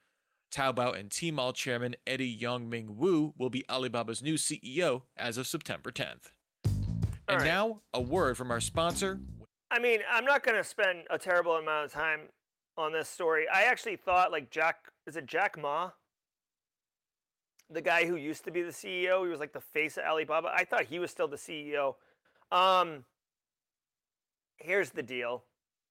Taobao 0.53 0.99
and 0.99 1.11
Tmall 1.11 1.55
chairman 1.55 1.97
Eddie 2.07 2.39
Yongming 2.39 2.97
Wu 2.97 3.35
will 3.37 3.51
be 3.51 3.65
Alibaba's 3.69 4.23
new 4.23 4.35
CEO 4.35 5.03
as 5.17 5.39
of 5.39 5.47
September 5.47 5.91
10th. 5.91 6.31
And 7.29 7.41
right. 7.41 7.45
now, 7.45 7.81
a 7.93 8.01
word 8.01 8.37
from 8.37 8.51
our 8.51 8.61
sponsor. 8.61 9.21
I 9.71 9.81
mean, 9.81 10.01
I'm 10.09 10.25
not 10.25 10.45
going 10.45 10.57
to 10.57 10.65
spend 10.65 11.05
a 11.11 11.19
terrible 11.19 11.57
amount 11.57 11.87
of 11.87 11.93
time 11.93 12.21
on 12.79 12.93
this 12.93 13.09
story. 13.09 13.47
I 13.53 13.63
actually 13.65 13.97
thought, 13.97 14.31
like, 14.31 14.51
Jack, 14.51 14.77
is 15.07 15.17
it 15.17 15.27
Jack 15.27 15.61
Ma? 15.61 15.91
The 17.71 17.81
guy 17.81 18.07
who 18.07 18.17
used 18.17 18.45
to 18.45 18.51
be 18.51 18.63
the 18.63 18.71
CEO, 18.71 19.25
he 19.25 19.31
was 19.31 19.41
like 19.41 19.53
the 19.53 19.61
face 19.61 19.97
of 19.97 20.05
Alibaba. 20.05 20.53
I 20.55 20.65
thought 20.65 20.85
he 20.85 20.99
was 20.99 21.11
still 21.11 21.27
the 21.27 21.37
CEO. 21.37 21.97
Um, 22.53 23.05
here's 24.57 24.91
the 24.91 25.03
deal 25.03 25.43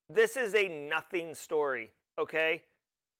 this 0.09 0.37
is 0.37 0.53
a 0.53 0.67
nothing 0.67 1.33
story, 1.33 1.91
okay? 2.17 2.63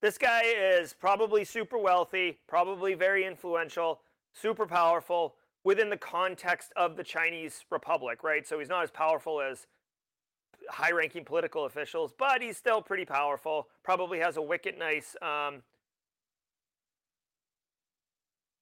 This 0.01 0.17
guy 0.17 0.43
is 0.43 0.93
probably 0.93 1.43
super 1.43 1.77
wealthy, 1.77 2.39
probably 2.47 2.93
very 2.93 3.25
influential, 3.25 4.01
super 4.33 4.67
powerful 4.67 5.35
within 5.63 5.89
the 5.89 5.97
context 5.97 6.71
of 6.75 6.95
the 6.95 7.03
Chinese 7.03 7.65
Republic, 7.71 8.23
right? 8.23 8.47
So 8.47 8.59
he's 8.59 8.69
not 8.69 8.83
as 8.83 8.91
powerful 8.91 9.41
as 9.41 9.65
high 10.69 10.91
ranking 10.91 11.25
political 11.25 11.65
officials, 11.65 12.13
but 12.17 12.41
he's 12.41 12.55
still 12.55 12.81
pretty 12.81 13.05
powerful. 13.05 13.67
Probably 13.83 14.19
has 14.19 14.37
a 14.37 14.41
wicked 14.41 14.77
nice. 14.77 15.15
Um... 15.21 15.63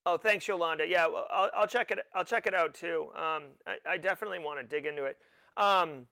Oh, 0.05 0.17
thanks, 0.17 0.47
Yolanda. 0.47 0.85
Yeah, 0.87 1.07
well, 1.07 1.27
I'll, 1.31 1.49
I'll, 1.55 1.67
check 1.67 1.91
it. 1.91 1.99
I'll 2.13 2.25
check 2.25 2.45
it 2.45 2.53
out 2.53 2.73
too. 2.73 3.07
Um, 3.15 3.43
I, 3.65 3.77
I, 3.91 3.97
definitely 3.97 4.39
want 4.39 4.59
to 4.59 4.65
dig 4.65 4.85
into 4.85 5.05
it. 5.05 5.17
Um, 5.55 6.07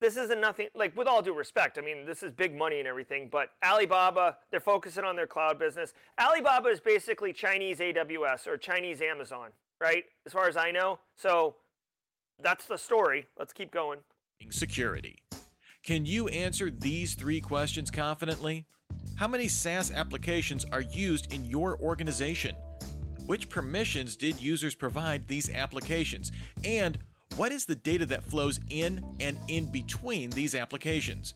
this 0.00 0.18
isn't 0.18 0.40
nothing 0.40 0.68
like 0.74 0.94
with 0.94 1.08
all 1.08 1.22
due 1.22 1.34
respect. 1.34 1.78
I 1.78 1.80
mean, 1.80 2.04
this 2.04 2.22
is 2.22 2.30
big 2.30 2.54
money 2.54 2.78
and 2.80 2.86
everything, 2.86 3.28
but 3.32 3.50
Alibaba, 3.64 4.36
they're 4.50 4.60
focusing 4.60 5.04
on 5.04 5.16
their 5.16 5.26
cloud 5.26 5.58
business. 5.58 5.94
Alibaba 6.20 6.68
is 6.68 6.80
basically 6.80 7.32
Chinese 7.32 7.78
AWS 7.78 8.46
or 8.46 8.58
Chinese 8.58 9.00
Amazon, 9.00 9.50
right? 9.80 10.04
As 10.26 10.32
far 10.32 10.48
as 10.48 10.58
I 10.58 10.70
know. 10.70 10.98
So 11.16 11.54
that's 12.42 12.66
the 12.66 12.76
story. 12.76 13.26
Let's 13.38 13.54
keep 13.54 13.72
going. 13.72 14.00
Security. 14.50 15.22
Can 15.82 16.04
you 16.04 16.28
answer 16.28 16.70
these 16.70 17.14
three 17.14 17.40
questions 17.40 17.90
confidently? 17.90 18.66
How 19.16 19.28
many 19.28 19.46
SaaS 19.46 19.92
applications 19.92 20.66
are 20.72 20.80
used 20.80 21.32
in 21.32 21.44
your 21.44 21.78
organization? 21.78 22.56
Which 23.26 23.48
permissions 23.48 24.16
did 24.16 24.40
users 24.40 24.74
provide 24.74 25.28
these 25.28 25.48
applications? 25.50 26.32
And 26.64 26.98
what 27.36 27.52
is 27.52 27.64
the 27.64 27.76
data 27.76 28.06
that 28.06 28.24
flows 28.24 28.58
in 28.70 29.04
and 29.20 29.38
in 29.46 29.70
between 29.70 30.30
these 30.30 30.56
applications? 30.56 31.34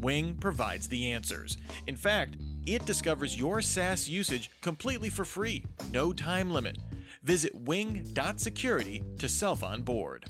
Wing 0.00 0.36
provides 0.40 0.88
the 0.88 1.12
answers. 1.12 1.58
In 1.86 1.96
fact, 1.96 2.36
it 2.64 2.86
discovers 2.86 3.38
your 3.38 3.60
SaaS 3.60 4.08
usage 4.08 4.50
completely 4.62 5.10
for 5.10 5.26
free, 5.26 5.64
no 5.92 6.14
time 6.14 6.50
limit. 6.50 6.78
Visit 7.24 7.54
wing.security 7.54 9.02
to 9.18 9.28
self 9.28 9.62
onboard. 9.62 10.24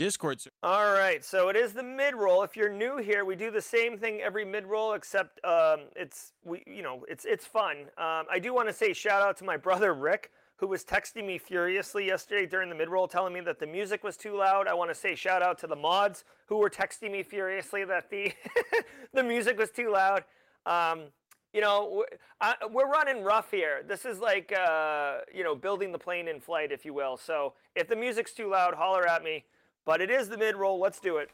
Discord. 0.00 0.42
All 0.62 0.94
right, 0.94 1.22
so 1.22 1.50
it 1.50 1.56
is 1.56 1.74
the 1.74 1.82
mid 1.82 2.14
roll. 2.14 2.42
If 2.42 2.56
you're 2.56 2.72
new 2.72 2.96
here, 2.96 3.26
we 3.26 3.36
do 3.36 3.50
the 3.50 3.60
same 3.60 3.98
thing 3.98 4.22
every 4.22 4.46
mid 4.46 4.64
roll, 4.64 4.94
except 4.94 5.44
um, 5.44 5.80
it's 5.94 6.32
we 6.42 6.62
you 6.66 6.80
know 6.80 7.04
it's 7.06 7.26
it's 7.26 7.44
fun. 7.44 7.80
Um, 7.98 8.24
I 8.32 8.38
do 8.40 8.54
want 8.54 8.66
to 8.68 8.72
say 8.72 8.94
shout 8.94 9.20
out 9.20 9.36
to 9.36 9.44
my 9.44 9.58
brother 9.58 9.92
Rick 9.92 10.30
who 10.56 10.66
was 10.66 10.84
texting 10.84 11.26
me 11.26 11.36
furiously 11.36 12.06
yesterday 12.06 12.46
during 12.46 12.70
the 12.70 12.74
mid-roll 12.74 13.08
telling 13.08 13.34
me 13.34 13.40
that 13.40 13.58
the 13.58 13.66
music 13.66 14.02
was 14.02 14.16
too 14.16 14.36
loud. 14.36 14.68
I 14.68 14.74
want 14.74 14.90
to 14.90 14.94
say 14.94 15.14
shout 15.14 15.42
out 15.42 15.58
to 15.58 15.66
the 15.66 15.76
mods 15.76 16.24
who 16.46 16.56
were 16.56 16.70
texting 16.70 17.10
me 17.10 17.22
furiously 17.22 17.84
that 17.84 18.08
the 18.08 18.32
the 19.12 19.22
music 19.22 19.58
was 19.58 19.70
too 19.70 19.92
loud. 19.92 20.24
Um, 20.64 21.04
you 21.52 21.60
know, 21.60 22.06
I, 22.40 22.54
we're 22.70 22.88
running 22.88 23.22
rough 23.22 23.50
here. 23.50 23.82
This 23.86 24.06
is 24.06 24.18
like, 24.18 24.50
uh, 24.50 25.18
you 25.34 25.44
know, 25.44 25.54
building 25.54 25.92
the 25.92 25.98
plane 25.98 26.26
in 26.26 26.40
flight, 26.40 26.72
if 26.72 26.86
you 26.86 26.94
will. 26.94 27.18
So 27.18 27.52
if 27.74 27.86
the 27.86 27.96
music's 27.96 28.32
too 28.32 28.48
loud, 28.48 28.72
holler 28.72 29.06
at 29.06 29.22
me. 29.22 29.44
But 29.84 30.00
it 30.00 30.10
is 30.10 30.28
the 30.28 30.36
mid-roll. 30.36 30.78
Let's 30.78 31.00
do 31.00 31.16
it. 31.16 31.30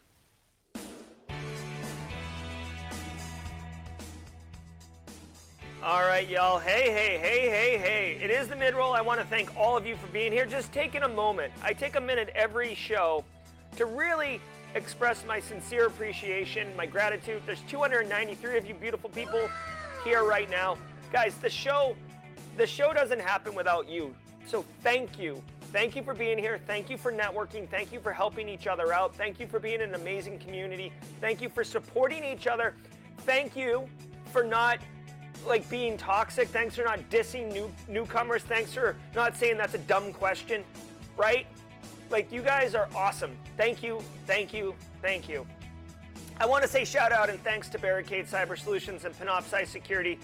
All 5.86 6.00
right, 6.00 6.28
y'all. 6.28 6.58
Hey, 6.58 6.90
hey, 6.90 7.16
hey, 7.16 7.48
hey, 7.48 7.78
hey. 7.78 8.18
It 8.20 8.28
is 8.28 8.48
the 8.48 8.56
mid 8.56 8.74
roll. 8.74 8.92
I 8.92 9.02
want 9.02 9.20
to 9.20 9.26
thank 9.26 9.54
all 9.56 9.76
of 9.76 9.86
you 9.86 9.94
for 9.94 10.08
being 10.08 10.32
here. 10.32 10.44
Just 10.44 10.72
taking 10.72 11.02
a 11.02 11.08
moment. 11.08 11.52
I 11.62 11.74
take 11.74 11.94
a 11.94 12.00
minute 12.00 12.30
every 12.34 12.74
show 12.74 13.24
to 13.76 13.86
really 13.86 14.40
express 14.74 15.24
my 15.24 15.38
sincere 15.38 15.86
appreciation, 15.86 16.74
my 16.76 16.86
gratitude. 16.86 17.40
There's 17.46 17.60
293 17.68 18.58
of 18.58 18.66
you 18.66 18.74
beautiful 18.74 19.10
people 19.10 19.48
here 20.02 20.24
right 20.24 20.50
now. 20.50 20.76
Guys, 21.12 21.36
the 21.36 21.50
show 21.50 21.94
the 22.56 22.66
show 22.66 22.92
doesn't 22.92 23.20
happen 23.20 23.54
without 23.54 23.88
you. 23.88 24.12
So 24.46 24.64
thank 24.82 25.20
you. 25.20 25.40
Thank 25.72 25.96
you 25.96 26.02
for 26.02 26.14
being 26.14 26.38
here. 26.38 26.58
Thank 26.66 26.88
you 26.88 26.96
for 26.96 27.12
networking. 27.12 27.68
Thank 27.68 27.92
you 27.92 28.00
for 28.00 28.12
helping 28.12 28.48
each 28.48 28.66
other 28.66 28.92
out. 28.92 29.14
Thank 29.14 29.38
you 29.40 29.46
for 29.46 29.58
being 29.58 29.82
an 29.82 29.94
amazing 29.94 30.38
community. 30.38 30.92
Thank 31.20 31.42
you 31.42 31.48
for 31.48 31.64
supporting 31.64 32.24
each 32.24 32.46
other. 32.46 32.74
Thank 33.18 33.56
you 33.56 33.88
for 34.32 34.44
not 34.44 34.78
like 35.46 35.68
being 35.68 35.96
toxic. 35.96 36.48
Thanks 36.48 36.76
for 36.76 36.84
not 36.84 37.00
dissing 37.10 37.52
new 37.52 37.70
newcomers. 37.88 38.42
Thanks 38.42 38.72
for 38.72 38.96
not 39.14 39.36
saying 39.36 39.58
that's 39.58 39.74
a 39.74 39.78
dumb 39.78 40.12
question, 40.12 40.64
right? 41.16 41.46
Like 42.10 42.30
you 42.32 42.42
guys 42.42 42.74
are 42.74 42.88
awesome. 42.94 43.36
Thank 43.56 43.82
you, 43.82 44.00
thank 44.26 44.54
you, 44.54 44.74
thank 45.02 45.28
you. 45.28 45.46
I 46.38 46.46
want 46.46 46.62
to 46.62 46.68
say 46.68 46.84
shout 46.84 47.12
out 47.12 47.30
and 47.30 47.42
thanks 47.42 47.68
to 47.70 47.78
Barricade 47.78 48.26
Cyber 48.26 48.58
Solutions 48.58 49.04
and 49.04 49.18
Panoptcy 49.18 49.66
Security. 49.66 50.18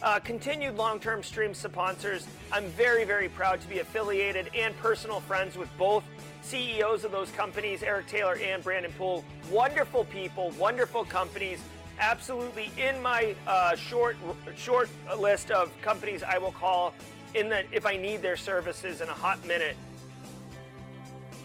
Uh, 0.00 0.20
continued 0.20 0.76
long-term 0.76 1.22
stream 1.22 1.52
sponsors. 1.52 2.26
I'm 2.52 2.66
very, 2.68 3.04
very 3.04 3.28
proud 3.28 3.60
to 3.60 3.68
be 3.68 3.80
affiliated 3.80 4.48
and 4.54 4.76
personal 4.78 5.20
friends 5.20 5.58
with 5.58 5.68
both 5.76 6.04
CEOs 6.42 7.04
of 7.04 7.10
those 7.10 7.30
companies, 7.32 7.82
Eric 7.82 8.06
Taylor 8.06 8.36
and 8.36 8.62
Brandon 8.62 8.92
Poole. 8.96 9.24
Wonderful 9.50 10.04
people, 10.04 10.50
wonderful 10.58 11.04
companies 11.04 11.60
absolutely 12.00 12.70
in 12.78 13.00
my 13.02 13.34
uh, 13.46 13.74
short 13.74 14.16
short 14.56 14.88
list 15.18 15.50
of 15.50 15.72
companies 15.82 16.22
I 16.22 16.38
will 16.38 16.52
call 16.52 16.94
in 17.34 17.48
that 17.48 17.66
if 17.72 17.84
I 17.84 17.96
need 17.96 18.22
their 18.22 18.36
services 18.36 19.00
in 19.00 19.08
a 19.08 19.12
hot 19.14 19.44
minute. 19.46 19.76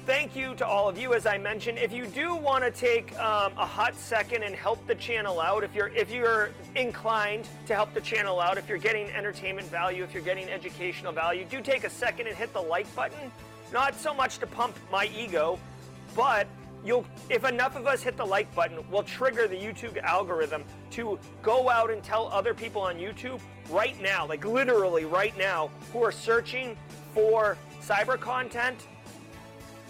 Thank 0.05 0.35
you 0.35 0.53
to 0.55 0.67
all 0.67 0.89
of 0.89 0.97
you. 0.97 1.13
As 1.13 1.25
I 1.25 1.37
mentioned, 1.37 1.77
if 1.77 1.93
you 1.93 2.05
do 2.05 2.35
want 2.35 2.61
to 2.65 2.71
take 2.71 3.17
um, 3.17 3.53
a 3.57 3.65
hot 3.65 3.95
second 3.95 4.43
and 4.43 4.53
help 4.53 4.85
the 4.85 4.95
channel 4.95 5.39
out, 5.39 5.63
if 5.63 5.73
you're 5.73 5.87
if 5.87 6.11
you're 6.11 6.49
inclined 6.75 7.47
to 7.67 7.73
help 7.73 7.93
the 7.93 8.01
channel 8.01 8.41
out, 8.41 8.57
if 8.57 8.67
you're 8.67 8.77
getting 8.77 9.09
entertainment 9.11 9.65
value, 9.69 10.03
if 10.03 10.13
you're 10.13 10.21
getting 10.21 10.49
educational 10.49 11.13
value, 11.13 11.45
do 11.45 11.61
take 11.61 11.85
a 11.85 11.89
second 11.89 12.27
and 12.27 12.35
hit 12.35 12.51
the 12.51 12.61
like 12.61 12.93
button. 12.97 13.31
Not 13.71 13.95
so 13.95 14.13
much 14.13 14.39
to 14.39 14.47
pump 14.47 14.75
my 14.91 15.09
ego, 15.17 15.57
but 16.17 16.47
you'll 16.83 17.05
if 17.29 17.45
enough 17.45 17.77
of 17.77 17.87
us 17.87 18.03
hit 18.03 18.17
the 18.17 18.25
like 18.25 18.53
button, 18.53 18.83
we'll 18.91 19.03
trigger 19.03 19.47
the 19.47 19.55
YouTube 19.55 19.97
algorithm 20.03 20.65
to 20.91 21.17
go 21.41 21.69
out 21.69 21.89
and 21.89 22.03
tell 22.03 22.27
other 22.27 22.53
people 22.53 22.81
on 22.81 22.97
YouTube 22.97 23.39
right 23.69 23.99
now, 24.01 24.27
like 24.27 24.43
literally 24.43 25.05
right 25.05 25.37
now, 25.37 25.71
who 25.93 26.03
are 26.03 26.11
searching 26.11 26.75
for 27.13 27.57
cyber 27.81 28.19
content. 28.19 28.85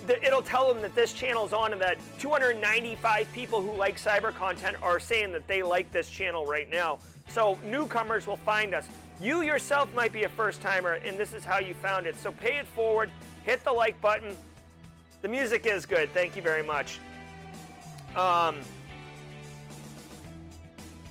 It'll 0.10 0.42
tell 0.42 0.74
them 0.74 0.82
that 0.82 0.96
this 0.96 1.14
channel 1.14 1.46
is 1.46 1.54
on 1.54 1.72
and 1.72 1.82
that 1.82 1.98
295 2.20 3.32
people 3.32 3.62
who 3.62 3.74
like 3.74 3.98
cyber 3.98 4.34
content 4.34 4.78
are 4.82 5.00
saying 5.00 5.32
that 5.32 5.48
they 5.48 5.64
like 5.64 5.92
this 5.92 6.10
channel 6.10 6.46
right 6.46 6.70
now. 6.70 7.00
So 7.30 7.58
newcomers 7.64 8.28
will 8.28 8.38
find 8.38 8.74
us. 8.74 8.86
You 9.22 9.42
yourself 9.42 9.94
might 9.96 10.12
be 10.12 10.24
a 10.24 10.30
first 10.30 10.62
timer 10.62 10.94
and 10.94 11.18
this 11.18 11.34
is 11.34 11.46
how 11.46 11.60
you 11.60 11.74
found 11.74 12.06
it. 12.06 12.20
So 12.20 12.32
pay 12.32 12.58
it 12.58 12.68
forward, 12.68 13.12
hit 13.44 13.64
the 13.64 13.72
like 13.72 14.00
button, 14.02 14.36
the 15.22 15.30
music 15.30 15.66
is 15.66 15.86
good. 15.86 16.14
Thank 16.14 16.36
you 16.36 16.42
very 16.42 16.64
much. 16.64 17.00
Um, 18.14 18.58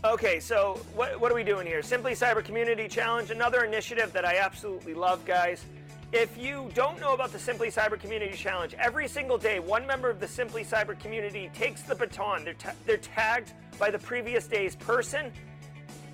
okay, 0.04 0.38
so 0.38 0.78
what, 0.94 1.18
what 1.18 1.32
are 1.32 1.34
we 1.34 1.44
doing 1.44 1.66
here? 1.66 1.82
Simply 1.82 2.12
Cyber 2.12 2.44
Community 2.44 2.88
Challenge, 2.88 3.30
another 3.30 3.64
initiative 3.64 4.12
that 4.12 4.26
I 4.26 4.36
absolutely 4.36 4.92
love, 4.92 5.24
guys. 5.24 5.64
If 6.12 6.36
you 6.36 6.70
don't 6.74 7.00
know 7.00 7.14
about 7.14 7.32
the 7.32 7.38
Simply 7.38 7.68
Cyber 7.68 7.98
Community 7.98 8.36
Challenge, 8.36 8.74
every 8.78 9.08
single 9.08 9.38
day, 9.38 9.60
one 9.60 9.86
member 9.86 10.10
of 10.10 10.20
the 10.20 10.28
Simply 10.28 10.62
Cyber 10.62 10.98
community 10.98 11.50
takes 11.54 11.80
the 11.82 11.94
baton. 11.94 12.44
They're, 12.44 12.52
ta- 12.52 12.74
they're 12.84 12.98
tagged 12.98 13.54
by 13.78 13.90
the 13.90 13.98
previous 13.98 14.46
day's 14.46 14.76
person, 14.76 15.32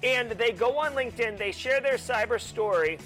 and 0.05 0.30
they 0.30 0.53
go 0.53 0.78
on 0.78 0.92
LinkedIn, 0.92 1.36
they 1.36 1.51
share 1.51 1.80
their 1.80 1.96
cyber 1.96 2.40
story, 2.40 3.01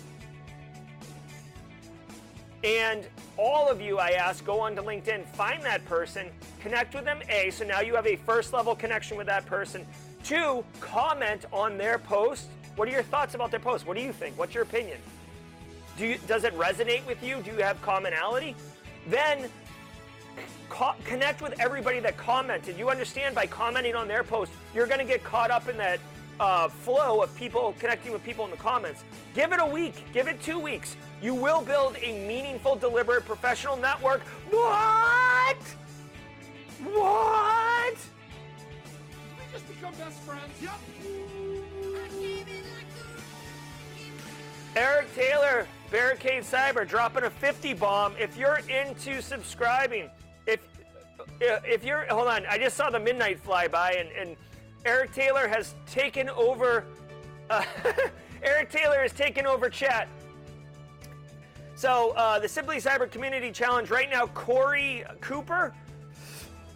and 2.63 3.09
all 3.39 3.71
of 3.71 3.81
you, 3.81 3.99
I 3.99 4.11
ask, 4.11 4.45
go 4.45 4.61
onto 4.61 4.83
LinkedIn, 4.83 5.25
find 5.29 5.63
that 5.63 5.85
person, 5.87 6.29
connect 6.61 6.95
with 6.95 7.05
them, 7.05 7.21
A, 7.31 7.51
so 7.51 7.65
now 7.65 7.81
you 7.81 7.95
have 7.95 8.07
a 8.07 8.17
first 8.17 8.53
level 8.53 8.77
connection 8.77 9.17
with 9.17 9.27
that 9.29 9.47
person. 9.47 9.87
Two, 10.23 10.63
comment 10.79 11.47
on 11.53 11.79
their 11.79 11.99
post. 11.99 12.49
What 12.77 12.87
are 12.87 12.93
your 12.93 13.03
thoughts 13.03 13.35
about 13.35 13.51
their 13.51 13.61
post? 13.61 13.87
What 13.87 13.97
do 13.97 14.03
you 14.03 14.13
think? 14.13 14.39
What's 14.39 14.55
your 14.55 14.63
opinion? 14.63 14.99
Do 15.97 16.07
you, 16.07 16.19
does 16.27 16.45
it 16.45 16.57
resonate 16.59 17.07
with 17.07 17.23
you? 17.23 17.43
Do 17.43 17.51
you 17.51 17.59
have 17.59 17.81
commonality? 17.83 18.57
Then 19.09 19.49
co- 20.69 20.95
connect 21.05 21.43
with 21.43 21.59
everybody 21.61 22.01
that 22.01 22.17
commented. 22.17 22.79
You 22.79 22.91
understand 22.91 23.35
by 23.35 23.47
commenting 23.47 23.95
on 23.95 24.09
their 24.09 24.25
post, 24.25 24.53
you're 24.75 24.87
going 24.87 25.01
to 25.01 25.05
get 25.05 25.23
caught 25.23 25.51
up 25.51 25.69
in 25.69 25.77
that 25.77 26.01
uh, 26.41 26.69
flow 26.69 27.23
of 27.23 27.35
people 27.37 27.75
connecting 27.79 28.13
with 28.13 28.25
people 28.25 28.45
in 28.45 28.51
the 28.51 28.57
comments. 28.57 29.05
Give 29.35 29.53
it 29.53 29.61
a 29.61 29.67
week, 29.67 30.05
give 30.13 30.29
it 30.29 30.43
two 30.43 30.59
weeks. 30.59 30.97
You 31.21 31.35
will 31.35 31.63
build 31.63 31.97
a 32.03 32.27
meaningful, 32.27 32.75
deliberate, 32.75 33.25
professional 33.25 33.77
network. 33.77 34.23
What? 34.51 35.57
What? 36.83 37.97
We 39.37 39.53
just 39.53 39.69
become 39.69 39.95
best 39.95 40.19
friends. 40.21 40.53
Yep. 40.61 40.73
Eric 44.75 45.15
Taylor, 45.15 45.67
Barricade 45.93 46.43
Cyber, 46.43 46.89
dropping 46.89 47.25
a 47.25 47.31
50 47.31 47.75
bomb. 47.75 48.15
If 48.19 48.39
you're 48.39 48.61
into 48.69 49.21
subscribing, 49.21 50.09
if 50.47 50.61
if 51.39 51.85
you're 51.85 52.07
hold 52.07 52.29
on, 52.29 52.47
I 52.47 52.57
just 52.57 52.79
saw 52.79 52.89
the 52.89 52.99
midnight 52.99 53.39
fly 53.39 53.69
by 53.69 53.93
and, 53.93 54.09
and 54.13 54.37
Eric 54.87 55.13
Taylor 55.13 55.47
has 55.47 55.75
taken 55.87 56.31
over. 56.31 56.85
Uh, 57.51 57.63
Eric 58.43 58.71
Taylor 58.71 59.03
has 59.03 59.13
taken 59.13 59.47
over 59.47 59.69
chat. 59.69 60.09
So 61.75 62.13
uh, 62.17 62.39
the 62.39 62.49
Simply 62.49 62.79
Cyber 62.79 63.11
Community 63.11 63.53
Challenge 63.53 63.91
right 63.91 64.11
now, 64.11 64.27
Corey 64.29 65.05
Cooper. 65.21 65.75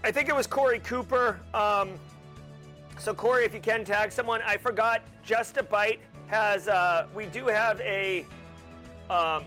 I 0.04 0.12
think 0.12 0.28
it 0.28 0.36
was 0.36 0.46
Corey 0.46 0.80
Cooper. 0.80 1.40
Um, 1.54 1.92
so 2.98 3.14
Corey, 3.14 3.46
if 3.46 3.54
you 3.54 3.60
can 3.60 3.82
tag 3.84 4.12
someone, 4.12 4.42
I 4.44 4.58
forgot. 4.58 5.02
Just 5.24 5.56
a 5.56 5.62
bite 5.62 6.00
has. 6.26 6.68
Uh, 6.68 7.06
we 7.14 7.24
do 7.26 7.46
have 7.46 7.80
a. 7.80 8.26
Um, 9.08 9.44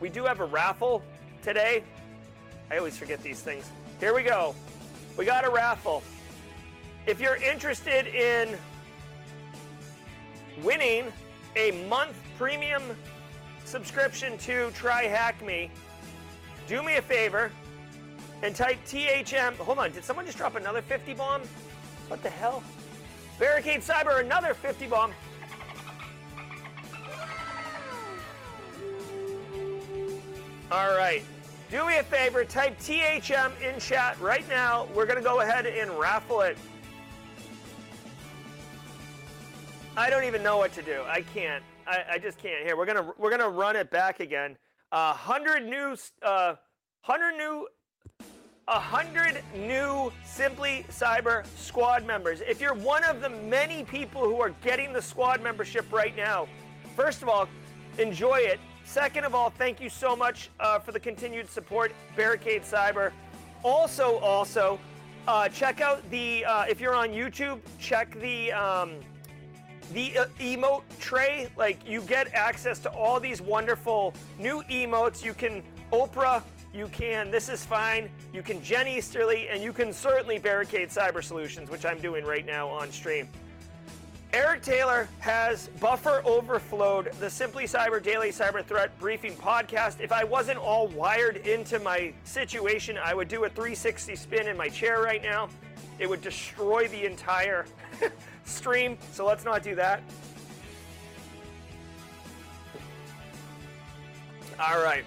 we 0.00 0.08
do 0.08 0.24
have 0.24 0.40
a 0.40 0.44
raffle 0.44 1.02
today. 1.42 1.82
I 2.70 2.78
always 2.78 2.96
forget 2.96 3.22
these 3.22 3.40
things. 3.40 3.70
Here 4.00 4.14
we 4.14 4.22
go. 4.22 4.54
We 5.16 5.24
got 5.24 5.44
a 5.44 5.50
raffle. 5.50 6.02
If 7.06 7.20
you're 7.20 7.36
interested 7.36 8.06
in 8.08 8.58
winning 10.62 11.12
a 11.54 11.70
month 11.88 12.16
premium 12.36 12.82
subscription 13.64 14.36
to 14.38 14.70
Try 14.72 15.04
Hack 15.04 15.44
Me, 15.44 15.70
do 16.66 16.82
me 16.82 16.96
a 16.96 17.02
favor 17.02 17.52
and 18.42 18.54
type 18.54 18.78
THM. 18.86 19.56
Hold 19.56 19.78
on, 19.78 19.92
did 19.92 20.04
someone 20.04 20.26
just 20.26 20.36
drop 20.36 20.56
another 20.56 20.82
50 20.82 21.14
bomb? 21.14 21.42
What 22.08 22.22
the 22.22 22.30
hell? 22.30 22.62
Barricade 23.38 23.80
Cyber, 23.80 24.20
another 24.20 24.54
50 24.54 24.86
bomb. 24.86 25.12
All 30.70 30.96
right. 30.96 31.22
Do 31.70 31.86
me 31.86 31.98
a 31.98 32.02
favor, 32.02 32.44
type 32.44 32.78
THM 32.78 33.52
in 33.60 33.78
chat 33.78 34.20
right 34.20 34.48
now. 34.48 34.88
We're 34.94 35.06
going 35.06 35.18
to 35.18 35.24
go 35.24 35.40
ahead 35.40 35.66
and 35.66 35.90
raffle 35.92 36.40
it. 36.40 36.56
I 39.96 40.10
don't 40.10 40.24
even 40.24 40.42
know 40.42 40.58
what 40.58 40.72
to 40.74 40.82
do. 40.82 41.02
I 41.08 41.22
can't. 41.22 41.62
I, 41.86 42.04
I 42.12 42.18
just 42.18 42.38
can't. 42.38 42.64
Here, 42.64 42.76
we're 42.76 42.84
gonna 42.84 43.12
we're 43.16 43.30
gonna 43.30 43.48
run 43.48 43.76
it 43.76 43.90
back 43.90 44.20
again. 44.20 44.56
Uh, 44.92 45.14
hundred 45.14 45.64
new, 45.64 45.96
uh, 46.22 46.56
hundred 47.00 47.36
new, 47.36 47.66
a 48.68 48.78
hundred 48.78 49.42
new 49.54 50.12
Simply 50.24 50.84
Cyber 50.90 51.46
squad 51.56 52.04
members. 52.04 52.42
If 52.46 52.60
you're 52.60 52.74
one 52.74 53.04
of 53.04 53.22
the 53.22 53.30
many 53.30 53.84
people 53.84 54.22
who 54.22 54.40
are 54.42 54.50
getting 54.62 54.92
the 54.92 55.00
squad 55.00 55.42
membership 55.42 55.90
right 55.90 56.14
now, 56.14 56.46
first 56.94 57.22
of 57.22 57.30
all, 57.30 57.48
enjoy 57.98 58.36
it. 58.36 58.60
Second 58.86 59.24
of 59.24 59.34
all, 59.34 59.50
thank 59.50 59.80
you 59.80 59.90
so 59.90 60.14
much 60.14 60.48
uh, 60.60 60.78
for 60.78 60.92
the 60.92 61.00
continued 61.00 61.50
support, 61.50 61.92
Barricade 62.16 62.62
Cyber. 62.62 63.10
Also, 63.64 64.18
also, 64.20 64.78
uh, 65.26 65.48
check 65.48 65.80
out 65.80 66.08
the 66.08 66.44
uh, 66.44 66.64
if 66.68 66.80
you're 66.80 66.94
on 66.94 67.10
YouTube, 67.10 67.60
check 67.78 68.18
the. 68.20 68.52
Um, 68.52 68.92
the 69.92 70.18
uh, 70.18 70.26
emote 70.40 70.82
tray, 70.98 71.48
like 71.56 71.78
you 71.88 72.00
get 72.02 72.34
access 72.34 72.80
to 72.80 72.90
all 72.90 73.20
these 73.20 73.40
wonderful 73.40 74.14
new 74.36 74.60
emotes. 74.64 75.24
You 75.24 75.32
can 75.32 75.62
Oprah, 75.92 76.42
you 76.74 76.88
can 76.88 77.30
This 77.30 77.48
Is 77.48 77.64
Fine, 77.64 78.10
you 78.32 78.42
can 78.42 78.60
Jen 78.64 78.88
Easterly, 78.88 79.48
and 79.48 79.62
you 79.62 79.72
can 79.72 79.92
certainly 79.92 80.38
Barricade 80.38 80.88
Cyber 80.88 81.22
Solutions, 81.22 81.70
which 81.70 81.86
I'm 81.86 82.00
doing 82.00 82.24
right 82.24 82.44
now 82.44 82.68
on 82.68 82.90
stream. 82.90 83.28
Eric 84.32 84.62
Taylor 84.62 85.08
has 85.20 85.68
buffer 85.80 86.20
overflowed 86.24 87.12
the 87.20 87.30
Simply 87.30 87.64
Cyber 87.64 88.02
Daily 88.02 88.30
Cyber 88.30 88.64
Threat 88.64 88.96
Briefing 88.98 89.34
podcast. 89.34 90.00
If 90.00 90.12
I 90.12 90.24
wasn't 90.24 90.58
all 90.58 90.88
wired 90.88 91.36
into 91.38 91.78
my 91.78 92.12
situation, 92.24 92.98
I 93.02 93.14
would 93.14 93.28
do 93.28 93.44
a 93.44 93.48
360 93.48 94.16
spin 94.16 94.48
in 94.48 94.56
my 94.56 94.68
chair 94.68 95.00
right 95.00 95.22
now. 95.22 95.48
It 95.98 96.08
would 96.08 96.20
destroy 96.20 96.88
the 96.88 97.06
entire 97.06 97.66
stream, 98.44 98.98
so 99.12 99.24
let's 99.24 99.44
not 99.44 99.62
do 99.62 99.74
that. 99.76 100.02
All 104.58 104.82
right. 104.82 105.04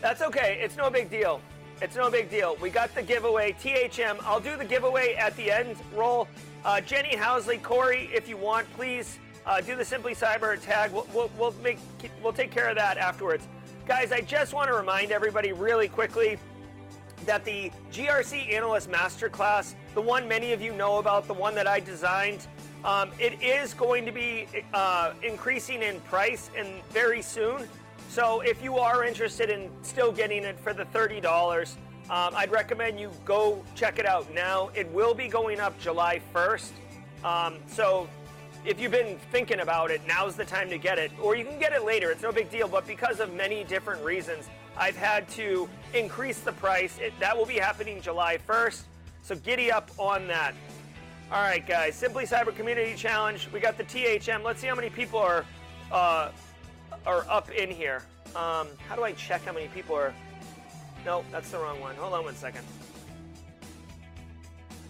That's 0.00 0.22
okay. 0.22 0.58
It's 0.60 0.76
no 0.76 0.90
big 0.90 1.10
deal. 1.10 1.40
It's 1.80 1.96
no 1.96 2.10
big 2.10 2.30
deal. 2.30 2.56
We 2.60 2.70
got 2.70 2.94
the 2.94 3.02
giveaway. 3.02 3.52
THM. 3.52 4.18
I'll 4.24 4.40
do 4.40 4.56
the 4.56 4.64
giveaway 4.64 5.14
at 5.14 5.36
the 5.36 5.50
end. 5.50 5.76
Roll. 5.94 6.28
Uh, 6.66 6.80
Jenny 6.80 7.14
Housley, 7.14 7.62
Corey, 7.62 8.10
if 8.12 8.28
you 8.28 8.36
want, 8.36 8.68
please 8.72 9.20
uh, 9.46 9.60
do 9.60 9.76
the 9.76 9.84
Simply 9.84 10.16
Cyber 10.16 10.60
tag. 10.60 10.90
We'll, 10.90 11.06
we'll, 11.14 11.30
we'll, 11.38 11.54
make, 11.62 11.78
we'll 12.20 12.32
take 12.32 12.50
care 12.50 12.68
of 12.68 12.74
that 12.74 12.98
afterwards. 12.98 13.46
Guys, 13.86 14.10
I 14.10 14.20
just 14.20 14.52
want 14.52 14.66
to 14.66 14.74
remind 14.74 15.12
everybody 15.12 15.52
really 15.52 15.86
quickly 15.86 16.40
that 17.24 17.44
the 17.44 17.70
GRC 17.92 18.52
Analyst 18.52 18.90
Masterclass, 18.90 19.74
the 19.94 20.00
one 20.00 20.26
many 20.26 20.52
of 20.52 20.60
you 20.60 20.72
know 20.72 20.98
about, 20.98 21.28
the 21.28 21.34
one 21.34 21.54
that 21.54 21.68
I 21.68 21.78
designed, 21.78 22.48
um, 22.84 23.12
it 23.20 23.40
is 23.40 23.72
going 23.72 24.04
to 24.04 24.10
be 24.10 24.48
uh, 24.74 25.12
increasing 25.22 25.82
in 25.82 26.00
price 26.00 26.50
and 26.58 26.66
very 26.90 27.22
soon. 27.22 27.68
So 28.08 28.40
if 28.40 28.60
you 28.60 28.76
are 28.78 29.04
interested 29.04 29.50
in 29.50 29.70
still 29.82 30.10
getting 30.10 30.42
it 30.42 30.58
for 30.58 30.74
the 30.74 30.86
$30, 30.86 31.76
um, 32.08 32.34
I'd 32.36 32.52
recommend 32.52 33.00
you 33.00 33.10
go 33.24 33.64
check 33.74 33.98
it 33.98 34.06
out 34.06 34.32
now. 34.32 34.70
It 34.74 34.88
will 34.92 35.14
be 35.14 35.26
going 35.26 35.58
up 35.58 35.78
July 35.80 36.20
1st. 36.32 36.70
Um, 37.24 37.58
so 37.66 38.08
if 38.64 38.80
you've 38.80 38.92
been 38.92 39.18
thinking 39.32 39.60
about 39.60 39.90
it, 39.90 40.00
now's 40.06 40.36
the 40.36 40.44
time 40.44 40.70
to 40.70 40.78
get 40.78 40.98
it. 40.98 41.10
Or 41.20 41.34
you 41.34 41.44
can 41.44 41.58
get 41.58 41.72
it 41.72 41.84
later, 41.84 42.10
it's 42.10 42.22
no 42.22 42.30
big 42.30 42.50
deal. 42.50 42.68
But 42.68 42.86
because 42.86 43.18
of 43.18 43.32
many 43.34 43.64
different 43.64 44.04
reasons, 44.04 44.48
I've 44.76 44.96
had 44.96 45.28
to 45.30 45.68
increase 45.94 46.40
the 46.40 46.52
price. 46.52 46.98
It, 46.98 47.12
that 47.18 47.36
will 47.36 47.46
be 47.46 47.56
happening 47.56 48.00
July 48.00 48.38
1st. 48.46 48.82
So 49.22 49.34
giddy 49.34 49.72
up 49.72 49.90
on 49.98 50.28
that. 50.28 50.54
All 51.32 51.42
right, 51.42 51.66
guys. 51.66 51.96
Simply 51.96 52.24
Cyber 52.24 52.54
Community 52.54 52.94
Challenge. 52.94 53.48
We 53.52 53.58
got 53.58 53.76
the 53.76 53.84
THM. 53.84 54.44
Let's 54.44 54.60
see 54.60 54.68
how 54.68 54.76
many 54.76 54.90
people 54.90 55.18
are 55.18 55.44
uh, 55.90 56.30
are 57.04 57.26
up 57.28 57.50
in 57.50 57.68
here. 57.68 58.02
Um, 58.36 58.68
how 58.88 58.94
do 58.94 59.02
I 59.02 59.12
check 59.12 59.44
how 59.44 59.52
many 59.52 59.66
people 59.68 59.96
are? 59.96 60.14
No, 61.06 61.24
that's 61.30 61.52
the 61.52 61.58
wrong 61.58 61.80
one. 61.80 61.94
Hold 61.94 62.14
on 62.14 62.24
one 62.24 62.34
second. 62.34 62.64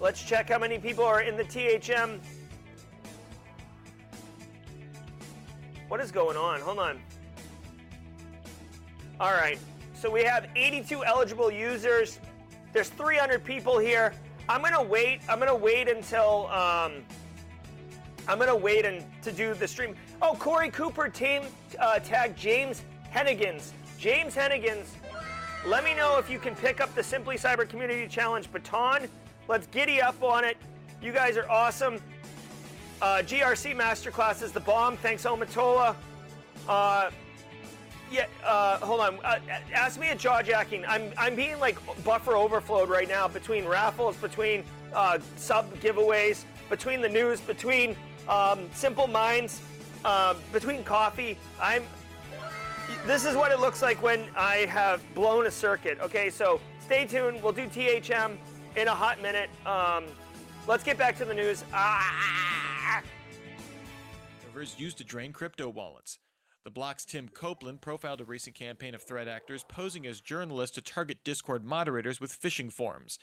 Let's 0.00 0.22
check 0.22 0.48
how 0.48 0.58
many 0.58 0.78
people 0.78 1.04
are 1.04 1.20
in 1.20 1.36
the 1.36 1.44
THM. 1.44 2.20
What 5.88 6.00
is 6.00 6.10
going 6.10 6.38
on? 6.38 6.62
Hold 6.62 6.78
on. 6.78 7.02
All 9.20 9.32
right. 9.32 9.58
So 9.92 10.10
we 10.10 10.24
have 10.24 10.48
82 10.56 11.04
eligible 11.04 11.50
users. 11.50 12.18
There's 12.72 12.88
300 12.88 13.44
people 13.44 13.78
here. 13.78 14.14
I'm 14.48 14.62
gonna 14.62 14.82
wait. 14.82 15.20
I'm 15.28 15.38
gonna 15.38 15.54
wait 15.54 15.86
until 15.86 16.46
um, 16.46 17.04
I'm 18.26 18.38
gonna 18.38 18.56
wait 18.56 18.86
and 18.86 19.04
to 19.20 19.32
do 19.32 19.52
the 19.52 19.68
stream. 19.68 19.94
Oh, 20.22 20.34
Corey 20.34 20.70
Cooper 20.70 21.10
team 21.10 21.42
uh, 21.78 21.98
tag 21.98 22.34
James 22.38 22.84
Hennigans. 23.14 23.72
James 23.98 24.34
Hennigans. 24.34 24.86
Let 25.66 25.82
me 25.82 25.94
know 25.94 26.16
if 26.16 26.30
you 26.30 26.38
can 26.38 26.54
pick 26.54 26.80
up 26.80 26.94
the 26.94 27.02
Simply 27.02 27.36
Cyber 27.36 27.68
Community 27.68 28.06
Challenge 28.06 28.50
baton. 28.52 29.08
Let's 29.48 29.66
giddy 29.66 30.00
up 30.00 30.22
on 30.22 30.44
it. 30.44 30.56
You 31.02 31.10
guys 31.10 31.36
are 31.36 31.50
awesome. 31.50 32.00
Uh, 33.02 33.16
GRC 33.24 33.74
Masterclass 33.74 34.44
is 34.44 34.52
the 34.52 34.60
bomb. 34.60 34.96
Thanks, 34.96 35.24
Omatola. 35.24 35.96
Uh, 36.68 37.10
yeah, 38.12 38.26
uh, 38.44 38.78
hold 38.78 39.00
on. 39.00 39.18
Uh, 39.24 39.40
ask 39.74 39.98
me 39.98 40.10
a 40.10 40.14
jaw 40.14 40.40
jacking. 40.40 40.84
I'm 40.86 41.10
I'm 41.18 41.34
being 41.34 41.58
like 41.58 41.78
buffer 42.04 42.36
overflowed 42.36 42.88
right 42.88 43.08
now 43.08 43.26
between 43.26 43.64
raffles, 43.64 44.14
between 44.18 44.62
uh, 44.94 45.18
sub 45.34 45.74
giveaways, 45.80 46.44
between 46.70 47.00
the 47.00 47.08
news, 47.08 47.40
between 47.40 47.96
um, 48.28 48.70
Simple 48.72 49.08
Minds, 49.08 49.60
uh, 50.04 50.34
between 50.52 50.84
coffee. 50.84 51.36
I'm. 51.60 51.82
This 53.06 53.24
is 53.24 53.36
what 53.36 53.52
it 53.52 53.60
looks 53.60 53.82
like 53.82 54.02
when 54.02 54.24
I 54.36 54.66
have 54.66 55.02
blown 55.14 55.46
a 55.46 55.50
circuit. 55.50 55.98
Okay, 56.00 56.30
so 56.30 56.60
stay 56.80 57.06
tuned. 57.06 57.42
We'll 57.42 57.52
do 57.52 57.66
THM 57.66 58.36
in 58.76 58.88
a 58.88 58.94
hot 58.94 59.22
minute. 59.22 59.50
Um, 59.64 60.04
let's 60.66 60.84
get 60.84 60.98
back 60.98 61.16
to 61.18 61.24
the 61.24 61.34
news. 61.34 61.64
Ah! 61.72 63.02
used 64.78 64.98
to 64.98 65.04
drain 65.04 65.32
crypto 65.32 65.68
wallets. 65.68 66.18
The 66.64 66.70
Block's 66.70 67.04
Tim 67.04 67.28
Copeland 67.28 67.80
profiled 67.80 68.20
a 68.20 68.24
recent 68.24 68.56
campaign 68.56 68.94
of 68.94 69.02
threat 69.02 69.28
actors 69.28 69.64
posing 69.68 70.06
as 70.06 70.20
journalists 70.20 70.74
to 70.74 70.80
target 70.80 71.18
Discord 71.24 71.64
moderators 71.64 72.20
with 72.20 72.40
phishing 72.40 72.72
forms. 72.72 73.18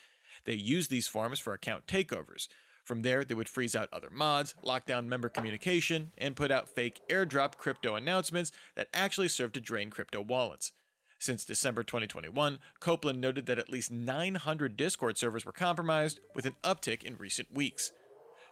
They 0.46 0.54
use 0.54 0.88
these 0.88 1.08
forms 1.08 1.40
for 1.40 1.54
account 1.54 1.88
takeovers. 1.88 2.48
From 2.84 3.02
there, 3.02 3.24
they 3.24 3.34
would 3.34 3.48
freeze 3.48 3.76
out 3.76 3.90
other 3.94 4.10
mods, 4.12 4.56
lock 4.62 4.86
down 4.86 5.08
member 5.08 5.30
communication, 5.30 6.12
and 6.18 6.36
put 6.36 6.52
out 6.52 6.68
fake 6.68 7.00
airdrop 7.10 7.58
crypto 7.58 7.96
announcements 7.96 8.52
that 8.76 8.90
actually 8.94 9.30
served 9.30 9.54
to 9.54 9.62
drain 9.62 9.90
crypto 9.90 10.22
wallets. 10.22 10.74
Since 11.18 11.46
December 11.46 11.84
2021, 11.84 12.60
Copeland 12.82 13.22
noted 13.22 13.46
that 13.46 13.58
at 13.58 13.70
least 13.70 13.90
900 13.90 14.76
Discord 14.76 15.18
servers 15.18 15.46
were 15.46 15.54
compromised, 15.54 16.20
with 16.36 16.46
an 16.46 16.56
uptick 16.64 17.04
in 17.04 17.16
recent 17.16 17.54
weeks. 17.54 17.94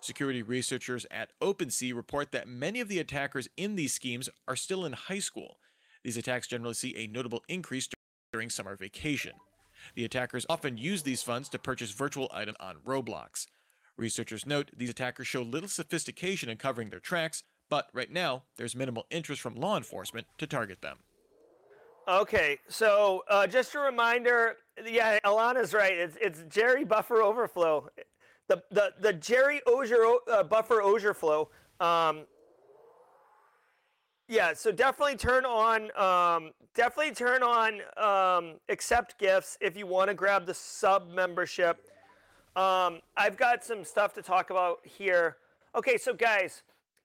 Security 0.01 0.41
researchers 0.41 1.05
at 1.11 1.31
OpenSea 1.41 1.93
report 1.93 2.31
that 2.31 2.47
many 2.47 2.79
of 2.79 2.87
the 2.87 2.99
attackers 2.99 3.49
in 3.57 3.75
these 3.75 3.93
schemes 3.93 4.29
are 4.47 4.55
still 4.55 4.85
in 4.85 4.93
high 4.93 5.19
school. 5.19 5.57
These 6.03 6.15
attacks 6.15 6.47
generally 6.47 6.73
see 6.73 6.95
a 6.95 7.07
notable 7.07 7.43
increase 7.49 7.89
during 8.31 8.49
summer 8.49 8.77
vacation. 8.77 9.33
The 9.95 10.05
attackers 10.05 10.45
often 10.47 10.77
use 10.77 11.03
these 11.03 11.21
funds 11.21 11.49
to 11.49 11.59
purchase 11.59 11.91
virtual 11.91 12.31
items 12.33 12.57
on 12.61 12.77
Roblox. 12.85 13.47
Researchers 13.97 14.45
note 14.45 14.71
these 14.75 14.89
attackers 14.89 15.27
show 15.27 15.41
little 15.41 15.69
sophistication 15.69 16.49
in 16.49 16.57
covering 16.57 16.89
their 16.89 16.99
tracks, 16.99 17.43
but 17.69 17.87
right 17.93 18.11
now 18.11 18.43
there's 18.57 18.75
minimal 18.75 19.05
interest 19.11 19.41
from 19.41 19.55
law 19.55 19.77
enforcement 19.77 20.27
to 20.37 20.47
target 20.47 20.81
them. 20.81 20.97
Okay, 22.07 22.57
so 22.67 23.23
uh, 23.29 23.45
just 23.45 23.75
a 23.75 23.79
reminder, 23.79 24.55
yeah, 24.85 25.19
Alana's 25.23 25.73
right. 25.73 25.93
It's 25.93 26.17
it's 26.19 26.43
Jerry 26.49 26.83
Buffer 26.83 27.21
Overflow 27.21 27.89
the 28.51 28.61
the 28.71 28.93
the 28.99 29.13
Jerry 29.13 29.61
Auger 29.65 30.03
uh, 30.29 30.43
buffer 30.43 30.81
Ozierflow. 30.81 31.47
Um, 31.79 32.25
yeah, 34.27 34.53
so 34.53 34.71
definitely 34.71 35.15
turn 35.15 35.45
on 35.45 35.83
um, 35.97 36.51
definitely 36.75 37.13
turn 37.13 37.43
on 37.43 37.81
um, 37.97 38.55
accept 38.69 39.17
gifts 39.17 39.57
if 39.61 39.77
you 39.77 39.87
want 39.87 40.09
to 40.09 40.13
grab 40.13 40.45
the 40.45 40.53
sub 40.53 41.09
membership. 41.09 41.87
Um, 42.55 42.99
I've 43.15 43.37
got 43.37 43.63
some 43.63 43.83
stuff 43.83 44.13
to 44.15 44.21
talk 44.21 44.49
about 44.49 44.79
here. 44.83 45.37
Okay, 45.73 45.97
so 45.97 46.13
guys, 46.13 46.63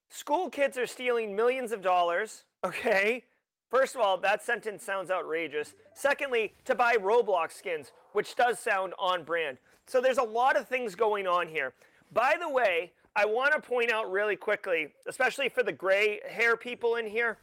school 0.08 0.50
kids 0.50 0.76
are 0.76 0.86
stealing 0.86 1.36
millions 1.36 1.72
of 1.72 1.82
dollars. 1.82 2.44
Okay. 2.64 3.24
First 3.70 3.94
of 3.94 4.00
all, 4.00 4.16
that 4.18 4.44
sentence 4.44 4.82
sounds 4.84 5.10
outrageous. 5.10 5.74
Secondly, 5.92 6.54
to 6.64 6.74
buy 6.74 6.94
Roblox 6.94 7.52
skins, 7.52 7.92
which 8.12 8.36
does 8.36 8.58
sound 8.58 8.92
on 8.98 9.24
brand. 9.24 9.58
So 9.86 10.00
there's 10.00 10.18
a 10.18 10.22
lot 10.22 10.56
of 10.56 10.68
things 10.68 10.94
going 10.94 11.26
on 11.26 11.48
here. 11.48 11.74
By 12.12 12.34
the 12.40 12.48
way, 12.48 12.92
I 13.14 13.24
want 13.24 13.52
to 13.54 13.60
point 13.60 13.90
out 13.90 14.10
really 14.10 14.36
quickly, 14.36 14.88
especially 15.08 15.48
for 15.48 15.62
the 15.62 15.72
gray 15.72 16.20
hair 16.28 16.56
people 16.56 16.96
in 16.96 17.06
here, 17.06 17.38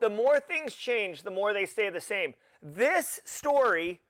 the 0.00 0.10
more 0.10 0.38
things 0.40 0.74
change, 0.74 1.22
the 1.22 1.30
more 1.30 1.52
they 1.52 1.66
stay 1.66 1.90
the 1.90 2.00
same. 2.00 2.34
This 2.62 3.20
story, 3.24 4.00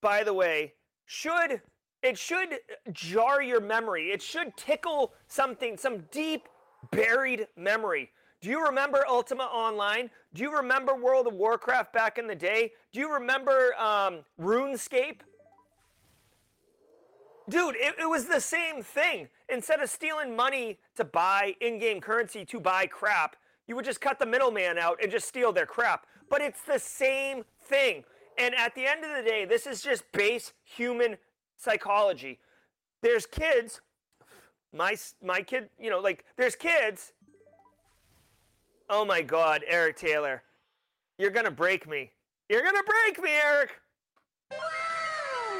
by 0.00 0.24
the 0.24 0.34
way, 0.34 0.74
should 1.04 1.60
it 2.06 2.16
should 2.16 2.60
jar 2.92 3.42
your 3.42 3.60
memory. 3.60 4.10
It 4.10 4.22
should 4.22 4.56
tickle 4.56 5.12
something, 5.26 5.76
some 5.76 6.04
deep 6.12 6.48
buried 6.92 7.48
memory. 7.56 8.10
Do 8.40 8.48
you 8.48 8.64
remember 8.64 9.04
Ultima 9.08 9.44
Online? 9.44 10.08
Do 10.32 10.44
you 10.44 10.54
remember 10.56 10.94
World 10.94 11.26
of 11.26 11.34
Warcraft 11.34 11.92
back 11.92 12.16
in 12.16 12.28
the 12.28 12.34
day? 12.34 12.70
Do 12.92 13.00
you 13.00 13.12
remember 13.12 13.74
um, 13.76 14.20
RuneScape? 14.40 15.20
Dude, 17.48 17.74
it, 17.76 17.96
it, 17.98 18.08
was 18.08 18.26
the 18.26 18.40
same 18.40 18.84
thing. 18.84 19.28
Instead 19.48 19.80
of 19.80 19.90
stealing 19.90 20.36
money 20.36 20.78
to 20.94 21.04
buy 21.04 21.56
in 21.60 21.80
game 21.80 22.00
currency 22.00 22.44
to 22.44 22.60
buy 22.60 22.86
crap, 22.86 23.34
you 23.66 23.74
would 23.74 23.84
just 23.84 24.00
cut 24.00 24.20
the 24.20 24.26
middleman 24.26 24.78
out 24.78 24.98
and 25.02 25.10
just 25.10 25.26
steal 25.26 25.52
their 25.52 25.66
crap. 25.66 26.06
But 26.30 26.40
it's 26.40 26.62
the 26.62 26.78
same 26.78 27.44
thing. 27.64 28.04
And 28.38 28.54
at 28.54 28.74
the 28.76 28.86
end 28.86 29.04
of 29.04 29.10
the 29.16 29.28
day, 29.28 29.44
this 29.44 29.66
is 29.66 29.82
just 29.82 30.04
base 30.12 30.52
human 30.62 31.16
psychology. 31.56 32.38
There's 33.02 33.26
kids, 33.26 33.80
my, 34.72 34.96
my 35.22 35.42
kid, 35.42 35.68
you 35.78 35.90
know, 35.90 36.00
like, 36.00 36.24
there's 36.36 36.56
kids. 36.56 37.12
Oh 38.88 39.04
my 39.04 39.22
God, 39.22 39.62
Eric 39.66 39.96
Taylor. 39.96 40.42
You're 41.18 41.30
to 41.44 41.50
break 41.50 41.88
me. 41.88 42.12
You're 42.48 42.62
to 42.74 42.84
break 42.86 43.22
me, 43.22 43.30
Eric. 43.32 43.80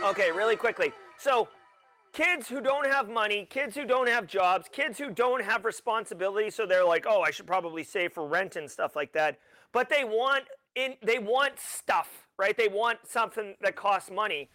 Okay, 0.05 0.31
really 0.31 0.57
quickly. 0.57 0.93
So, 1.19 1.49
kids 2.13 2.49
who 2.49 2.61
don't 2.61 2.87
have 2.87 3.09
money, 3.09 3.47
kids 3.49 3.75
who 3.75 3.85
don't 3.85 4.09
have 4.09 4.27
jobs, 4.27 4.69
kids 4.71 4.99
who 4.99 5.11
don't 5.11 5.43
have 5.43 5.65
responsibility, 5.65 6.51
so 6.51 6.67
they're 6.67 6.85
like, 6.85 7.07
"Oh, 7.09 7.23
I 7.23 7.31
should 7.31 7.47
probably 7.47 7.83
save 7.83 8.13
for 8.13 8.27
rent 8.27 8.57
and 8.57 8.71
stuff 8.71 8.95
like 8.95 9.13
that." 9.13 9.39
But 9.73 9.89
they 9.89 10.05
want 10.05 10.45
in 10.75 10.97
they 11.03 11.19
want 11.19 11.59
stuff, 11.59 12.27
right? 12.39 12.57
They 12.57 12.69
want 12.69 12.99
something 13.07 13.57
that 13.63 13.77
costs 13.77 14.11
money. 14.11 14.51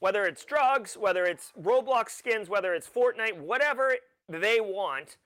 Whether 0.00 0.24
it's 0.24 0.44
drugs, 0.44 0.96
whether 0.96 1.24
it's 1.24 1.52
Roblox 1.60 2.10
skins, 2.10 2.48
whether 2.48 2.74
it's 2.74 2.88
Fortnite, 2.88 3.38
whatever 3.38 3.94
they 4.28 4.60
want, 4.60 5.16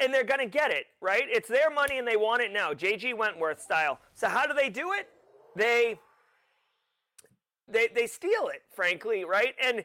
and 0.00 0.12
they're 0.12 0.24
going 0.24 0.40
to 0.40 0.46
get 0.46 0.70
it, 0.70 0.86
right? 1.00 1.24
It's 1.26 1.48
their 1.48 1.70
money 1.70 1.98
and 1.98 2.06
they 2.06 2.16
want 2.16 2.42
it 2.42 2.52
now, 2.52 2.72
JG 2.72 3.16
Wentworth 3.16 3.60
style. 3.60 3.98
So 4.14 4.28
how 4.28 4.46
do 4.46 4.54
they 4.54 4.68
do 4.68 4.92
it? 4.92 5.08
They 5.56 5.98
they 7.68 7.88
they 7.94 8.06
steal 8.06 8.48
it, 8.48 8.62
frankly, 8.74 9.24
right? 9.24 9.54
And 9.62 9.84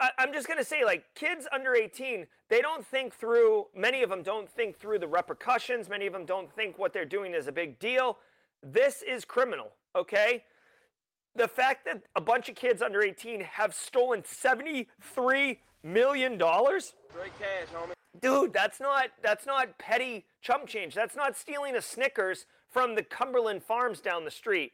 I, 0.00 0.10
I'm 0.18 0.32
just 0.32 0.46
going 0.46 0.58
to 0.58 0.64
say, 0.64 0.84
like 0.84 1.04
kids 1.14 1.46
under 1.52 1.74
18, 1.74 2.26
they 2.48 2.60
don't 2.60 2.86
think 2.86 3.14
through. 3.14 3.66
Many 3.74 4.02
of 4.02 4.10
them 4.10 4.22
don't 4.22 4.50
think 4.50 4.78
through 4.78 4.98
the 4.98 5.08
repercussions. 5.08 5.88
Many 5.88 6.06
of 6.06 6.12
them 6.12 6.24
don't 6.24 6.52
think 6.52 6.78
what 6.78 6.92
they're 6.92 7.04
doing 7.04 7.34
is 7.34 7.46
a 7.46 7.52
big 7.52 7.78
deal. 7.78 8.18
This 8.62 9.02
is 9.02 9.24
criminal, 9.24 9.72
okay? 9.94 10.44
The 11.36 11.48
fact 11.48 11.84
that 11.86 12.02
a 12.14 12.20
bunch 12.20 12.48
of 12.48 12.54
kids 12.54 12.80
under 12.80 13.02
18 13.02 13.40
have 13.40 13.74
stolen 13.74 14.24
73 14.24 15.58
million 15.82 16.38
dollars. 16.38 16.94
Great 17.12 17.38
cash, 17.38 17.68
homie. 17.74 17.92
Dude, 18.20 18.52
that's 18.52 18.80
not 18.80 19.08
that's 19.22 19.46
not 19.46 19.76
petty 19.78 20.24
chump 20.40 20.66
change. 20.66 20.94
That's 20.94 21.16
not 21.16 21.36
stealing 21.36 21.76
a 21.76 21.82
Snickers 21.82 22.46
from 22.70 22.94
the 22.94 23.02
Cumberland 23.02 23.62
Farms 23.62 24.00
down 24.00 24.24
the 24.24 24.30
street, 24.30 24.72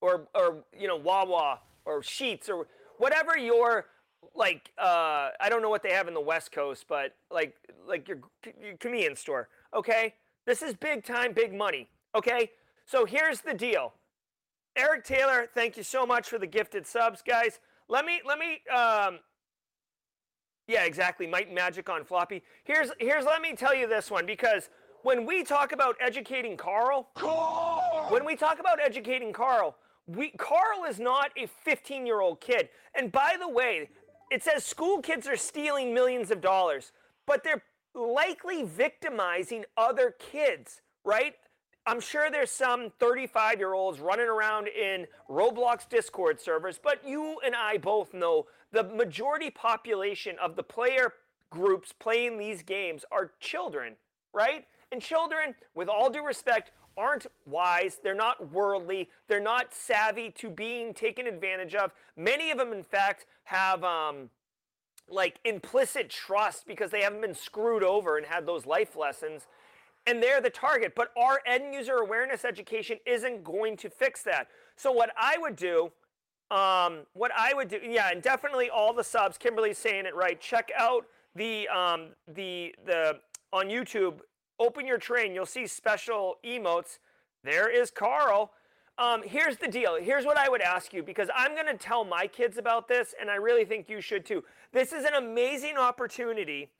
or 0.00 0.28
or 0.34 0.64
you 0.78 0.88
know 0.88 0.96
Wawa 0.96 1.60
or 1.84 2.00
Sheetz 2.00 2.48
or 2.48 2.66
whatever 2.96 3.36
your 3.36 3.86
like. 4.34 4.72
Uh, 4.78 5.30
I 5.40 5.48
don't 5.48 5.62
know 5.62 5.70
what 5.70 5.82
they 5.82 5.92
have 5.92 6.08
in 6.08 6.14
the 6.14 6.20
West 6.20 6.50
Coast, 6.52 6.86
but 6.88 7.14
like 7.30 7.54
like 7.86 8.08
your, 8.08 8.18
your 8.62 8.76
convenience 8.78 9.20
store. 9.20 9.48
Okay, 9.74 10.14
this 10.46 10.62
is 10.62 10.74
big 10.74 11.04
time, 11.04 11.32
big 11.34 11.54
money. 11.54 11.88
Okay, 12.14 12.50
so 12.86 13.04
here's 13.04 13.42
the 13.42 13.52
deal. 13.52 13.92
Eric 14.78 15.04
Taylor, 15.04 15.48
thank 15.54 15.76
you 15.76 15.82
so 15.82 16.06
much 16.06 16.28
for 16.28 16.38
the 16.38 16.46
gifted 16.46 16.86
subs, 16.86 17.20
guys. 17.20 17.58
Let 17.88 18.06
me 18.06 18.20
let 18.24 18.38
me 18.38 18.60
um, 18.72 19.18
yeah, 20.68 20.84
exactly. 20.84 21.26
Might 21.26 21.52
Magic 21.52 21.88
on 21.88 22.04
floppy. 22.04 22.44
Here's 22.62 22.92
here's 23.00 23.24
let 23.24 23.42
me 23.42 23.54
tell 23.54 23.74
you 23.74 23.88
this 23.88 24.08
one 24.08 24.24
because 24.24 24.70
when 25.02 25.26
we 25.26 25.42
talk 25.42 25.72
about 25.72 25.96
educating 26.00 26.56
Carl, 26.56 27.08
Carl! 27.14 28.06
when 28.10 28.24
we 28.24 28.36
talk 28.36 28.60
about 28.60 28.78
educating 28.80 29.32
Carl, 29.32 29.74
we 30.06 30.30
Carl 30.38 30.84
is 30.88 31.00
not 31.00 31.30
a 31.36 31.48
15-year-old 31.68 32.40
kid. 32.40 32.68
And 32.94 33.10
by 33.10 33.36
the 33.38 33.48
way, 33.48 33.90
it 34.30 34.44
says 34.44 34.64
school 34.64 35.00
kids 35.00 35.26
are 35.26 35.36
stealing 35.36 35.92
millions 35.92 36.30
of 36.30 36.40
dollars, 36.40 36.92
but 37.26 37.42
they're 37.42 37.64
likely 37.96 38.62
victimizing 38.62 39.64
other 39.76 40.14
kids, 40.18 40.82
right? 41.04 41.34
I'm 41.88 42.00
sure 42.00 42.30
there's 42.30 42.50
some 42.50 42.90
35 42.98 43.58
year 43.58 43.72
olds 43.72 43.98
running 43.98 44.26
around 44.26 44.68
in 44.68 45.06
Roblox 45.30 45.88
Discord 45.88 46.38
servers, 46.38 46.78
but 46.78 47.00
you 47.02 47.40
and 47.42 47.54
I 47.54 47.78
both 47.78 48.12
know 48.12 48.44
the 48.72 48.84
majority 48.84 49.48
population 49.48 50.36
of 50.38 50.54
the 50.54 50.62
player 50.62 51.14
groups 51.48 51.94
playing 51.98 52.36
these 52.36 52.62
games 52.62 53.06
are 53.10 53.32
children, 53.40 53.94
right? 54.34 54.66
And 54.92 55.00
children, 55.00 55.54
with 55.74 55.88
all 55.88 56.10
due 56.10 56.22
respect, 56.22 56.72
aren't 56.98 57.26
wise, 57.46 57.98
they're 58.02 58.14
not 58.14 58.52
worldly, 58.52 59.08
they're 59.26 59.40
not 59.40 59.72
savvy 59.72 60.30
to 60.32 60.50
being 60.50 60.92
taken 60.92 61.26
advantage 61.26 61.74
of. 61.74 61.94
Many 62.18 62.50
of 62.50 62.58
them, 62.58 62.74
in 62.74 62.82
fact, 62.82 63.24
have 63.44 63.82
um, 63.82 64.28
like 65.08 65.38
implicit 65.42 66.10
trust 66.10 66.66
because 66.66 66.90
they 66.90 67.00
haven't 67.00 67.22
been 67.22 67.34
screwed 67.34 67.82
over 67.82 68.18
and 68.18 68.26
had 68.26 68.44
those 68.44 68.66
life 68.66 68.94
lessons 68.94 69.46
and 70.06 70.22
they're 70.22 70.40
the 70.40 70.50
target. 70.50 70.94
But 70.94 71.10
our 71.16 71.40
end 71.46 71.74
user 71.74 71.96
awareness 71.96 72.44
education 72.44 72.98
isn't 73.06 73.44
going 73.44 73.76
to 73.78 73.90
fix 73.90 74.22
that. 74.22 74.48
So 74.76 74.92
what 74.92 75.10
I 75.16 75.36
would 75.38 75.56
do, 75.56 75.90
um, 76.50 77.00
what 77.12 77.30
I 77.36 77.52
would 77.54 77.68
do, 77.68 77.78
yeah, 77.82 78.10
and 78.10 78.22
definitely 78.22 78.70
all 78.70 78.92
the 78.92 79.04
subs. 79.04 79.36
Kimberly's 79.36 79.78
saying 79.78 80.06
it 80.06 80.14
right. 80.14 80.40
Check 80.40 80.70
out 80.76 81.06
the 81.34 81.68
um, 81.68 82.08
the 82.26 82.74
the 82.86 83.20
on 83.52 83.66
YouTube. 83.66 84.20
Open 84.58 84.86
your 84.86 84.98
train. 84.98 85.34
You'll 85.34 85.46
see 85.46 85.66
special 85.66 86.36
emotes. 86.44 86.98
There 87.44 87.70
is 87.70 87.90
Carl. 87.90 88.52
Um, 88.98 89.22
here's 89.22 89.56
the 89.58 89.68
deal. 89.68 89.94
Here's 89.94 90.24
what 90.24 90.36
I 90.36 90.48
would 90.48 90.60
ask 90.60 90.92
you 90.92 91.04
because 91.04 91.28
I'm 91.34 91.54
going 91.54 91.66
to 91.66 91.76
tell 91.76 92.04
my 92.04 92.26
kids 92.26 92.58
about 92.58 92.88
this, 92.88 93.14
and 93.20 93.30
I 93.30 93.36
really 93.36 93.64
think 93.64 93.88
you 93.88 94.00
should 94.00 94.26
too. 94.26 94.42
This 94.72 94.92
is 94.92 95.04
an 95.04 95.14
amazing 95.14 95.76
opportunity 95.76 96.70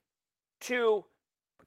to 0.61 1.05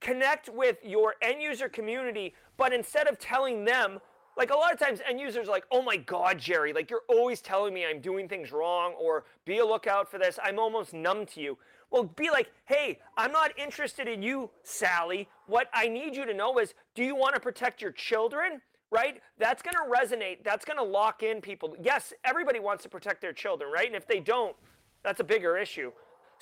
connect 0.02 0.50
with 0.50 0.76
your 0.84 1.14
end 1.22 1.40
user 1.40 1.68
community, 1.68 2.34
but 2.58 2.72
instead 2.72 3.06
of 3.08 3.18
telling 3.18 3.64
them, 3.64 4.00
like 4.36 4.50
a 4.50 4.56
lot 4.56 4.72
of 4.72 4.78
times 4.78 5.00
end 5.08 5.20
users 5.20 5.48
are 5.48 5.52
like, 5.52 5.64
oh 5.70 5.82
my 5.82 5.96
God, 5.96 6.38
Jerry, 6.38 6.72
like 6.72 6.90
you're 6.90 7.04
always 7.08 7.40
telling 7.40 7.72
me 7.72 7.86
I'm 7.86 8.00
doing 8.00 8.28
things 8.28 8.50
wrong 8.50 8.94
or 9.00 9.24
be 9.44 9.58
a 9.58 9.64
lookout 9.64 10.10
for 10.10 10.18
this. 10.18 10.38
I'm 10.42 10.58
almost 10.58 10.92
numb 10.92 11.26
to 11.26 11.40
you. 11.40 11.58
Well, 11.90 12.04
be 12.04 12.30
like, 12.30 12.50
hey, 12.64 12.98
I'm 13.16 13.32
not 13.32 13.56
interested 13.58 14.08
in 14.08 14.22
you, 14.22 14.50
Sally. 14.62 15.28
What 15.46 15.68
I 15.74 15.88
need 15.88 16.16
you 16.16 16.24
to 16.24 16.34
know 16.34 16.58
is 16.58 16.74
do 16.94 17.04
you 17.04 17.14
want 17.14 17.34
to 17.34 17.40
protect 17.40 17.82
your 17.82 17.92
children? 17.92 18.60
Right? 18.90 19.22
That's 19.38 19.62
going 19.62 19.74
to 19.74 19.90
resonate. 19.90 20.44
That's 20.44 20.64
going 20.64 20.76
to 20.76 20.82
lock 20.82 21.22
in 21.22 21.40
people. 21.40 21.74
Yes, 21.80 22.12
everybody 22.24 22.60
wants 22.60 22.82
to 22.82 22.90
protect 22.90 23.22
their 23.22 23.32
children, 23.32 23.70
right? 23.72 23.86
And 23.86 23.96
if 23.96 24.06
they 24.06 24.20
don't, 24.20 24.54
that's 25.02 25.20
a 25.20 25.24
bigger 25.24 25.56
issue. 25.56 25.92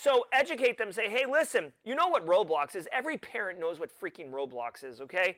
So 0.02 0.24
educate 0.32 0.78
them, 0.78 0.92
say, 0.92 1.10
hey, 1.10 1.26
listen, 1.30 1.72
you 1.84 1.94
know 1.94 2.08
what 2.08 2.26
Roblox 2.26 2.74
is. 2.74 2.88
Every 2.90 3.18
parent 3.18 3.60
knows 3.60 3.78
what 3.78 3.90
freaking 4.00 4.30
Roblox 4.30 4.82
is, 4.82 4.98
okay? 5.02 5.36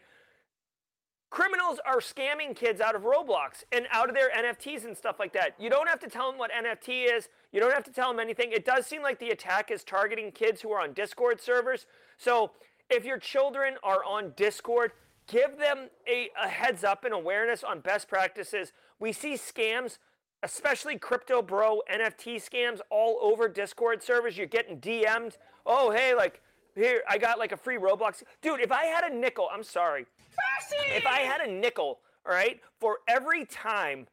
Criminals 1.30 1.80
are 1.84 1.96
scamming 1.96 2.54
kids 2.54 2.80
out 2.80 2.94
of 2.94 3.02
Roblox 3.02 3.64
and 3.72 3.86
out 3.90 4.08
of 4.08 4.14
their 4.14 4.30
NFTs 4.30 4.84
and 4.84 4.96
stuff 4.96 5.18
like 5.18 5.32
that. 5.32 5.56
You 5.58 5.68
don't 5.68 5.88
have 5.88 5.98
to 5.98 6.08
tell 6.08 6.30
them 6.30 6.38
what 6.38 6.52
NFT 6.52 7.12
is. 7.12 7.28
You 7.50 7.58
don't 7.58 7.72
have 7.72 7.82
to 7.84 7.92
tell 7.92 8.08
them 8.08 8.20
anything. 8.20 8.52
It 8.52 8.64
does 8.64 8.86
seem 8.86 9.02
like 9.02 9.18
the 9.18 9.30
attack 9.30 9.72
is 9.72 9.82
targeting 9.82 10.30
kids 10.30 10.60
who 10.60 10.70
are 10.70 10.80
on 10.80 10.92
Discord 10.92 11.40
servers. 11.40 11.86
So 12.16 12.52
if 12.88 13.04
your 13.04 13.18
children 13.18 13.74
are 13.82 14.04
on 14.04 14.32
Discord, 14.36 14.92
give 15.26 15.58
them 15.58 15.88
a, 16.06 16.28
a 16.40 16.46
heads 16.46 16.84
up 16.84 17.04
and 17.04 17.12
awareness 17.12 17.64
on 17.64 17.80
best 17.80 18.06
practices. 18.06 18.72
We 19.00 19.12
see 19.12 19.34
scams 19.34 19.98
especially 20.42 20.98
crypto 20.98 21.42
bro 21.42 21.82
NFT 21.92 22.36
scams 22.36 22.80
all 22.90 23.18
over 23.20 23.48
Discord 23.48 24.02
servers. 24.02 24.36
You're 24.36 24.46
getting 24.46 24.78
DM'd. 24.78 25.38
Oh, 25.64 25.90
hey, 25.90 26.14
like, 26.14 26.40
here, 26.74 27.02
I 27.08 27.18
got 27.18 27.38
like 27.38 27.52
a 27.52 27.56
free 27.56 27.76
Roblox. 27.76 28.22
Dude, 28.40 28.60
if 28.60 28.72
I 28.72 28.86
had 28.86 29.04
a 29.04 29.14
nickel, 29.14 29.48
I'm 29.52 29.62
sorry. 29.62 30.06
If 30.96 31.06
I 31.06 31.18
had 31.20 31.40
a 31.40 31.50
nickel, 31.50 32.00
all 32.26 32.32
right, 32.32 32.60
for 32.80 32.98
every 33.08 33.44
time 33.44 34.06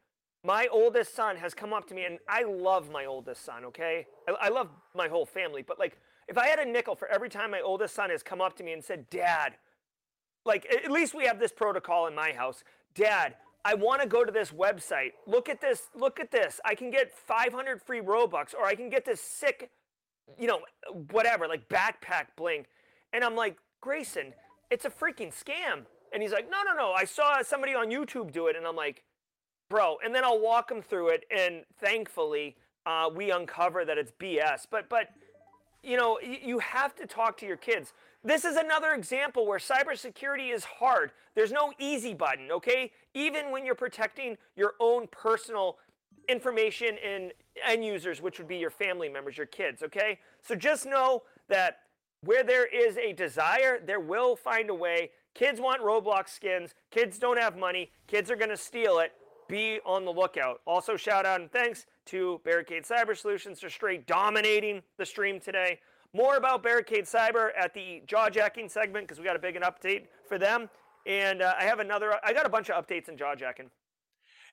my 0.44 0.68
oldest 0.70 1.14
son 1.14 1.36
has 1.36 1.54
come 1.54 1.72
up 1.72 1.86
to 1.88 1.94
me, 1.94 2.04
and 2.04 2.18
I 2.28 2.44
love 2.44 2.90
my 2.90 3.06
oldest 3.06 3.44
son, 3.44 3.64
okay? 3.66 4.06
I, 4.28 4.46
I 4.46 4.48
love 4.48 4.68
my 4.94 5.08
whole 5.08 5.26
family, 5.26 5.62
but 5.62 5.78
like, 5.78 5.98
if 6.28 6.38
I 6.38 6.46
had 6.46 6.58
a 6.60 6.64
nickel 6.64 6.94
for 6.94 7.08
every 7.08 7.28
time 7.28 7.50
my 7.50 7.60
oldest 7.60 7.94
son 7.94 8.10
has 8.10 8.22
come 8.22 8.40
up 8.40 8.56
to 8.58 8.62
me 8.62 8.72
and 8.72 8.84
said, 8.84 9.10
Dad, 9.10 9.54
like, 10.44 10.66
at 10.72 10.90
least 10.90 11.14
we 11.14 11.24
have 11.24 11.38
this 11.38 11.52
protocol 11.52 12.06
in 12.06 12.14
my 12.14 12.32
house. 12.32 12.62
Dad, 12.94 13.34
I 13.64 13.74
want 13.74 14.00
to 14.02 14.08
go 14.08 14.24
to 14.24 14.32
this 14.32 14.50
website. 14.50 15.12
Look 15.26 15.48
at 15.48 15.60
this. 15.60 15.88
Look 15.94 16.20
at 16.20 16.30
this. 16.30 16.60
I 16.64 16.74
can 16.74 16.90
get 16.90 17.12
500 17.12 17.82
free 17.82 18.00
Robux, 18.00 18.54
or 18.54 18.64
I 18.64 18.74
can 18.74 18.88
get 18.88 19.04
this 19.04 19.20
sick, 19.20 19.70
you 20.38 20.46
know, 20.46 20.60
whatever, 21.10 21.46
like 21.46 21.68
backpack 21.68 22.26
bling. 22.36 22.66
And 23.12 23.24
I'm 23.24 23.36
like, 23.36 23.56
Grayson, 23.80 24.32
it's 24.70 24.84
a 24.84 24.90
freaking 24.90 25.32
scam. 25.34 25.84
And 26.12 26.22
he's 26.22 26.32
like, 26.32 26.50
no, 26.50 26.58
no, 26.66 26.74
no. 26.74 26.92
I 26.92 27.04
saw 27.04 27.42
somebody 27.42 27.74
on 27.74 27.90
YouTube 27.90 28.32
do 28.32 28.46
it. 28.46 28.56
And 28.56 28.66
I'm 28.66 28.76
like, 28.76 29.04
bro. 29.68 29.96
And 30.04 30.14
then 30.14 30.24
I'll 30.24 30.40
walk 30.40 30.70
him 30.70 30.82
through 30.82 31.08
it. 31.08 31.24
And 31.30 31.64
thankfully, 31.80 32.56
uh, 32.86 33.10
we 33.14 33.30
uncover 33.30 33.84
that 33.84 33.98
it's 33.98 34.12
BS. 34.12 34.66
But, 34.70 34.88
but, 34.88 35.08
you 35.82 35.96
know, 35.96 36.18
you 36.20 36.58
have 36.58 36.94
to 36.96 37.06
talk 37.06 37.36
to 37.38 37.46
your 37.46 37.56
kids. 37.56 37.92
This 38.22 38.44
is 38.44 38.56
another 38.56 38.92
example 38.92 39.46
where 39.46 39.58
cybersecurity 39.58 40.52
is 40.54 40.64
hard. 40.64 41.12
There's 41.34 41.52
no 41.52 41.72
easy 41.78 42.12
button, 42.12 42.50
okay? 42.52 42.92
Even 43.14 43.50
when 43.50 43.64
you're 43.64 43.74
protecting 43.74 44.36
your 44.56 44.74
own 44.78 45.06
personal 45.10 45.78
information 46.28 46.96
and 47.04 47.32
end 47.66 47.84
users, 47.84 48.20
which 48.20 48.38
would 48.38 48.48
be 48.48 48.56
your 48.56 48.70
family 48.70 49.08
members, 49.08 49.36
your 49.36 49.46
kids, 49.46 49.82
okay? 49.82 50.18
So 50.42 50.54
just 50.54 50.84
know 50.84 51.22
that 51.48 51.78
where 52.22 52.44
there 52.44 52.66
is 52.66 52.98
a 52.98 53.14
desire, 53.14 53.80
there 53.84 54.00
will 54.00 54.36
find 54.36 54.68
a 54.68 54.74
way. 54.74 55.10
Kids 55.34 55.60
want 55.60 55.80
Roblox 55.80 56.28
skins. 56.28 56.74
Kids 56.90 57.18
don't 57.18 57.38
have 57.38 57.56
money. 57.56 57.90
Kids 58.06 58.30
are 58.30 58.36
to 58.36 58.56
steal 58.56 58.98
it. 58.98 59.12
Be 59.48 59.80
on 59.86 60.04
the 60.04 60.12
lookout. 60.12 60.60
Also, 60.66 60.96
shout 60.96 61.24
out 61.24 61.40
and 61.40 61.50
thanks 61.50 61.86
to 62.10 62.40
Barricade 62.44 62.82
Cyber 62.82 63.16
Solutions 63.16 63.62
are 63.62 63.70
straight 63.70 64.06
dominating 64.06 64.82
the 64.98 65.06
stream 65.06 65.38
today. 65.38 65.78
More 66.12 66.36
about 66.36 66.62
Barricade 66.62 67.04
Cyber 67.04 67.50
at 67.56 67.72
the 67.72 68.02
jaw 68.06 68.28
jacking 68.28 68.68
segment 68.68 69.06
because 69.06 69.20
we 69.20 69.24
got 69.24 69.36
a 69.36 69.40
big 69.40 69.54
an 69.54 69.62
update 69.62 70.06
for 70.28 70.36
them. 70.36 70.68
And 71.06 71.40
uh, 71.40 71.54
I 71.58 71.64
have 71.64 71.78
another, 71.78 72.14
I 72.24 72.32
got 72.32 72.46
a 72.46 72.48
bunch 72.48 72.68
of 72.68 72.84
updates 72.84 73.08
in 73.08 73.16
jaw 73.16 73.36
jacking. 73.36 73.70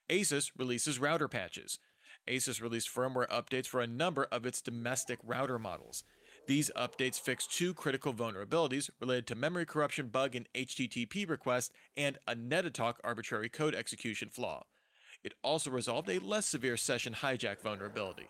Asus 0.08 0.52
releases 0.56 1.00
router 1.00 1.26
patches. 1.26 1.80
Asus 2.28 2.62
released 2.62 2.94
firmware 2.94 3.28
updates 3.28 3.66
for 3.66 3.80
a 3.80 3.86
number 3.86 4.28
of 4.30 4.46
its 4.46 4.60
domestic 4.60 5.18
router 5.24 5.58
models. 5.58 6.04
These 6.46 6.70
updates 6.76 7.20
fixed 7.20 7.52
two 7.52 7.74
critical 7.74 8.14
vulnerabilities 8.14 8.88
related 9.00 9.26
to 9.26 9.34
memory 9.34 9.66
corruption 9.66 10.08
bug 10.08 10.36
in 10.36 10.46
HTTP 10.54 11.28
request 11.28 11.72
and 11.96 12.18
a 12.26 12.36
Netatalk 12.36 12.94
arbitrary 13.02 13.48
code 13.48 13.74
execution 13.74 14.30
flaw. 14.30 14.64
It 15.24 15.34
also 15.42 15.70
resolved 15.70 16.08
a 16.08 16.18
less 16.18 16.46
severe 16.46 16.76
session 16.76 17.14
hijack 17.14 17.60
vulnerability. 17.60 18.28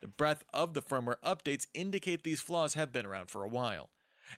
The 0.00 0.08
breadth 0.08 0.44
of 0.54 0.74
the 0.74 0.82
firmware 0.82 1.16
updates 1.24 1.66
indicate 1.74 2.22
these 2.22 2.40
flaws 2.40 2.74
have 2.74 2.92
been 2.92 3.04
around 3.04 3.28
for 3.28 3.44
a 3.44 3.48
while. 3.48 3.90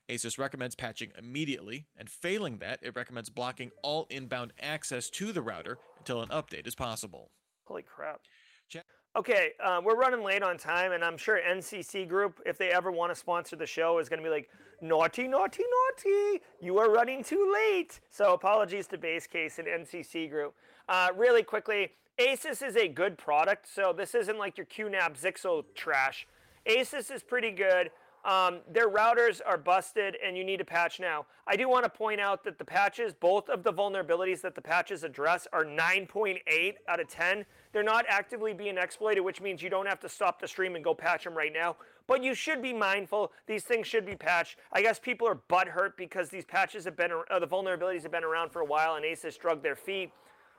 ASUS 0.08 0.38
recommends 0.38 0.74
patching 0.74 1.12
immediately, 1.18 1.86
and 1.96 2.08
failing 2.08 2.58
that, 2.58 2.80
it 2.82 2.96
recommends 2.96 3.30
blocking 3.30 3.70
all 3.82 4.06
inbound 4.10 4.52
access 4.60 5.10
to 5.10 5.32
the 5.32 5.42
router 5.42 5.78
until 5.98 6.22
an 6.22 6.30
update 6.30 6.66
is 6.66 6.74
possible. 6.74 7.30
Holy 7.64 7.82
crap. 7.82 8.20
Check. 8.68 8.84
Okay, 9.14 9.50
uh, 9.62 9.80
we're 9.84 9.96
running 9.96 10.24
late 10.24 10.42
on 10.42 10.56
time, 10.56 10.92
and 10.92 11.04
I'm 11.04 11.18
sure 11.18 11.38
NCC 11.46 12.08
Group, 12.08 12.40
if 12.46 12.56
they 12.56 12.70
ever 12.70 12.90
want 12.90 13.12
to 13.12 13.14
sponsor 13.14 13.56
the 13.56 13.66
show, 13.66 13.98
is 13.98 14.08
going 14.08 14.20
to 14.20 14.24
be 14.24 14.30
like, 14.30 14.48
naughty, 14.80 15.28
naughty, 15.28 15.62
naughty, 15.62 16.40
you 16.60 16.78
are 16.78 16.90
running 16.90 17.22
too 17.22 17.52
late. 17.52 18.00
So 18.10 18.32
apologies 18.32 18.86
to 18.88 18.98
Base 18.98 19.26
Case 19.26 19.58
and 19.58 19.68
NCC 19.68 20.30
Group. 20.30 20.54
Uh, 20.88 21.08
really 21.16 21.42
quickly, 21.42 21.90
Asus 22.18 22.66
is 22.66 22.76
a 22.76 22.88
good 22.88 23.16
product, 23.16 23.66
so 23.72 23.92
this 23.96 24.14
isn't 24.14 24.38
like 24.38 24.56
your 24.56 24.66
QNAP 24.66 25.20
Zyxel 25.20 25.64
trash. 25.74 26.26
Asus 26.66 27.10
is 27.10 27.22
pretty 27.22 27.50
good. 27.50 27.90
Um, 28.24 28.60
their 28.70 28.88
routers 28.88 29.40
are 29.44 29.58
busted 29.58 30.16
and 30.24 30.36
you 30.36 30.44
need 30.44 30.60
a 30.60 30.64
patch 30.64 31.00
now. 31.00 31.26
I 31.46 31.56
do 31.56 31.68
want 31.68 31.84
to 31.84 31.90
point 31.90 32.20
out 32.20 32.44
that 32.44 32.56
the 32.56 32.64
patches, 32.64 33.12
both 33.12 33.48
of 33.48 33.64
the 33.64 33.72
vulnerabilities 33.72 34.40
that 34.42 34.54
the 34.54 34.60
patches 34.60 35.02
address, 35.02 35.48
are 35.52 35.64
9.8 35.64 36.74
out 36.86 37.00
of 37.00 37.08
10. 37.08 37.44
They're 37.72 37.82
not 37.82 38.04
actively 38.08 38.52
being 38.52 38.78
exploited, 38.78 39.22
which 39.22 39.40
means 39.40 39.60
you 39.60 39.70
don't 39.70 39.86
have 39.86 39.98
to 40.00 40.08
stop 40.08 40.40
the 40.40 40.46
stream 40.46 40.76
and 40.76 40.84
go 40.84 40.94
patch 40.94 41.24
them 41.24 41.34
right 41.34 41.52
now. 41.52 41.76
But 42.06 42.22
you 42.22 42.34
should 42.34 42.62
be 42.62 42.72
mindful. 42.72 43.32
These 43.48 43.64
things 43.64 43.88
should 43.88 44.06
be 44.06 44.14
patched. 44.14 44.56
I 44.72 44.82
guess 44.82 45.00
people 45.00 45.26
are 45.26 45.40
butthurt 45.48 45.96
because 45.96 46.28
these 46.28 46.44
patches 46.44 46.84
have 46.84 46.96
been, 46.96 47.10
uh, 47.28 47.38
the 47.40 47.46
vulnerabilities 47.48 48.02
have 48.02 48.12
been 48.12 48.24
around 48.24 48.50
for 48.50 48.60
a 48.60 48.66
while 48.66 48.94
and 48.94 49.04
Asus 49.04 49.36
drug 49.36 49.64
their 49.64 49.76
feet. 49.76 50.12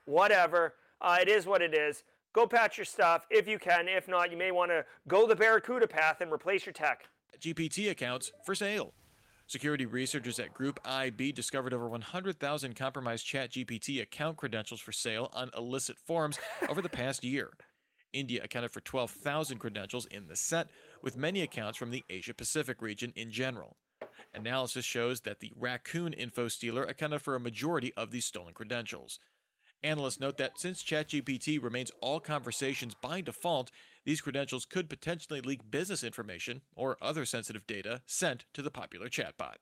Whatever. 0.06 0.76
Uh, 1.02 1.18
it 1.22 1.28
is 1.28 1.46
what 1.46 1.62
it 1.62 1.74
is. 1.74 2.04
Go 2.34 2.48
patch 2.48 2.78
your 2.78 2.86
stuff 2.86 3.28
if 3.30 3.48
you 3.48 3.60
can. 3.60 3.88
If 3.88 4.08
not, 4.08 4.32
you 4.32 4.38
may 4.38 4.52
want 4.52 4.72
to 4.72 4.86
go 5.08 5.28
the 5.28 5.36
Barracuda 5.36 5.88
path 5.88 6.22
and 6.22 6.32
replace 6.32 6.66
your 6.66 6.74
tech. 6.74 7.08
GPT 7.40 7.92
accounts 7.92 8.32
for 8.46 8.56
sale. 8.56 8.94
Security 9.46 9.86
researchers 9.86 10.40
at 10.40 10.54
Group 10.54 10.80
IB 10.86 11.32
discovered 11.34 11.74
over 11.74 11.88
100,000 11.88 12.76
compromised 12.76 13.28
ChatGPT 13.28 14.02
account 14.02 14.38
credentials 14.38 14.80
for 14.80 14.92
sale 14.92 15.30
on 15.34 15.52
illicit 15.56 15.98
forums 16.00 16.40
over 16.70 16.82
the 16.82 16.90
past 16.90 17.24
year. 17.24 17.52
India 18.14 18.42
accounted 18.44 18.72
for 18.72 18.80
12,000 18.82 19.58
credentials 19.58 20.06
in 20.06 20.28
the 20.28 20.36
set, 20.36 20.70
with 21.02 21.18
many 21.18 21.42
accounts 21.42 21.78
from 21.78 21.92
the 21.92 22.04
Asia 22.10 22.34
Pacific 22.34 22.82
region 22.82 23.12
in 23.16 23.32
general. 23.32 23.76
Analysis 24.34 24.86
shows 24.86 25.22
that 25.22 25.40
the 25.40 25.52
Raccoon 25.56 26.14
info 26.14 26.48
stealer 26.48 26.84
accounted 26.84 27.22
for 27.22 27.36
a 27.36 27.40
majority 27.40 27.94
of 27.96 28.12
these 28.12 28.26
stolen 28.26 28.54
credentials. 28.54 29.20
Analysts 29.84 30.20
note 30.20 30.38
that 30.38 30.58
since 30.58 30.82
ChatGPT 30.82 31.62
remains 31.62 31.92
all 32.00 32.22
conversations 32.22 32.96
by 33.02 33.20
default, 33.20 33.70
these 34.06 34.22
credentials 34.22 34.66
could 34.66 34.90
potentially 34.90 35.42
leak 35.42 35.70
business 35.70 36.04
information 36.04 36.62
or 36.76 36.98
other 37.02 37.26
sensitive 37.26 37.68
data 37.68 38.02
sent 38.06 38.46
to 38.54 38.62
the 38.62 38.72
popular 38.72 39.10
chatbot. 39.10 39.56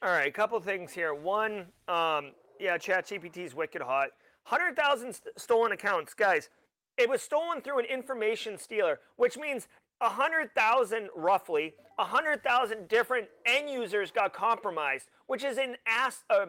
All 0.00 0.10
right, 0.10 0.28
a 0.28 0.32
couple 0.32 0.60
things 0.60 0.92
here. 0.92 1.14
One, 1.14 1.66
um, 1.88 2.30
yeah, 2.60 2.78
ChatGPT 2.78 3.38
is 3.38 3.54
wicked 3.56 3.82
hot. 3.82 4.10
100,000 4.48 5.12
st- 5.12 5.38
stolen 5.38 5.72
accounts. 5.72 6.14
Guys, 6.14 6.48
it 6.96 7.08
was 7.08 7.20
stolen 7.20 7.60
through 7.60 7.80
an 7.80 7.84
information 7.86 8.56
stealer, 8.56 9.00
which 9.16 9.36
means 9.36 9.66
100,000 9.98 11.08
roughly, 11.16 11.74
100,000 11.96 12.88
different 12.88 13.26
end 13.44 13.68
users 13.68 14.12
got 14.12 14.32
compromised, 14.32 15.08
which 15.26 15.42
is 15.42 15.58
an 15.58 15.76
ass, 15.86 16.22
uh, 16.30 16.46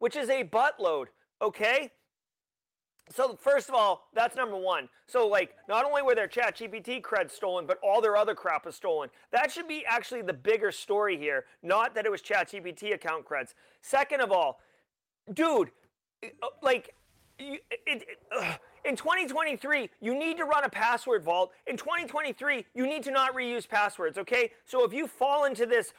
which 0.00 0.16
is 0.16 0.28
a 0.28 0.42
buttload. 0.42 1.06
Okay? 1.42 1.90
So 3.10 3.36
first 3.40 3.68
of 3.68 3.74
all, 3.74 4.08
that's 4.14 4.36
number 4.36 4.56
one. 4.56 4.88
So 5.06 5.28
like, 5.28 5.54
not 5.68 5.84
only 5.84 6.02
were 6.02 6.14
their 6.14 6.28
ChatGPT 6.28 7.00
creds 7.00 7.30
stolen, 7.30 7.66
but 7.66 7.78
all 7.82 8.00
their 8.00 8.16
other 8.16 8.34
crap 8.34 8.66
was 8.66 8.74
stolen. 8.74 9.10
That 9.30 9.52
should 9.52 9.68
be 9.68 9.84
actually 9.86 10.22
the 10.22 10.32
bigger 10.32 10.72
story 10.72 11.16
here, 11.16 11.44
not 11.62 11.94
that 11.94 12.04
it 12.04 12.10
was 12.10 12.20
ChatGPT 12.20 12.94
account 12.94 13.24
creds. 13.24 13.54
Second 13.80 14.22
of 14.22 14.32
all, 14.32 14.60
dude, 15.32 15.70
uh, 16.24 16.48
like, 16.62 16.94
it, 17.38 17.62
it, 17.86 18.04
in 18.84 18.96
2023, 18.96 19.90
you 20.00 20.18
need 20.18 20.36
to 20.38 20.44
run 20.44 20.64
a 20.64 20.68
password 20.68 21.22
vault. 21.22 21.52
In 21.66 21.76
2023, 21.76 22.64
you 22.74 22.86
need 22.86 23.02
to 23.02 23.10
not 23.10 23.34
reuse 23.34 23.68
passwords. 23.68 24.16
Okay, 24.16 24.52
so 24.64 24.84
if 24.84 24.92
you 24.92 25.06
fall 25.06 25.44
into 25.44 25.66
this 25.66 25.92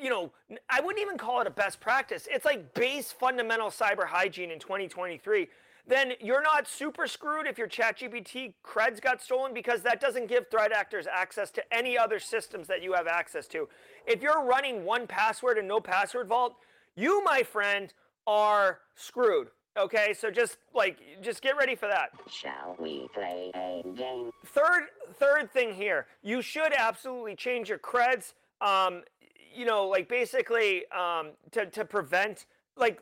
you 0.00 0.10
know, 0.10 0.32
I 0.68 0.80
wouldn't 0.80 1.02
even 1.02 1.18
call 1.18 1.40
it 1.40 1.46
a 1.46 1.50
best 1.50 1.80
practice. 1.80 2.28
It's 2.30 2.44
like 2.44 2.74
base 2.74 3.12
fundamental 3.12 3.68
cyber 3.68 4.06
hygiene 4.06 4.50
in 4.50 4.58
2023. 4.58 5.48
Then 5.86 6.12
you're 6.20 6.42
not 6.42 6.66
super 6.66 7.06
screwed 7.06 7.46
if 7.46 7.58
your 7.58 7.68
ChatGPT 7.68 8.54
creds 8.64 9.02
got 9.02 9.20
stolen 9.20 9.52
because 9.52 9.82
that 9.82 10.00
doesn't 10.00 10.28
give 10.28 10.48
threat 10.50 10.72
actors 10.72 11.06
access 11.06 11.50
to 11.52 11.74
any 11.74 11.98
other 11.98 12.18
systems 12.18 12.66
that 12.68 12.82
you 12.82 12.94
have 12.94 13.06
access 13.06 13.46
to. 13.48 13.68
If 14.06 14.22
you're 14.22 14.44
running 14.44 14.84
one 14.84 15.06
password 15.06 15.58
and 15.58 15.68
no 15.68 15.80
password 15.80 16.28
vault, 16.28 16.54
you, 16.96 17.22
my 17.24 17.42
friend, 17.42 17.92
are 18.26 18.80
screwed. 18.94 19.48
Okay, 19.76 20.14
so 20.14 20.30
just 20.30 20.58
like 20.72 20.98
just 21.20 21.42
get 21.42 21.56
ready 21.56 21.74
for 21.74 21.88
that. 21.88 22.10
Shall 22.30 22.76
we 22.78 23.08
play 23.12 23.50
a 23.54 23.82
game? 23.96 24.30
Third 24.46 24.84
third 25.14 25.50
thing 25.50 25.74
here, 25.74 26.06
you 26.22 26.42
should 26.42 26.72
absolutely 26.72 27.34
change 27.34 27.68
your 27.68 27.78
creds. 27.78 28.34
Um, 28.60 29.02
you 29.56 29.64
know, 29.64 29.86
like 29.86 30.08
basically 30.08 30.84
um, 30.90 31.30
to, 31.52 31.66
to 31.66 31.84
prevent, 31.84 32.46
like, 32.76 33.00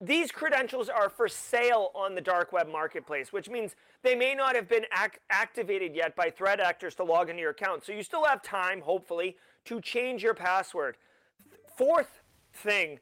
these 0.00 0.30
credentials 0.30 0.88
are 0.88 1.10
for 1.10 1.26
sale 1.26 1.90
on 1.92 2.14
the 2.14 2.20
dark 2.20 2.52
web 2.52 2.68
marketplace, 2.68 3.32
which 3.32 3.48
means 3.48 3.74
they 4.04 4.14
may 4.14 4.32
not 4.32 4.54
have 4.54 4.68
been 4.68 4.84
ac- 4.96 5.18
activated 5.28 5.92
yet 5.92 6.14
by 6.14 6.30
threat 6.30 6.60
actors 6.60 6.94
to 6.94 7.04
log 7.04 7.30
into 7.30 7.42
your 7.42 7.50
account. 7.50 7.84
So 7.84 7.90
you 7.90 8.04
still 8.04 8.24
have 8.24 8.40
time, 8.40 8.80
hopefully, 8.80 9.36
to 9.64 9.80
change 9.80 10.22
your 10.22 10.34
password. 10.34 10.96
Fourth 11.76 12.20
thing, 12.54 13.00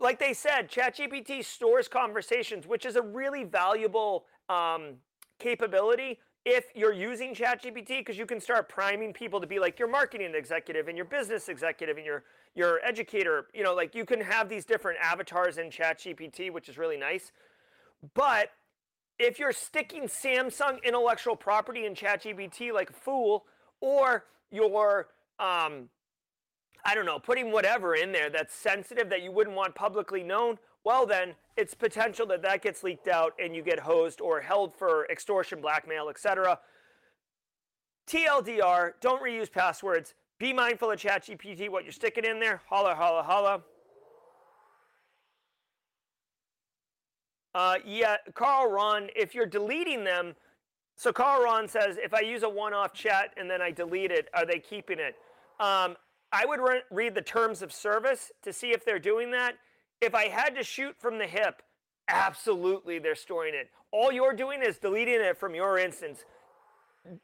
like 0.00 0.18
they 0.18 0.32
said, 0.32 0.68
ChatGPT 0.68 1.44
stores 1.44 1.86
conversations, 1.86 2.66
which 2.66 2.84
is 2.84 2.96
a 2.96 3.02
really 3.02 3.44
valuable 3.44 4.24
um, 4.48 4.94
capability 5.38 6.18
if 6.44 6.66
you're 6.74 6.92
using 6.92 7.34
ChatGPT, 7.34 7.98
because 7.98 8.18
you 8.18 8.26
can 8.26 8.40
start 8.40 8.68
priming 8.68 9.12
people 9.12 9.40
to 9.40 9.46
be 9.46 9.58
like 9.58 9.78
your 9.78 9.88
marketing 9.88 10.34
executive 10.34 10.88
and 10.88 10.96
your 10.96 11.06
business 11.06 11.48
executive 11.48 11.96
and 11.96 12.04
your 12.04 12.24
your 12.54 12.80
educator. 12.84 13.46
You 13.54 13.62
know, 13.62 13.74
like 13.74 13.94
you 13.94 14.04
can 14.04 14.20
have 14.20 14.48
these 14.48 14.64
different 14.64 14.98
avatars 15.00 15.58
in 15.58 15.70
ChatGPT, 15.70 16.52
which 16.52 16.68
is 16.68 16.76
really 16.76 16.98
nice. 16.98 17.32
But 18.14 18.50
if 19.18 19.38
you're 19.38 19.52
sticking 19.52 20.04
Samsung 20.04 20.82
intellectual 20.82 21.36
property 21.36 21.86
in 21.86 21.94
ChatGPT 21.94 22.72
like 22.72 22.90
a 22.90 22.94
fool, 22.94 23.44
or 23.80 24.26
you're 24.50 25.08
um, 25.38 25.88
I 26.84 26.94
don't 26.94 27.06
know, 27.06 27.18
putting 27.18 27.50
whatever 27.50 27.94
in 27.94 28.12
there 28.12 28.28
that's 28.28 28.54
sensitive 28.54 29.08
that 29.08 29.22
you 29.22 29.32
wouldn't 29.32 29.56
want 29.56 29.74
publicly 29.74 30.22
known, 30.22 30.58
well 30.84 31.06
then 31.06 31.34
it's 31.56 31.74
potential 31.74 32.26
that 32.26 32.42
that 32.42 32.62
gets 32.62 32.82
leaked 32.82 33.08
out 33.08 33.32
and 33.42 33.54
you 33.54 33.62
get 33.62 33.80
hosed 33.80 34.20
or 34.20 34.40
held 34.40 34.74
for 34.76 35.06
extortion, 35.10 35.60
blackmail, 35.60 36.08
etc. 36.08 36.58
TLDR, 38.08 38.92
don't 39.00 39.22
reuse 39.22 39.50
passwords. 39.50 40.14
Be 40.38 40.52
mindful 40.52 40.90
of 40.90 40.98
ChatGPT, 40.98 41.70
what 41.70 41.84
you're 41.84 41.92
sticking 41.92 42.24
in 42.24 42.40
there. 42.40 42.60
Holla, 42.68 42.94
holla, 42.94 43.22
holla. 43.22 43.62
Uh, 47.54 47.76
yeah, 47.86 48.16
Carl 48.34 48.68
Ron, 48.68 49.08
if 49.14 49.32
you're 49.32 49.46
deleting 49.46 50.02
them, 50.02 50.34
so 50.96 51.12
Carl 51.12 51.42
Ron 51.42 51.68
says, 51.68 51.96
if 52.02 52.12
I 52.12 52.20
use 52.20 52.42
a 52.42 52.48
one-off 52.48 52.92
chat 52.92 53.32
and 53.36 53.48
then 53.48 53.62
I 53.62 53.70
delete 53.70 54.10
it, 54.10 54.28
are 54.34 54.44
they 54.44 54.58
keeping 54.58 54.98
it? 54.98 55.14
Um, 55.60 55.96
I 56.32 56.44
would 56.46 56.60
re- 56.60 56.82
read 56.90 57.14
the 57.14 57.22
terms 57.22 57.62
of 57.62 57.72
service 57.72 58.32
to 58.42 58.52
see 58.52 58.72
if 58.72 58.84
they're 58.84 58.98
doing 58.98 59.30
that. 59.30 59.54
If 60.00 60.14
I 60.14 60.28
had 60.28 60.54
to 60.56 60.62
shoot 60.62 60.96
from 60.98 61.18
the 61.18 61.26
hip, 61.26 61.62
absolutely 62.08 62.98
they're 62.98 63.14
storing 63.14 63.54
it. 63.54 63.70
All 63.90 64.12
you're 64.12 64.34
doing 64.34 64.62
is 64.62 64.78
deleting 64.78 65.20
it 65.20 65.38
from 65.38 65.54
your 65.54 65.78
instance. 65.78 66.24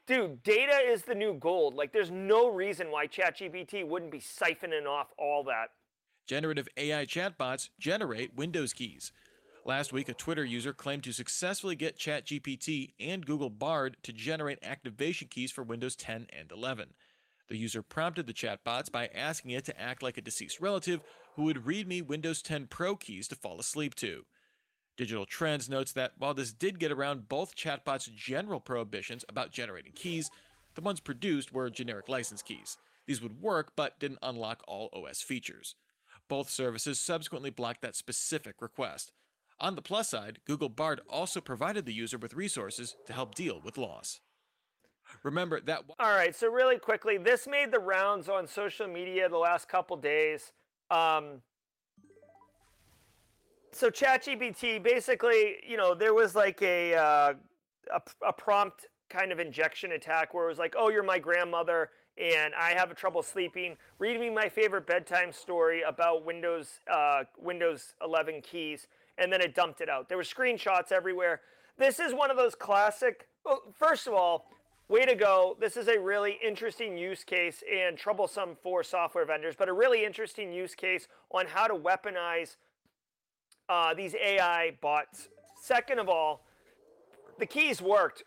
Dude, 0.07 0.43
data 0.43 0.79
is 0.87 1.03
the 1.03 1.15
new 1.15 1.35
gold. 1.35 1.75
Like, 1.75 1.93
there's 1.93 2.11
no 2.11 2.51
reason 2.51 2.91
why 2.91 3.07
ChatGPT 3.07 3.87
wouldn't 3.87 4.13
be 4.13 4.21
siphoning 4.21 4.87
off 4.87 5.09
all 5.19 5.43
that. 5.45 5.71
Generative 6.27 6.69
AI 6.77 7.07
chatbots 7.07 7.71
generate 7.79 8.37
Windows 8.37 8.73
keys. 8.73 9.11
Last 9.65 9.93
week, 9.93 10.09
a 10.09 10.15
Twitter 10.15 10.45
user 10.45 10.73
claimed 10.73 11.05
to 11.05 11.13
successfully 11.13 11.77
get 11.77 11.99
ChatGPT 11.99 12.93
and 13.01 13.27
Google 13.27 13.51
Bard 13.51 13.97
to 14.05 14.13
generate 14.13 14.59
activation 14.63 15.29
keys 15.29 15.51
for 15.51 15.63
Windows 15.63 15.97
10 15.97 16.29
and 16.31 16.53
11. 16.53 16.95
The 17.51 17.59
user 17.59 17.83
prompted 17.83 18.29
the 18.29 18.33
chatbots 18.33 18.93
by 18.93 19.09
asking 19.09 19.51
it 19.51 19.65
to 19.65 19.79
act 19.79 20.05
like 20.05 20.17
a 20.17 20.23
deceased 20.23 20.61
relative 20.61 21.01
who 21.35 21.43
would 21.43 21.67
read 21.67 21.89
me 21.89 22.01
Windows 22.01 22.43
10 22.43 22.69
Pro 22.69 22.95
keys 22.95 23.27
to 23.27 23.35
fall 23.35 23.59
asleep 23.59 23.97
to. 23.97 24.25
Digital 24.97 25.27
Trends 25.27 25.69
notes 25.69 25.93
that 25.93 26.13
while 26.17 26.33
this 26.33 26.53
did 26.53 26.79
get 26.79 26.93
around 26.93 27.29
both 27.29 27.57
chatbots' 27.57 28.15
general 28.15 28.61
prohibitions 28.61 29.25
about 29.29 29.51
generating 29.51 29.93
keys, 29.93 30.31
the 30.77 30.81
ones 30.81 31.01
produced 31.01 31.53
were 31.53 31.69
generic 31.71 32.09
license 32.09 32.41
keys. 32.41 32.77
These 33.07 33.21
would 33.21 33.43
work, 33.43 33.73
but 33.75 33.99
didn't 33.99 34.21
unlock 34.23 34.63
all 34.69 34.89
OS 34.93 35.21
features. 35.21 35.75
Both 36.29 36.51
services 36.51 37.01
subsequently 37.01 37.51
blocked 37.51 37.83
that 37.83 37.97
specific 37.97 38.63
request. 38.63 39.11
On 39.59 39.75
the 39.75 39.83
plus 39.83 40.09
side, 40.09 40.39
Google 40.47 40.69
Bard 40.69 41.01
also 41.09 41.41
provided 41.41 41.85
the 41.85 41.93
user 41.93 42.17
with 42.17 42.35
resources 42.35 42.95
to 43.07 43.13
help 43.13 43.35
deal 43.35 43.61
with 43.61 43.77
loss. 43.77 44.21
Remember 45.23 45.61
that. 45.61 45.85
All 45.99 46.13
right, 46.13 46.35
so 46.35 46.51
really 46.51 46.79
quickly, 46.79 47.19
this 47.19 47.47
made 47.47 47.71
the 47.71 47.79
rounds 47.79 48.29
on 48.29 48.47
social 48.47 48.89
media 48.89 49.29
the 49.29 49.39
last 49.39 49.69
couple 49.69 49.97
days. 49.97 50.53
Um, 50.91 51.43
so 53.73 53.91
ChatGPT, 53.91 54.83
basically, 54.83 55.57
you 55.67 55.77
know, 55.77 55.95
there 55.95 56.15
was 56.15 56.35
like 56.35 56.61
a, 56.63 56.95
uh, 56.95 57.35
a 57.95 58.03
a 58.27 58.33
prompt 58.33 58.87
kind 59.09 59.33
of 59.33 59.41
injection 59.41 59.93
attack 59.93 60.35
where 60.35 60.47
it 60.47 60.49
was 60.49 60.59
like, 60.59 60.75
"Oh, 60.77 60.89
you're 60.89 61.03
my 61.03 61.19
grandmother." 61.19 61.91
and 62.21 62.55
I 62.55 62.73
have 62.73 62.91
a 62.91 62.95
trouble 62.95 63.23
sleeping. 63.23 63.77
Read 63.99 64.21
me 64.21 64.31
my 64.31 64.49
favorite 64.49 64.87
bedtime 64.87 65.33
story 65.33 65.83
about 65.83 66.25
Windows 66.25 66.81
uh, 66.93 67.25
Windows 67.39 67.95
11 68.05 68.43
keys, 68.43 68.87
and 69.19 69.33
then 69.33 69.41
it 69.41 69.55
dumped 69.55 69.81
it 69.81 69.89
out. 69.89 70.09
There 70.09 70.19
were 70.19 70.25
screenshots 70.25 70.93
everywhere. 70.93 71.41
This 71.79 71.99
is 71.99 72.13
one 72.13 72.31
of 72.31 72.37
those 72.37 72.55
classic. 72.55 73.29
Well, 73.45 73.63
first 73.75 74.07
of 74.07 74.13
all, 74.13 74.51
way 74.91 75.07
to 75.07 75.15
go. 75.15 75.57
This 75.61 75.77
is 75.77 75.87
a 75.87 75.99
really 75.99 76.37
interesting 76.45 76.99
use 76.99 77.23
case 77.23 77.63
and 77.73 77.97
troublesome 77.97 78.57
for 78.61 78.83
software 78.83 79.25
vendors, 79.25 79.55
but 79.57 79.69
a 79.69 79.73
really 79.73 80.05
interesting 80.05 80.53
use 80.53 80.75
case 80.75 81.07
on 81.31 81.47
how 81.47 81.69
to 81.69 81.75
weaponize 81.75 82.57
uh, 83.69 83.95
these 83.95 84.17
AI 84.17 84.73
bots. 84.83 85.29
Second 85.63 86.01
of 86.01 86.09
all, 86.09 86.45
the 87.39 87.47
keys 87.47 87.81
worked, 87.81 88.25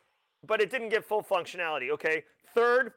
but 0.47 0.61
it 0.61 0.71
didn't 0.71 0.89
get 0.89 1.03
full 1.03 1.21
functionality. 1.21 1.91
Okay. 1.91 2.23
Third, 2.55 2.93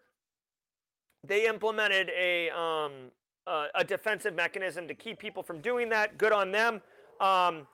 they 1.26 1.48
implemented 1.48 2.10
a 2.16 2.50
um, 2.50 2.92
uh, 3.48 3.66
a 3.74 3.84
defensive 3.84 4.34
mechanism 4.34 4.86
to 4.86 4.94
keep 4.94 5.18
people 5.18 5.42
from 5.42 5.60
doing 5.60 5.88
that. 5.88 6.18
Good 6.18 6.32
on 6.32 6.52
them. 6.52 6.74
Um, 7.20 7.66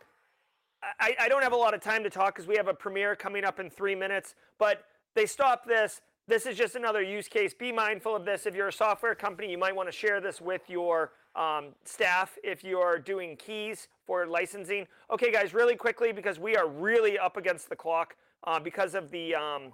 I, 1.01 1.15
I 1.21 1.29
don't 1.29 1.43
have 1.43 1.53
a 1.53 1.57
lot 1.57 1.75
of 1.75 1.81
time 1.81 2.03
to 2.03 2.11
talk 2.11 2.35
because 2.35 2.47
we 2.47 2.57
have 2.57 2.69
a 2.69 2.75
premiere 2.75 3.15
coming 3.15 3.45
up 3.45 3.61
in 3.61 3.71
three 3.71 3.95
minutes, 3.95 4.35
but 4.59 4.85
they 5.15 5.27
stop 5.27 5.67
this. 5.67 6.01
This 6.29 6.47
is 6.47 6.57
just 6.57 6.77
another 6.77 7.03
use 7.03 7.29
case. 7.29 7.53
Be 7.53 7.73
mindful 7.73 8.15
of 8.15 8.25
this. 8.25 8.47
If 8.47 8.55
you're 8.55 8.69
a 8.69 8.73
software 8.73 9.15
company, 9.15 9.51
you 9.51 9.59
might 9.59 9.75
want 9.75 9.89
to 9.89 9.93
share 9.93 10.21
this 10.21 10.41
with 10.41 10.63
your 10.69 11.13
um, 11.35 11.69
staff 11.85 12.39
if 12.45 12.63
you're 12.63 12.99
doing 12.99 13.37
keys 13.37 13.89
for 14.07 14.27
licensing. 14.27 14.87
Okay, 15.11 15.33
guys, 15.33 15.53
really 15.53 15.77
quickly 15.77 16.13
because 16.13 16.39
we 16.39 16.57
are 16.57 16.69
really 16.69 17.19
up 17.19 17.37
against 17.37 17.69
the 17.69 17.77
clock 17.77 18.17
uh, 18.45 18.61
because 18.61 18.95
of 18.95 19.11
the 19.11 19.35
um, 19.35 19.73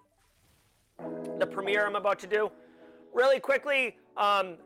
the 1.38 1.46
premiere 1.46 1.86
I'm 1.86 1.96
about 1.96 2.18
to 2.20 2.26
do 2.26 2.50
really 3.12 3.40
quickly, 3.40 3.96
um, 4.16 4.56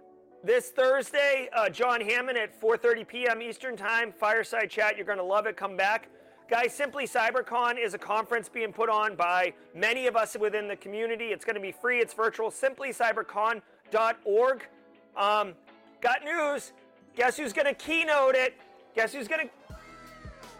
this 0.44 0.70
Thursday, 0.70 1.48
uh, 1.54 1.68
John 1.68 2.00
Hammond 2.00 2.36
at 2.36 2.60
4:30 2.60 3.06
p.m. 3.06 3.42
Eastern 3.42 3.76
Time, 3.76 4.12
fireside 4.12 4.70
chat. 4.70 4.96
You're 4.96 5.06
going 5.06 5.18
to 5.18 5.24
love 5.24 5.46
it. 5.46 5.56
Come 5.56 5.76
back, 5.76 6.08
guys. 6.52 6.72
Simply 6.74 7.06
CyberCon 7.06 7.82
is 7.82 7.94
a 7.94 7.98
conference 7.98 8.50
being 8.50 8.74
put 8.74 8.90
on 8.90 9.16
by 9.16 9.54
many 9.74 10.06
of 10.06 10.16
us 10.16 10.36
within 10.38 10.68
the 10.68 10.76
community. 10.76 11.28
It's 11.28 11.46
going 11.46 11.54
to 11.54 11.62
be 11.62 11.72
free. 11.72 11.98
It's 11.98 12.12
virtual. 12.12 12.50
SimplyCyberCon.org. 12.50 14.68
Um, 15.16 15.54
got 16.02 16.22
news. 16.22 16.74
Guess 17.16 17.38
who's 17.38 17.54
going 17.54 17.64
to 17.64 17.72
keynote 17.72 18.34
it? 18.34 18.60
Guess 18.94 19.14
who's 19.14 19.28
going 19.28 19.48
to 19.48 19.54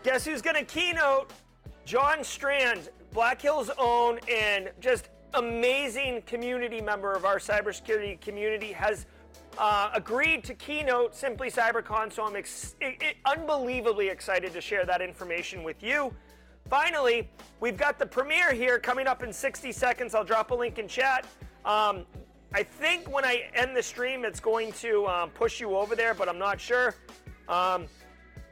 Guess 0.02 0.24
who's 0.24 0.40
going 0.40 0.56
to 0.56 0.64
keynote? 0.64 1.30
John 1.84 2.24
Strand, 2.24 2.88
Black 3.12 3.42
Hills 3.42 3.70
own, 3.76 4.18
and 4.34 4.70
just 4.80 5.10
amazing 5.34 6.22
community 6.22 6.80
member 6.80 7.12
of 7.12 7.26
our 7.26 7.36
cybersecurity 7.36 8.18
community 8.18 8.72
has 8.72 9.04
uh, 9.58 9.90
agreed 9.94 10.44
to 10.44 10.54
keynote 10.54 11.14
Simply 11.14 11.50
CyberCon, 11.50 12.12
so 12.12 12.24
I'm 12.24 12.36
ex- 12.36 12.74
unbelievably 13.24 14.08
excited 14.08 14.52
to 14.52 14.60
share 14.60 14.84
that 14.84 15.00
information 15.00 15.62
with 15.62 15.82
you. 15.82 16.14
Finally, 16.68 17.28
we've 17.60 17.76
got 17.76 17.98
the 17.98 18.06
premiere 18.06 18.52
here 18.52 18.78
coming 18.78 19.06
up 19.06 19.22
in 19.22 19.32
60 19.32 19.72
seconds. 19.72 20.14
I'll 20.14 20.24
drop 20.24 20.50
a 20.52 20.54
link 20.54 20.78
in 20.78 20.88
chat. 20.88 21.26
Um, 21.64 22.06
I 22.54 22.62
think 22.62 23.10
when 23.12 23.24
I 23.24 23.50
end 23.54 23.76
the 23.76 23.82
stream, 23.82 24.24
it's 24.24 24.40
going 24.40 24.72
to 24.74 25.06
um, 25.06 25.30
push 25.30 25.60
you 25.60 25.76
over 25.76 25.94
there, 25.96 26.14
but 26.14 26.28
I'm 26.28 26.38
not 26.38 26.60
sure. 26.60 26.94
Um, 27.48 27.86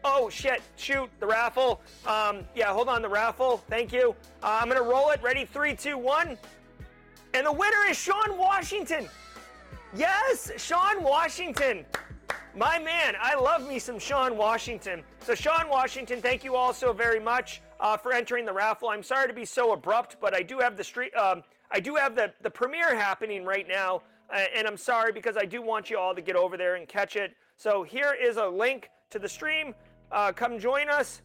oh, 0.04 0.28
shit, 0.30 0.62
shoot, 0.76 1.08
the 1.20 1.26
raffle. 1.26 1.80
Um, 2.06 2.44
yeah, 2.54 2.72
hold 2.72 2.88
on, 2.88 3.02
the 3.02 3.08
raffle. 3.08 3.58
Thank 3.68 3.92
you. 3.92 4.14
Uh, 4.42 4.60
I'm 4.62 4.70
to 4.70 4.82
roll 4.82 5.10
it. 5.10 5.22
Ready? 5.22 5.44
Three, 5.44 5.74
two, 5.74 5.98
one. 5.98 6.38
And 7.34 7.46
the 7.46 7.52
winner 7.52 7.86
is 7.88 7.96
Sean 7.96 8.36
Washington. 8.36 9.08
Yes, 9.94 10.52
Sean 10.56 11.02
Washington. 11.02 11.84
My 12.54 12.78
man, 12.78 13.14
I 13.20 13.34
love 13.34 13.66
me 13.66 13.80
some 13.80 13.98
Sean 13.98 14.36
Washington. 14.36 15.02
So, 15.18 15.34
Sean 15.34 15.68
Washington, 15.68 16.22
thank 16.22 16.44
you 16.44 16.54
all 16.54 16.72
so 16.72 16.92
very 16.92 17.18
much 17.18 17.60
uh, 17.80 17.96
for 17.96 18.12
entering 18.12 18.44
the 18.44 18.52
raffle. 18.52 18.88
I'm 18.88 19.02
sorry 19.02 19.26
to 19.26 19.34
be 19.34 19.44
so 19.44 19.72
abrupt, 19.72 20.16
but 20.20 20.32
I 20.32 20.42
do 20.42 20.58
have 20.58 20.76
the 20.76 20.84
street. 20.84 21.12
Um, 21.16 21.42
I 21.72 21.80
do 21.80 21.96
have 21.96 22.14
the 22.14 22.32
the 22.42 22.50
premiere 22.50 22.94
happening 22.94 23.44
right 23.44 23.66
now, 23.66 24.02
uh, 24.32 24.44
and 24.54 24.66
I'm 24.66 24.76
sorry 24.76 25.10
because 25.10 25.36
I 25.36 25.44
do 25.44 25.60
want 25.60 25.90
you 25.90 25.98
all 25.98 26.14
to 26.14 26.22
get 26.22 26.36
over 26.36 26.56
there 26.56 26.76
and 26.76 26.86
catch 26.86 27.16
it. 27.16 27.32
So 27.56 27.82
here 27.82 28.14
is 28.14 28.36
a 28.36 28.46
link 28.46 28.90
to 29.10 29.18
the 29.18 29.28
stream. 29.28 29.74
Uh, 30.12 30.30
come 30.30 30.60
join 30.60 30.88
us. 30.88 31.20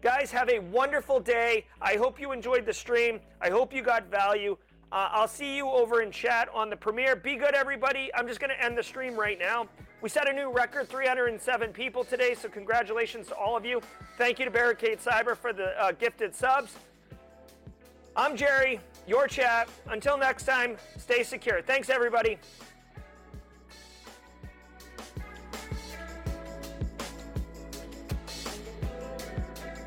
Guys, 0.00 0.30
have 0.30 0.48
a 0.48 0.58
wonderful 0.60 1.18
day. 1.18 1.64
I 1.80 1.94
hope 1.94 2.20
you 2.20 2.30
enjoyed 2.32 2.66
the 2.66 2.72
stream. 2.72 3.20
I 3.40 3.50
hope 3.50 3.72
you 3.72 3.82
got 3.82 4.06
value. 4.06 4.56
Uh, 4.90 5.08
I'll 5.12 5.28
see 5.28 5.54
you 5.54 5.68
over 5.68 6.00
in 6.00 6.10
chat 6.10 6.48
on 6.54 6.70
the 6.70 6.76
premiere. 6.76 7.14
Be 7.14 7.36
good, 7.36 7.54
everybody. 7.54 8.10
I'm 8.14 8.26
just 8.26 8.40
going 8.40 8.50
to 8.50 8.64
end 8.64 8.76
the 8.76 8.82
stream 8.82 9.14
right 9.16 9.38
now. 9.38 9.68
We 10.00 10.08
set 10.08 10.28
a 10.28 10.32
new 10.32 10.50
record 10.50 10.88
307 10.88 11.72
people 11.72 12.04
today, 12.04 12.34
so 12.34 12.48
congratulations 12.48 13.26
to 13.26 13.34
all 13.34 13.54
of 13.54 13.66
you. 13.66 13.82
Thank 14.16 14.38
you 14.38 14.46
to 14.46 14.50
Barricade 14.50 14.98
Cyber 14.98 15.36
for 15.36 15.52
the 15.52 15.78
uh, 15.82 15.92
gifted 15.92 16.34
subs. 16.34 16.76
I'm 18.16 18.34
Jerry, 18.34 18.80
your 19.06 19.28
chat. 19.28 19.68
Until 19.90 20.16
next 20.16 20.44
time, 20.44 20.78
stay 20.96 21.22
secure. 21.22 21.60
Thanks, 21.60 21.90
everybody. 21.90 22.38